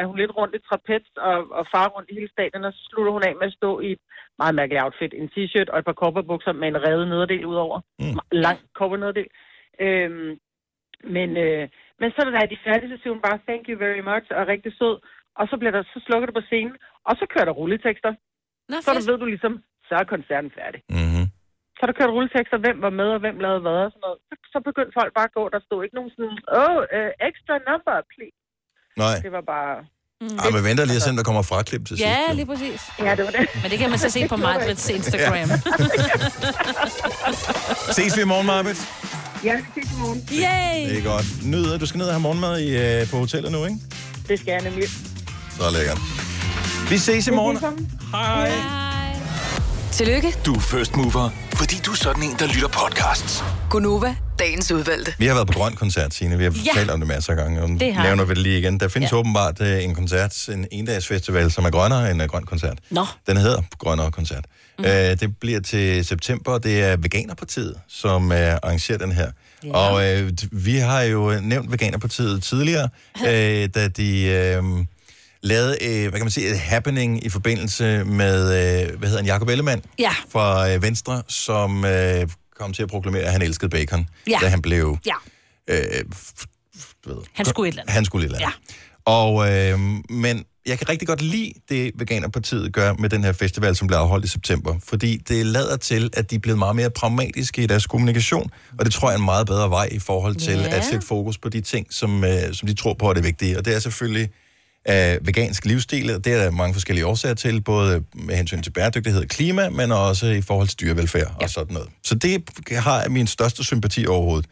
[0.01, 2.83] er hun lidt rundt i trapez og, og far rundt i hele stadion, og så
[2.91, 4.03] slutter hun af med at stå i et
[4.39, 7.79] meget mærkeligt outfit, en t-shirt og et par kopperbukser med en revet nederdel udover.
[7.99, 8.19] Mm.
[8.47, 9.29] Lang koppernederdel.
[9.81, 10.31] Øhm,
[11.17, 11.65] men, øh,
[12.01, 14.39] men så da de er færdige, så siger hun bare, thank you very much, og
[14.43, 14.97] er rigtig sød.
[15.41, 16.77] Og så, bliver der, så slukker det på scenen,
[17.09, 18.13] og så kører der rulletekster.
[18.69, 19.55] Nå, så der ved du ligesom,
[19.89, 20.81] så er koncerten færdig.
[20.89, 21.12] Mm-hmm.
[21.83, 24.19] Så der kørte rulletekster, hvem var med, og hvem lavede hvad og sådan noget.
[24.29, 27.55] Så, så begyndte folk bare at gå, der stod ikke nogen sådan, oh, uh, extra
[27.69, 28.39] number, please.
[29.03, 29.17] Nej.
[29.27, 29.75] Det var bare...
[30.23, 30.37] Mm.
[30.43, 32.09] Ej, men venter lige at se, om der kommer fraklip til sidst.
[32.11, 32.81] Ja, lige præcis.
[33.07, 33.45] Ja, det var det.
[33.63, 35.49] Men det kan man så se på Majbrits Instagram.
[37.99, 38.81] Ses vi i morgen, Majbert?
[39.49, 40.19] Ja, vi ses i morgen.
[40.43, 40.79] Yay!
[40.91, 41.27] Det er godt.
[41.53, 43.79] Nyd, du skal ned og have morgenmad i, øh, på hotellet nu, ikke?
[44.29, 44.89] Det skal jeg nemlig.
[45.57, 45.99] Så lækkert.
[46.91, 47.57] Vi ses i morgen.
[48.17, 48.51] Hej.
[49.93, 51.31] Tillykke, Du er first mover,
[51.63, 53.45] fordi du er sådan en, der lytter podcasts.
[53.71, 55.15] Gunova, dagens udvalgte.
[55.19, 56.39] Vi har været på Grøn Koncert, Signe.
[56.39, 56.71] Vi har Ja.
[56.75, 58.35] talt om det masser af gange, og Det har nævner vi.
[58.35, 58.81] lige igen.
[58.81, 59.17] Der findes ja.
[59.17, 62.79] åbenbart uh, en koncert, en endagsfestival, som er grønnere end en grøn koncert.
[62.91, 63.07] Nå.
[63.27, 64.45] Den hedder Grønnere Koncert.
[64.79, 64.85] Mm.
[64.85, 69.31] Uh, det bliver til september, det er Veganerpartiet, som uh, arrangerer den her.
[69.65, 69.73] Ja.
[69.73, 70.29] Og uh,
[70.65, 72.89] vi har jo nævnt Veganerpartiet tidligere,
[73.21, 73.27] uh,
[73.75, 74.79] da de uh,
[75.43, 79.27] lavede, uh, hvad kan man sige, et happening i forbindelse med, uh, hvad hedder han,
[79.27, 80.13] Jacob Ellemann Ja.
[80.31, 81.91] fra uh, Venstre, som uh,
[82.59, 84.39] kom til at proklamere, at han elskede bacon, Ja.
[84.41, 85.15] da han blev Ja,
[85.71, 86.05] øh,
[87.07, 87.93] ved, han skulle et eller andet.
[87.95, 88.55] han skulle et eller andet.
[89.07, 89.13] Ja.
[89.13, 89.79] Og, øh,
[90.11, 94.01] men jeg kan rigtig godt lide det, Veganerpartiet gør med den her festival, som bliver
[94.01, 94.75] afholdt i september.
[94.85, 98.51] Fordi det lader til, at de er blevet meget mere pragmatiske i deres kommunikation.
[98.79, 100.77] Og det tror jeg er en meget bedre vej i forhold til Ja.
[100.77, 103.59] at sætte fokus på de ting, som, øh, som de tror på er det vigtige.
[103.59, 104.29] Og det er selvfølgelig
[104.85, 108.71] af vegansk livsstil, og det er der mange forskellige årsager til, både med hensyn til
[108.71, 111.45] bæredygtighed og klima, men også i forhold til dyrevelfærd ja.
[111.45, 111.89] og sådan noget.
[112.05, 114.47] Så det har min største sympati overhovedet.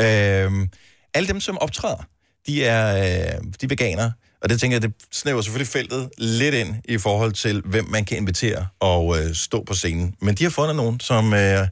[0.00, 0.68] Øhm,
[1.14, 2.06] alle dem, som optræder,
[2.46, 4.12] de er, øh, de er veganere,
[4.42, 8.04] og det tænker jeg, det snæver selvfølgelig feltet lidt ind i forhold til, hvem man
[8.04, 10.14] kan invitere og øh, stå på scenen.
[10.20, 11.68] Men de har fundet nogen, som, øh,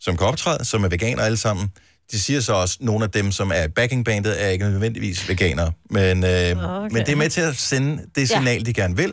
[0.00, 1.70] som kan optræde, som er veganere alle sammen.
[2.12, 5.72] De siger så også, at nogle af dem, som er backingbandet, er ikke nødvendigvis veganere.
[5.90, 6.94] Men, øh, okay.
[6.94, 8.62] men det er med til at sende det signal, ja.
[8.62, 9.12] de gerne vil.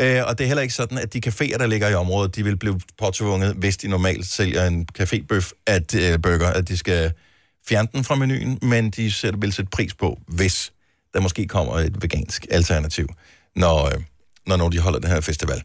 [0.00, 2.44] Øh, og det er heller ikke sådan, at de caféer, der ligger i området, de
[2.44, 7.12] vil blive påtvunget, hvis de normalt sælger en cafébøf, at øh, burger, at de skal
[7.68, 10.72] fjerne den fra menuen, men de sætter, vil sætte pris på, hvis
[11.14, 13.08] der måske kommer et vegansk alternativ,
[13.56, 14.02] når, øh,
[14.46, 15.62] når, når de holder den her festival.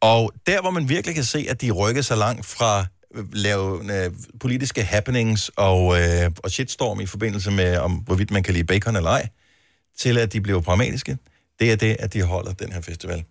[0.00, 2.86] Og der, hvor man virkelig kan se, at de rykker sig langt fra
[3.32, 8.54] lave øh, politiske happenings og, øh, og shitstorm i forbindelse med, om hvorvidt man kan
[8.54, 9.28] lide bacon eller ej,
[9.98, 11.18] til at de bliver pragmatiske,
[11.60, 13.24] det er det, at de holder den her festival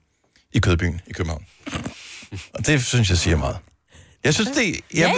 [0.54, 1.46] i Kødbyen i København.
[2.54, 3.58] Og det synes jeg siger meget.
[4.24, 4.66] Jeg synes, det...
[4.66, 5.14] Jeg, Ja, ja.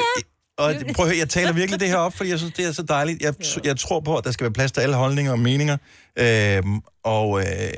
[0.57, 2.71] Og prøv at høre, jeg taler virkelig det her op, fordi jeg synes, det er
[2.71, 3.21] så dejligt.
[3.21, 3.33] Jeg,
[3.63, 5.77] jeg tror på, at der skal være plads til alle holdninger og meninger.
[6.15, 7.73] Øhm, og, øh,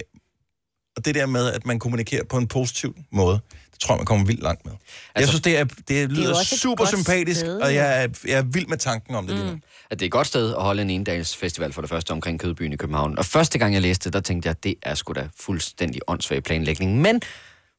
[0.95, 3.39] og det der med, at man kommunikerer på en positiv måde,
[3.73, 4.73] det tror jeg, man kommer vildt langt med.
[4.73, 8.03] Altså, jeg synes, det, er, det lyder jo også et super sympatisk, sted, og jeg
[8.03, 9.45] er, jeg er vild med tanken om det.
[9.45, 9.61] Mm.
[9.89, 12.39] At det er et godt sted at holde en endags festival for det første omkring
[12.39, 13.17] Kødbyen i København.
[13.17, 16.01] Og første gang jeg læste det, der tænkte jeg, at det er sgu da fuldstændig
[16.07, 17.01] åndssvag planlægning.
[17.01, 17.21] Men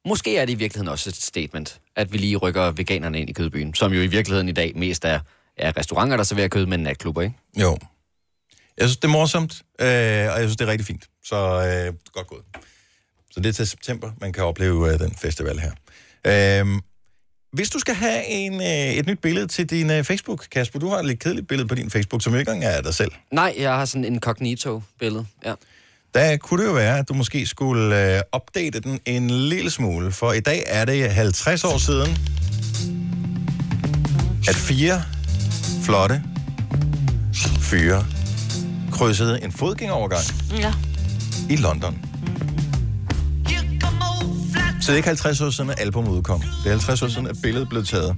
[0.06, 3.32] måske er det i virkeligheden også et statement, at vi lige rykker veganerne ind i
[3.32, 5.20] Kødbyen, som jo i virkeligheden i dag mest er,
[5.56, 7.34] er restauranter, der serverer kød, men natklubber, ikke?
[7.60, 7.78] Jo.
[8.78, 11.08] Jeg synes, det er morsomt, øh, og jeg synes, det er rigtig fint.
[11.24, 12.42] Så øh, godt gået.
[13.30, 15.72] Så det er til september, man kan opleve øh, den festival her.
[16.26, 16.66] Øh,
[17.52, 20.88] hvis du skal have en, øh, et nyt billede til din øh, Facebook, Kasper, du
[20.88, 23.10] har et lidt kedeligt billede på din Facebook, som ikke engang er dig selv.
[23.32, 25.54] Nej, jeg har sådan en incognito-billede, ja.
[26.14, 30.12] Der kunne det jo være, at du måske skulle øh, opdate den en lille smule,
[30.12, 32.10] for i dag er det 50 år siden,
[34.48, 35.02] at fire
[35.82, 36.22] flotte
[37.60, 38.06] fyre
[38.92, 40.24] krydsede en fodgængerovergang
[40.58, 40.72] Ja.
[41.50, 42.04] i London.
[44.84, 46.40] Så det er ikke 50 år siden, at albumet udkom.
[46.40, 48.16] Det er 50 år siden, at billedet blev taget.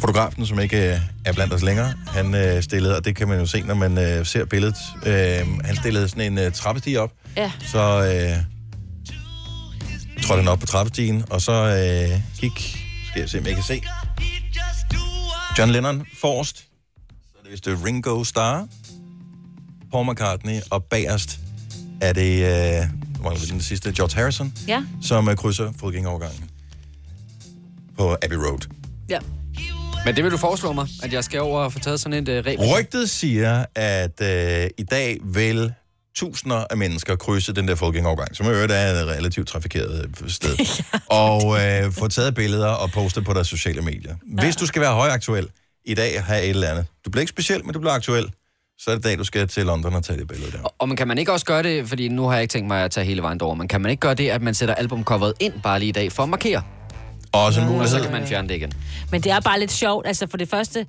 [0.00, 3.38] Fotografen, som ikke øh, er blandt os længere, han øh, stillede, og det kan man
[3.38, 7.10] jo se, når man øh, ser billedet, øh, han stillede sådan en øh, trappestige op,
[7.36, 7.52] Ja.
[7.66, 8.36] så øh,
[10.22, 12.78] trådte han op på trappestigen, og så øh, gik,
[13.10, 13.82] skal jeg se, om jeg kan se,
[15.58, 16.64] John Lennon forrest, så
[17.38, 18.66] er det vist øh, Ringo Starr,
[19.92, 21.38] Paul McCartney, og bagerst
[22.00, 22.44] er det,
[22.82, 22.88] øh,
[23.20, 24.82] hvor var den sidste, George Harrison, Ja.
[25.02, 26.50] som øh, krydser fodgængerovergangen
[27.98, 28.58] på Abbey Road.
[29.08, 29.18] Ja.
[30.04, 32.38] Men det vil du foreslå mig, at jeg skal over og få taget sådan et
[32.38, 32.58] uh, reb.
[32.78, 35.72] Rygtet siger, at øh, i dag vil
[36.14, 40.30] tusinder af mennesker krydse den der fodgængerovergang, som i øvrigt er et relativt trafikeret øh,
[40.30, 44.16] sted, og øh, få taget billeder og poste på deres sociale medier.
[44.42, 45.48] Hvis du skal være højaktuel
[45.84, 46.86] i dag, have et eller andet.
[47.04, 48.30] Du bliver ikke speciel, men du bliver aktuel.
[48.78, 50.74] Så er det dag, du skal til London og tage det billede der.
[50.78, 52.84] Og man kan man ikke også gøre det, fordi nu har jeg ikke tænkt mig
[52.84, 55.32] at tage hele vejen derover, men kan man ikke gøre det, at man sætter albumcoveret
[55.40, 56.62] ind bare lige i dag for at markere?
[57.32, 58.02] Også en Og så mulighed.
[58.02, 58.72] kan man fjerne det igen.
[59.10, 60.06] Men det er bare lidt sjovt.
[60.06, 60.86] Altså for det første,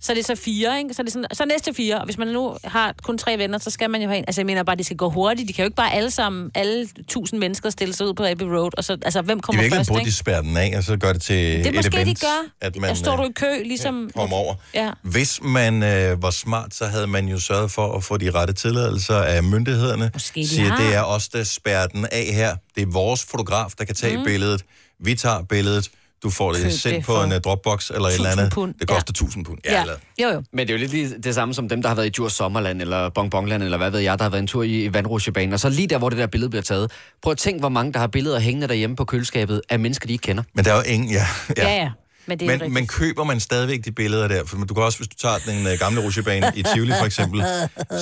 [0.00, 0.94] så er det så fire, ikke?
[0.94, 1.98] Så er det sådan, så næste fire.
[1.98, 4.24] Og hvis man nu har kun tre venner, så skal man jo have en.
[4.26, 5.48] Altså jeg mener bare, de skal gå hurtigt.
[5.48, 8.46] De kan jo ikke bare alle sammen, alle tusind mennesker stille sig ud på Abbey
[8.46, 8.70] Road.
[8.76, 10.04] Og så, altså hvem kommer først, ikke?
[10.04, 12.26] de spærre den af, og så gør det til Det er et måske, event, de
[12.26, 12.50] gør.
[12.60, 14.10] at Man, man står du øh, i kø, ligesom...
[14.16, 14.54] kommer over.
[14.74, 14.90] Ja.
[15.02, 18.52] Hvis man øh, var smart, så havde man jo sørget for at få de rette
[18.52, 20.10] tilladelser af myndighederne.
[20.14, 20.84] Måske de Siger, har.
[20.84, 22.56] det er os, der spærrer den af her.
[22.74, 24.24] Det er vores fotograf, der kan tage mm.
[24.24, 24.64] billedet.
[25.00, 25.90] Vi tager billedet.
[26.22, 28.52] Du får det Køb sendt det på en uh, Dropbox eller et eller 1000 andet.
[28.52, 28.74] pund.
[28.80, 29.58] Det koster 1000 pund.
[29.64, 29.80] Ja.
[29.80, 30.42] eller- Jo, jo.
[30.52, 32.32] Men det er jo lidt lige det samme som dem, der har været i Djurs
[32.32, 35.52] Sommerland, eller Bonbonland, eller hvad ved jeg, der har været en tur i, vandrutsjebanen.
[35.52, 36.90] Og så lige der, hvor det der billede bliver taget.
[37.22, 40.12] Prøv at tænke, hvor mange, der har billeder hængende derhjemme på køleskabet af mennesker, de
[40.12, 40.42] ikke kender.
[40.54, 41.10] Men der er jo ingen...
[41.10, 41.26] Ja,
[41.56, 41.90] Ja, ja.
[42.28, 44.42] Men det er Men, men køber man stadigvæk de billeder der?
[44.46, 47.42] For du kan også, hvis du tager den øh, gamle rutsjebane i Tivoli for eksempel,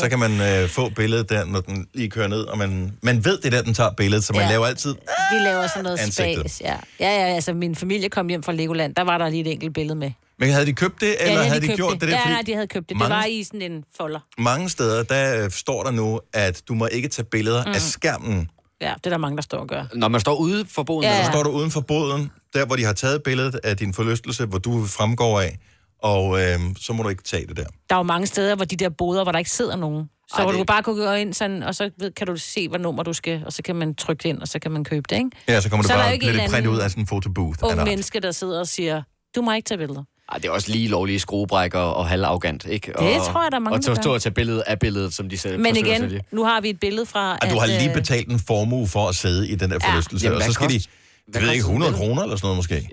[0.01, 3.24] så kan man øh, få billedet der, når den lige kører ned, og man, man
[3.24, 4.48] ved, det er der, den tager billedet, så man Ja.
[4.51, 4.90] laver altid...
[5.32, 6.39] De laver sådan noget Ansigtet.
[6.51, 6.61] spas.
[6.61, 6.77] Ja.
[7.01, 9.74] ja, ja, altså min familie kom hjem fra Legoland, der var der lige et enkelt
[9.74, 10.11] billede med.
[10.39, 12.19] Men havde de købt det, eller ja, havde de købt gjort det, det der?
[12.19, 12.97] Ja, nej, de havde købt det.
[12.97, 14.20] mange- Det var i sådan en folder.
[14.39, 17.65] Mange steder, der øh, står der nu, at du må ikke tage billeder.
[17.65, 17.70] Mm.
[17.73, 18.48] af skærmen.
[18.81, 19.85] Ja, det er der mange, der står og gør.
[19.94, 21.31] Når man står ude for boden, Ja, Så ja.
[21.32, 24.59] står du uden for båden, der hvor de har taget billedet af din forlystelse, hvor
[24.59, 25.59] du fremgår af,
[26.03, 27.65] og øh, så må du ikke tage det der.
[27.90, 30.11] Der er jo mange steder, hvor de der boder, hvor der ikke sidder nogen.
[30.28, 32.36] Så Ej, det- du kan bare kunne gå ind sådan, og så ved- kan du
[32.36, 34.70] se, hvad nummer du skal, og så kan man trykke det ind, og så kan
[34.70, 35.31] man købe det, ikke?
[35.48, 37.59] Ja, så kommer det Så der bare lidt print ud af sådan en fotobooth.
[37.62, 37.86] Ung art.
[37.89, 39.03] menneske, der sidder og siger,
[39.36, 40.03] du må ikke tage billeder.
[40.32, 42.97] Ej, det er også lige lovlige skruebrækker og halvarrogant, ikke?
[42.98, 44.15] Og, Det tror jeg, der er mange, Og der at stå gør.
[44.15, 46.81] og tage billedet af billedet, som de selv Men at igen, nu har vi et
[46.81, 47.39] billede fra...
[47.43, 49.78] Og du har at, lige øh, betalt en formue for at sidde i den der
[49.82, 49.93] Ja.
[49.93, 50.90] forlystelse, Jamen, og så skal de, kost-
[51.27, 52.09] det hvad ved jeg ikke, koster 100 billedet?
[52.09, 52.89] kroner eller sådan noget måske.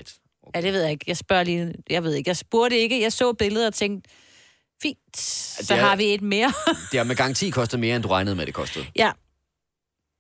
[0.56, 1.06] Ja, det ved jeg ikke.
[1.08, 1.74] Jeg spørger lige...
[1.90, 2.30] Jeg ved ikke.
[2.30, 3.02] Jeg spurgte ikke.
[3.02, 4.10] Jeg så billedet og tænkte,
[4.82, 6.54] fint, så det er- har vi et mere.
[6.92, 8.86] Det har med garanti kostet mere, end du regnede med, det kostede.
[8.96, 9.12] ja.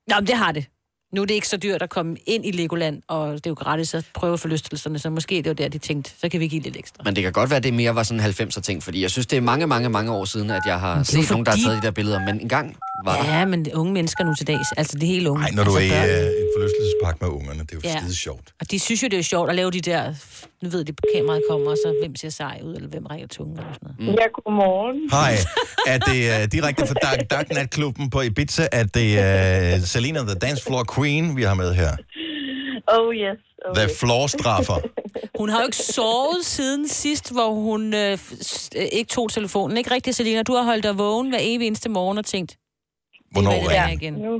[0.07, 0.65] Nå, men det har det.
[1.13, 3.53] Nu er det ikke så dyrt at komme ind i Legoland, og det er jo
[3.53, 6.61] gratis at prøve forlystelserne, så måske det var der, de tænkte, så kan vi give
[6.61, 7.03] lidt ekstra.
[7.03, 9.27] Men det kan godt være, at det mere var sådan 90'er ting, fordi jeg synes,
[9.27, 11.81] det er mange, mange, mange år siden, at jeg har set nogen, der har taget
[11.81, 12.19] de der billeder.
[12.19, 13.39] Men engang var der.
[13.39, 15.41] Ja, men unge mennesker nu til dags, altså det hele unge.
[15.41, 16.25] Nej, når du altså er i børn.
[16.25, 17.97] øh, en forlystelsespark med ungerne, det er jo Ja.
[17.99, 18.47] skide sjovt.
[18.61, 20.13] Og de synes jo, det er sjovt at lave de der...
[20.63, 23.59] Nu ved de, kameraet kommer, og så hvem ser sej ud, eller hvem rækker tungen,
[23.59, 24.11] eller sådan noget.
[24.13, 24.17] Mm.
[24.21, 24.97] Ja, godmorgen.
[25.11, 25.33] Hej,
[25.87, 29.81] er det uh, direkte fra Dark, Dark Nat Klubben på Ibiza, at det er uh,
[29.81, 31.91] Selena, the Dance Floor Queen, vi har med her.
[32.87, 33.39] Oh yes.
[33.65, 33.99] Oh, The yes.
[33.99, 34.79] Floor Straffer.
[35.39, 38.11] Hun har jo ikke sovet siden sidst, hvor hun øh,
[38.77, 39.77] øh, ikke tog telefonen.
[39.77, 40.43] Ikke rigtigt, Selina?
[40.43, 42.55] Du har holdt dig vågen hver evig eneste morgen og tænkt,
[43.33, 44.13] Hvornår det ringer igen.
[44.13, 44.33] Nu,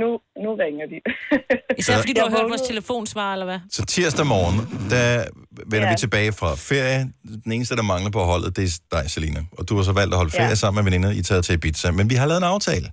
[0.00, 0.08] nu,
[0.44, 0.98] nu ringer de.
[1.80, 3.58] Især fordi du har hørt vores telefonsvar, eller hvad?
[3.70, 4.58] Så tirsdag morgen,
[4.90, 5.24] der
[5.66, 5.92] vender Ja.
[5.92, 7.12] vi tilbage fra ferie.
[7.44, 9.40] Den eneste, der mangler på holdet, det er dig, Selina.
[9.58, 10.54] Og du har så valgt at holde ferie Ja.
[10.54, 11.10] sammen med veninder.
[11.10, 11.90] I er taget til Ibiza.
[11.90, 12.88] Men vi har lavet en aftale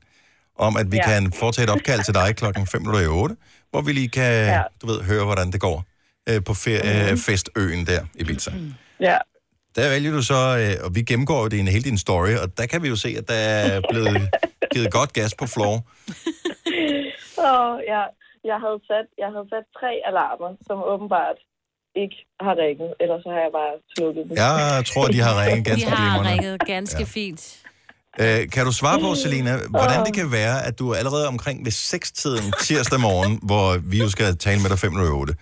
[0.58, 1.06] om, at vi Ja.
[1.08, 3.36] kan foretage et opkald til dig klokken 5 minutter i 8,
[3.72, 4.62] hvor vi lige kan, Ja.
[4.82, 5.84] du ved, høre, hvordan det går
[6.30, 8.52] øh, på feriefestøen der i Ibiza.
[9.00, 9.18] Ja.
[9.76, 12.58] Der vælger du så, øh, og vi gennemgår jo det i hele din story, og
[12.58, 14.30] der kan vi jo se, at der er blevet
[14.74, 15.76] givet godt gas på floor.
[17.52, 17.64] Og
[17.94, 18.04] jeg,
[18.50, 21.38] jeg, havde sat, jeg havde sat tre alarmer, som åbenbart
[21.96, 24.36] ikke har ringet, ellers så har jeg bare slukket dem.
[24.38, 26.32] Jeg tror, de har ringet De ganske har glimrende.
[26.32, 27.06] ringet ganske ja.
[27.18, 27.42] fint.
[28.20, 31.72] Øh, kan du svare på, Selina, hvordan det kan være, at du allerede omkring ved
[31.72, 35.34] 6-tiden tirsdag morgen, hvor vi jo skal tale med dig 5 minutter i 8,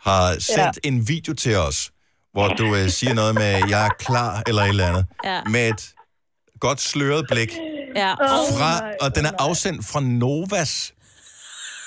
[0.00, 0.88] har sendt ja.
[0.88, 1.90] en video til os,
[2.32, 5.40] hvor du øh, siger noget med, jeg er klar, eller et eller andet, Ja.
[5.50, 5.92] med et
[6.60, 7.52] godt sløret blik
[8.02, 8.12] Ja.
[8.58, 8.70] fra,
[9.04, 10.72] og den er afsendt fra Novas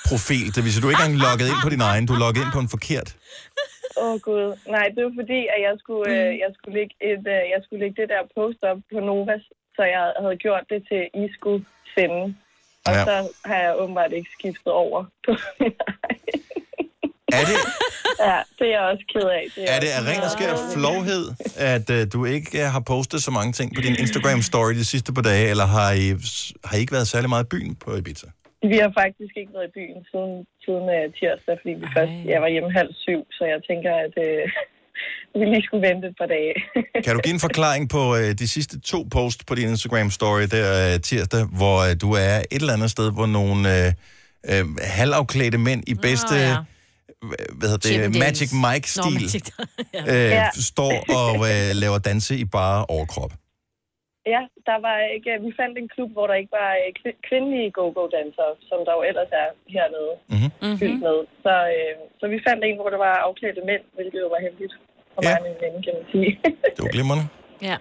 [0.08, 0.46] profil.
[0.54, 2.40] Det vil sige, du er ikke engang logget ind på din egen, du er logget
[2.44, 3.08] ind på en forkert.
[4.02, 4.44] Åh oh, gud.
[4.76, 6.16] Nej, det var fordi, at jeg skulle, Mm.
[6.26, 9.44] øh, jeg skulle, lægge, et, øh, jeg skulle lægge det der post op på Novas,
[9.76, 11.62] så jeg havde gjort det til, I skulle
[11.96, 12.22] sende.
[12.86, 12.98] Og Ja.
[12.98, 13.04] ja.
[13.08, 13.16] så
[13.48, 15.30] har jeg åbenbart ikke skiftet over på
[15.60, 16.20] min egen.
[17.38, 17.56] Er det,
[18.28, 19.44] Ja, det er jeg også ked af.
[19.56, 21.24] Det er det af ren og skær flovhed,
[21.72, 25.10] at uh, du ikke uh, har postet så mange ting på din Instagram-story de sidste
[25.16, 26.06] par dage, eller har I,
[26.68, 28.28] har I ikke været særlig meget i byen på Ibiza?
[28.72, 30.34] Vi har faktisk ikke været i byen siden,
[30.64, 34.14] siden uh, tirsdag, fordi vi først, jeg var hjemme halv syv, så jeg tænker, at
[34.26, 34.44] uh,
[35.38, 36.54] vi lige skulle vente et par dage.
[37.04, 40.66] Kan du give en forklaring på øh, de sidste to posts på din Instagram-story der
[40.84, 43.92] øh, tirsdag, hvor øh, du er et eller andet sted, hvor nogle øh,
[44.50, 44.64] øh,
[44.98, 46.56] halvafklædte mænd i bedste, ja.
[47.58, 47.96] Hvad hedder det.
[48.24, 49.50] Magic Nå, Mike-stil Magic-
[49.96, 50.02] ja.
[50.12, 50.46] øh, Ja.
[50.72, 53.32] står og øh, laver danse i bare overkrop.
[54.34, 57.68] ja, der var ikke, vi fandt en klub, hvor der ikke var øh, kvi- kvindelige
[57.78, 60.74] go-go-dansere, som der jo ellers er hernede Mm-hmm.
[60.80, 61.18] fyldt med.
[61.44, 64.74] Så, øh, så vi fandt en, hvor der var afklædte mænd, hvilket jo var heldigt
[65.14, 66.30] for mig og min ven, kan man sige.
[66.74, 67.24] Det var glimrende.
[67.70, 67.76] Ja.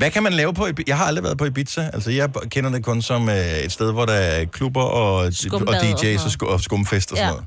[0.00, 0.88] Hvad kan man lave på Ibiza?
[0.90, 1.82] Jeg har aldrig været på Ibiza.
[1.96, 5.32] Altså, jeg kender det kun som øh, et sted, hvor der er klubber og, og
[5.32, 7.34] Skumbad og sådan DJ's og, og skumfest og sådan Ja.
[7.34, 7.46] noget.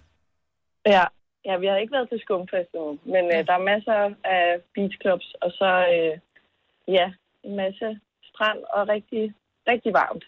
[0.96, 1.04] Ja,
[1.46, 3.98] ja, vi har ikke været til skumfest endnu, men øh, der er masser
[4.38, 4.46] af
[4.76, 6.14] beachclubs, og så øh,
[6.98, 7.08] ja,
[7.44, 7.88] en masse
[8.30, 9.34] strand og rigtig,
[9.72, 10.26] rigtig varmt,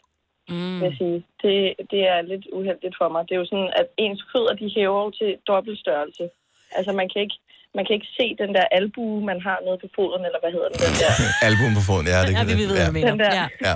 [0.50, 0.76] mm.
[0.80, 1.20] vil jeg sige.
[1.44, 1.56] Det,
[1.92, 3.22] det er lidt uheldigt for mig.
[3.28, 6.30] Det er jo sådan, at ens fødder, de hæver til dobbelt størrelse.
[6.78, 7.38] Altså, man kan ikke
[7.78, 10.70] man kan ikke se den der albue, man har nede på foden, eller hvad hedder
[10.70, 11.12] den, den der.
[11.50, 12.60] Album på foden, ja, det Ja, kan vi det.
[12.60, 13.10] ved, hvad du mener.
[13.12, 13.34] Den der.
[13.40, 13.48] Ja.
[13.68, 13.74] Ja.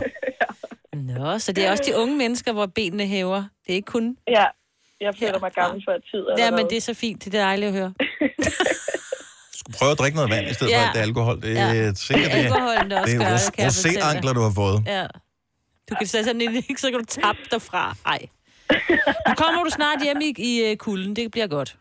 [1.19, 3.43] Nå, så det er også de unge mennesker, hvor benene hæver.
[3.63, 4.17] Det er ikke kun...
[4.27, 4.45] Ja,
[5.01, 5.39] jeg føler ja.
[5.39, 6.23] mig gammel før tid.
[6.37, 7.25] Ja, men det er så fint.
[7.25, 7.93] Det er dejligt at høre.
[9.77, 10.77] Prøv at drikke noget vand i stedet Ja.
[10.79, 11.41] for alt det alkohol.
[11.41, 11.93] Det er Ja.
[11.93, 12.37] sikkert det.
[12.37, 14.35] Alkoholen, der også det gør er roséankler, dig.
[14.35, 14.83] du har fået.
[14.87, 15.05] Ja.
[15.89, 17.95] Du kan sætte sådan en, så kan du tabe derfra.
[18.05, 18.21] Ej.
[19.29, 21.15] Nu kommer du snart hjem i, i øh, kulden.
[21.15, 21.77] Det bliver godt.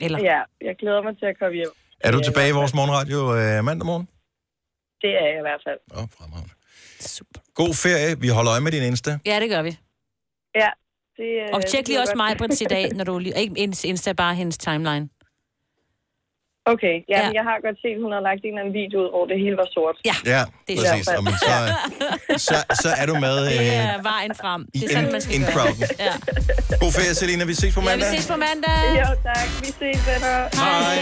[0.00, 0.18] Eller?
[0.18, 1.70] Ja, jeg glæder mig til at komme hjem.
[2.00, 4.08] Er du tilbage i vores morgenradio øh, mandag morgen?
[5.02, 5.80] Det er jeg i hvert fald.
[6.02, 6.54] Åh, fremragende.
[7.54, 8.20] God ferie.
[8.20, 9.18] Vi holder øje med din Insta.
[9.26, 9.78] Ja, det gør vi.
[10.54, 10.68] Ja,
[11.20, 13.34] det, øh, Og tjek det lige også mig, Britt, i dag, når du lige...
[13.40, 13.54] Ikke
[13.84, 15.08] Insta, bare hendes timeline.
[16.74, 17.28] Okay, ja, ja.
[17.38, 19.56] jeg har godt set, hun har lagt en eller anden video ud, hvor det hele
[19.62, 19.96] var sort.
[20.10, 21.06] Ja, Ja, det er præcis.
[21.06, 21.68] i hvert Og men fald.
[22.38, 24.60] så, så, så er du med Det øh, er vejen frem.
[24.74, 25.52] Det er sådan, man skal in gøre.
[25.54, 25.82] crowden.
[26.06, 26.12] Ja.
[26.82, 27.42] God ferie, Selina.
[27.52, 28.08] Vi ses på ja, vi mandag.
[28.14, 28.80] ses på mandag.
[29.02, 29.46] Jo, tak.
[29.64, 30.36] Vi ses, venner.
[30.62, 30.98] Hej.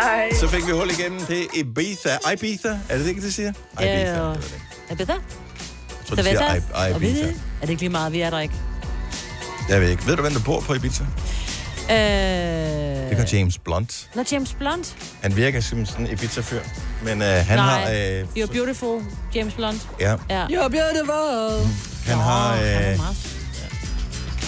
[0.00, 0.24] Hej.
[0.40, 2.12] Så fik vi hul igennem til Ibiza.
[2.34, 2.72] Ibiza?
[2.90, 3.52] Er det det ikke, det siger?
[3.84, 4.20] Ibiza.
[4.22, 4.34] Ja.
[4.90, 5.18] Er det der?
[5.98, 7.26] Jeg tror, det siger Ibiza.
[7.60, 8.54] Er det ikke lige meget, vi er der ikke?
[9.70, 10.06] Jeg ved ikke.
[10.06, 11.02] Ved du, hvem der bor på Ibiza?
[11.02, 11.96] Øh...
[13.08, 14.08] Det gør James Blunt.
[14.14, 14.96] Nå, James Blunt.
[15.22, 16.60] Han virker som sådan en Ibiza-fyr.
[17.04, 17.84] Men øh, han Nej.
[17.84, 17.90] har...
[17.90, 19.02] Øh, You're beautiful,
[19.34, 19.88] James Blunt.
[20.00, 20.44] ja, Ja.
[20.46, 21.66] You're beautiful.
[22.06, 23.16] han har han er øh, meget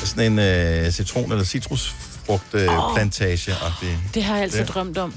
[0.05, 3.55] sådan en øh, citron- eller citrusfrugt øh, plantage
[4.15, 5.15] Det har jeg altid Det- drømt om.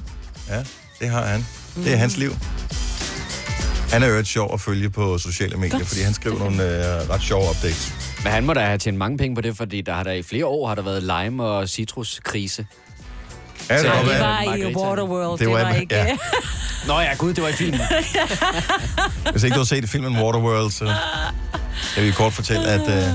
[0.49, 0.63] Ja,
[0.99, 1.45] det har han.
[1.75, 2.35] Det er hans liv.
[3.91, 5.87] Han er jo et sjov at følge på sociale medier, Godt.
[5.87, 7.93] fordi han skriver nogle øh, ret sjove updates.
[8.25, 10.23] Men han må da have tjent mange penge på det, fordi der har der i
[10.23, 12.65] flere år har der været lime- og citruskrise.
[13.69, 14.75] Ja, det var, Det var i.
[14.75, 15.95] Waterworld, Det det var- var ikke...
[15.95, 16.17] ja.
[16.87, 17.79] Nå ja, gud, det var i filmen.
[19.31, 20.93] Hvis ikke du har set filmen Waterworld, så
[21.95, 23.13] kan vi kort fortælle, at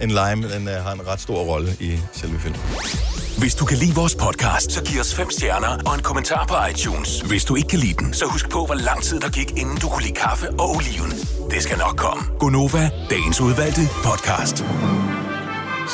[0.00, 2.60] øh, en lime den, øh, har en ret stor rolle i selve filmen.
[3.38, 6.54] Hvis du kan lide vores podcast, så giv os fem stjerner og en kommentar på
[6.70, 7.20] iTunes.
[7.20, 9.76] Hvis du ikke kan lide den, så husk på, hvor lang tid der gik, inden
[9.76, 11.10] du kunne lide kaffe og oliven.
[11.50, 12.22] Det skal nok komme.
[12.38, 14.56] Gonova, dagens udvalgte podcast.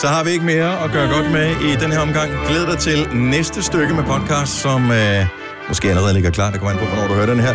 [0.00, 2.30] Så har vi ikke mere at gøre godt med i den her omgang.
[2.48, 5.26] Glæd dig til næste stykke med podcast, som øh,
[5.68, 6.50] måske allerede ligger klar.
[6.50, 7.54] Det kommer an på, hvornår du hører den her.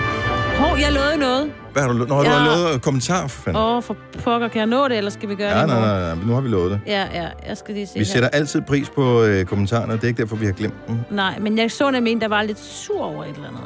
[0.57, 1.51] Hov, jeg lovede noget.
[1.77, 2.35] Hvad har du, når du Ja.
[2.35, 3.61] har lavet kommentar, for fanden?
[3.63, 5.79] Åh, oh, for pokker, kan jeg nå det, eller skal vi gøre Ja, det nej,
[5.79, 6.79] nej, nej, nu har vi lovet det.
[6.87, 8.05] Ja, ja, jeg skal lige se Vi her.
[8.05, 10.97] sætter altid pris på øh, kommentarerne, det er ikke derfor, vi har glemt dem.
[11.11, 13.61] Nej, men jeg så nemlig en, der var lidt sur over et eller andet.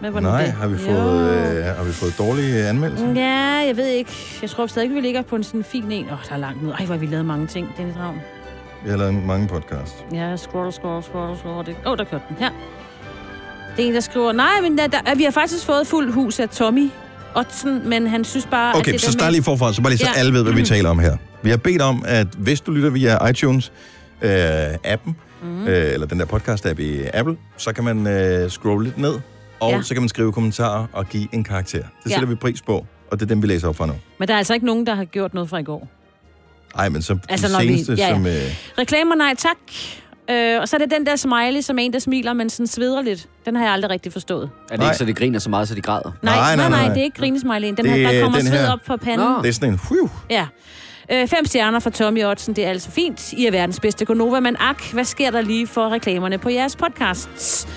[0.00, 0.52] Hvad var nu Nej, det?
[0.52, 3.12] har vi, fået, øh, har vi fået dårlige anmeldelser?
[3.14, 4.10] Ja, jeg ved ikke.
[4.42, 6.06] Jeg tror stadig, vi ligger på en sådan fin en.
[6.06, 6.70] Åh, oh, der er langt ud.
[6.70, 7.68] Ej, hvor har vi lavet mange ting.
[7.76, 8.20] Det er lidt ravn.
[8.84, 10.04] Vi har lavet mange podcast.
[10.12, 11.68] Ja, scroll, scroll, scroll, scroll.
[11.86, 12.36] Åh, oh, der kørte den.
[12.38, 12.50] Her.
[13.76, 16.40] Det er en, der skriver, nej, men der, der, vi har faktisk fået fuld hus
[16.40, 16.90] af Tommy
[17.36, 19.98] Ottsen, men han synes bare, at Okay, det så start lige forfra, så bare lige
[19.98, 20.18] så Ja.
[20.20, 21.16] alle ved, hvad vi taler om her.
[21.42, 23.72] Vi har bedt om, at hvis du lytter via iTunes,
[24.22, 24.30] øh,
[24.84, 25.66] appen, mm.
[25.66, 29.14] øh, eller den der podcast-app i Apple, så kan man øh, scrolle lidt ned,
[29.60, 29.76] og Ja.
[29.76, 29.82] ja.
[29.82, 31.78] så kan man skrive kommentarer og give en karakter.
[31.78, 32.14] Det Ja.
[32.14, 33.92] sætter vi pris på, og det er dem, vi læser op fra nu.
[34.18, 35.88] Men der er altså ikke nogen, der har gjort noget fra i går.
[36.76, 38.14] Nej, men så Altså, altså, når de vi- seneste, ja, ja.
[38.14, 38.26] som...
[38.26, 38.32] Øh,
[38.78, 39.56] Reklamer, nej tak.
[40.30, 42.66] Øh, og så er det den der smiley, som er en, der smiler, men sådan
[42.66, 43.28] sveder lidt.
[43.46, 44.50] Den har jeg aldrig rigtig forstået.
[44.70, 46.12] Er det ikke så, de griner så meget, så de græder?
[46.22, 47.76] Nej, nej, nej, nej, det er ikke grinesmileyen.
[47.76, 48.72] Den Det her, der er kommer sved her.
[48.72, 49.28] op på panden.
[49.42, 49.80] det er sådan en...
[49.90, 50.46] Whew, Ja.
[51.12, 53.32] Øh, fem stjerner fra Tommy Ottsen, det er altså fint.
[53.32, 56.76] I er verdens bedste Gonova, men ak, hvad sker der lige for reklamerne på jeres
[56.76, 57.68] podcasts?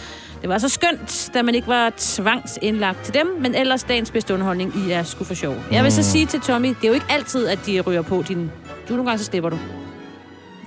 [0.41, 4.33] Det var så skønt, da man ikke var tvangsindlagt til dem, men ellers dagens bedste
[4.33, 5.55] underholdning, I er sgu for sjov.
[5.71, 6.03] Jeg vil så Mm.
[6.03, 8.51] sige til Tommy, det er jo ikke altid, at de ryger på din...
[8.89, 9.57] Du nogle gange, så slipper du.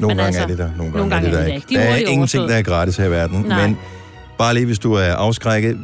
[0.03, 1.49] Nogle Men gange altså, er det der, nogle gange, nogle gange er det er der
[1.49, 1.57] det ikke.
[1.57, 1.69] ikke.
[1.69, 2.49] De er Der er ingenting, overstået.
[2.49, 3.67] der er gratis her i verden, Nej.
[3.67, 3.79] men
[4.39, 5.79] bare lige, hvis du er afskrækket.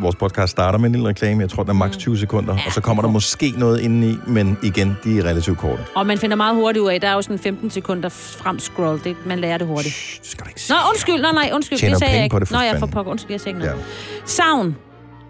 [0.00, 1.40] Vores podcast starter med en lille reklame.
[1.40, 1.78] Jeg tror, den er Mm.
[1.78, 5.58] maks 20 sekunder, og så kommer der måske noget indeni, men igen, de er relativt
[5.58, 5.82] korte.
[5.94, 9.00] Og man finder meget hurtigt ud af, der er jo sådan 15 sekunder frem scroll.
[9.04, 9.94] Det, man lærer det hurtigt.
[9.94, 11.20] Shh, skal du ikke Nå, undskyld.
[11.22, 11.78] Nej, nej, undskyld.
[11.78, 12.40] Tjener det sagde jeg ikke.
[12.40, 13.12] det, Nå, jeg får pokker.
[13.12, 13.78] Undskyld, jeg sagde ikke noget.
[13.80, 13.84] Ja.
[14.26, 14.76] Savn.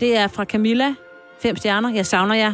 [0.01, 0.95] Det er fra Camilla.
[1.43, 1.95] Fem stjerner.
[1.95, 2.53] Jeg savner jer.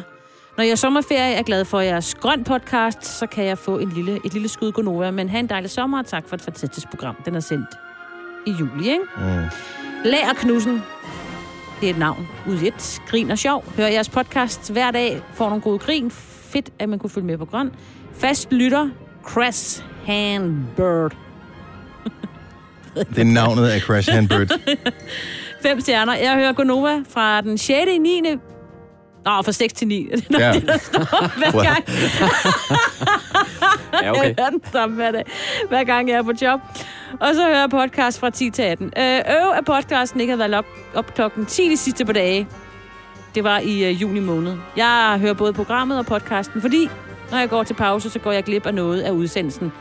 [0.56, 3.88] Når jeg er sommerferie er glad for jeres grøn podcast, så kan jeg få en
[3.88, 5.10] lille, et lille skud Gonova.
[5.10, 7.16] Men have en dejlig sommer, og tak for et fantastisk program.
[7.24, 7.68] Den er sendt
[8.46, 9.04] i juli, ikke?
[9.16, 9.44] Mm.
[10.04, 10.82] Lager Knudsen.
[11.80, 12.28] Det er et navn.
[12.48, 13.00] Ud i et.
[13.06, 13.64] Grin og sjov.
[13.76, 15.22] Hør jeres podcast hver dag.
[15.34, 16.10] Får nogle gode grin.
[16.10, 17.70] Fedt, at man kunne følge med på grøn.
[18.14, 18.88] Fast lytter.
[19.24, 21.16] Crash Handbird.
[22.94, 24.48] Det er navnet af Crash Handbird.
[25.62, 26.14] Fem stjerner.
[26.14, 27.90] Jeg hører Gonova fra den 6.
[27.94, 28.22] i 9.
[29.24, 30.08] Nå, fra 6 til 9.
[30.10, 30.52] Det er nok Ja.
[30.52, 31.84] det, der står hver gang.
[34.02, 34.22] Ja, okay.
[34.22, 35.24] Jeg hører den samme hver dag,
[35.68, 36.60] hver gang jeg er på job.
[37.20, 38.92] Og så hører jeg podcast fra 10 til 18.
[38.98, 40.64] Øh, øv, at podcasten ikke har været op,
[40.94, 42.48] op klokken 10 de sidste par dage.
[43.34, 44.56] Det var i øh, juni måned.
[44.76, 46.88] Jeg hører både programmet og podcasten, fordi
[47.30, 49.72] når jeg går til pause, så går jeg glip af noget af udsendelsen.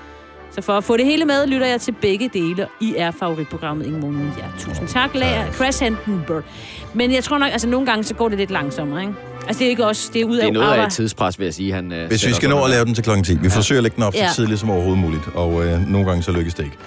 [0.52, 2.68] Så for at få det hele med, lytter jeg til begge dele.
[2.82, 4.20] I er favoritprogrammet Ingen Måned.
[4.38, 5.52] Ja, tusind tak, Lager.
[5.52, 6.44] Crash Handenberg.
[6.94, 9.14] Men jeg tror nok, altså nogle gange, så går det lidt langsommere, ikke?
[9.48, 11.40] Altså det er ikke også, det er ud af Det er noget af et tidspres,
[11.40, 11.74] vil jeg sige.
[11.74, 13.38] Han, øh, Hvis vi skal nå at lave den til klokken 10.
[13.42, 14.30] Vi forsøger at lægge den op så Ja.
[14.36, 16.78] tidligt som overhovedet muligt, og øh, nogle gange så lykkes det ikke.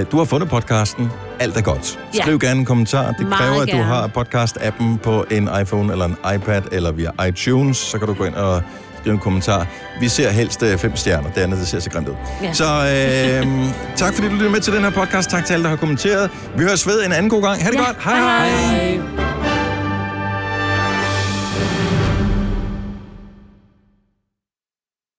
[0.00, 1.10] Øh, du har fundet podcasten.
[1.40, 1.98] Alt er godt.
[2.14, 2.22] Ja.
[2.22, 3.12] Skriv gerne en kommentar.
[3.12, 3.84] Det Meget kræver, at du gerne.
[3.84, 7.76] har podcast-appen på en iPhone eller en iPad eller via iTunes.
[7.76, 8.62] Så kan du gå ind og
[9.08, 9.66] skrive en kommentar.
[10.00, 11.30] Vi ser helst øh, fem stjerner.
[11.30, 12.14] Det andet, det ser så grimt ud.
[12.42, 12.52] Ja.
[12.52, 13.46] Så øh,
[14.00, 15.30] tak fordi du lyttede med til den her podcast.
[15.30, 16.30] Tak til alle, der har kommenteret.
[16.56, 17.62] Vi høres ved en anden god gang.
[17.62, 17.96] Ha' det godt.
[18.04, 18.48] Hej hej.
[18.48, 19.37] hej.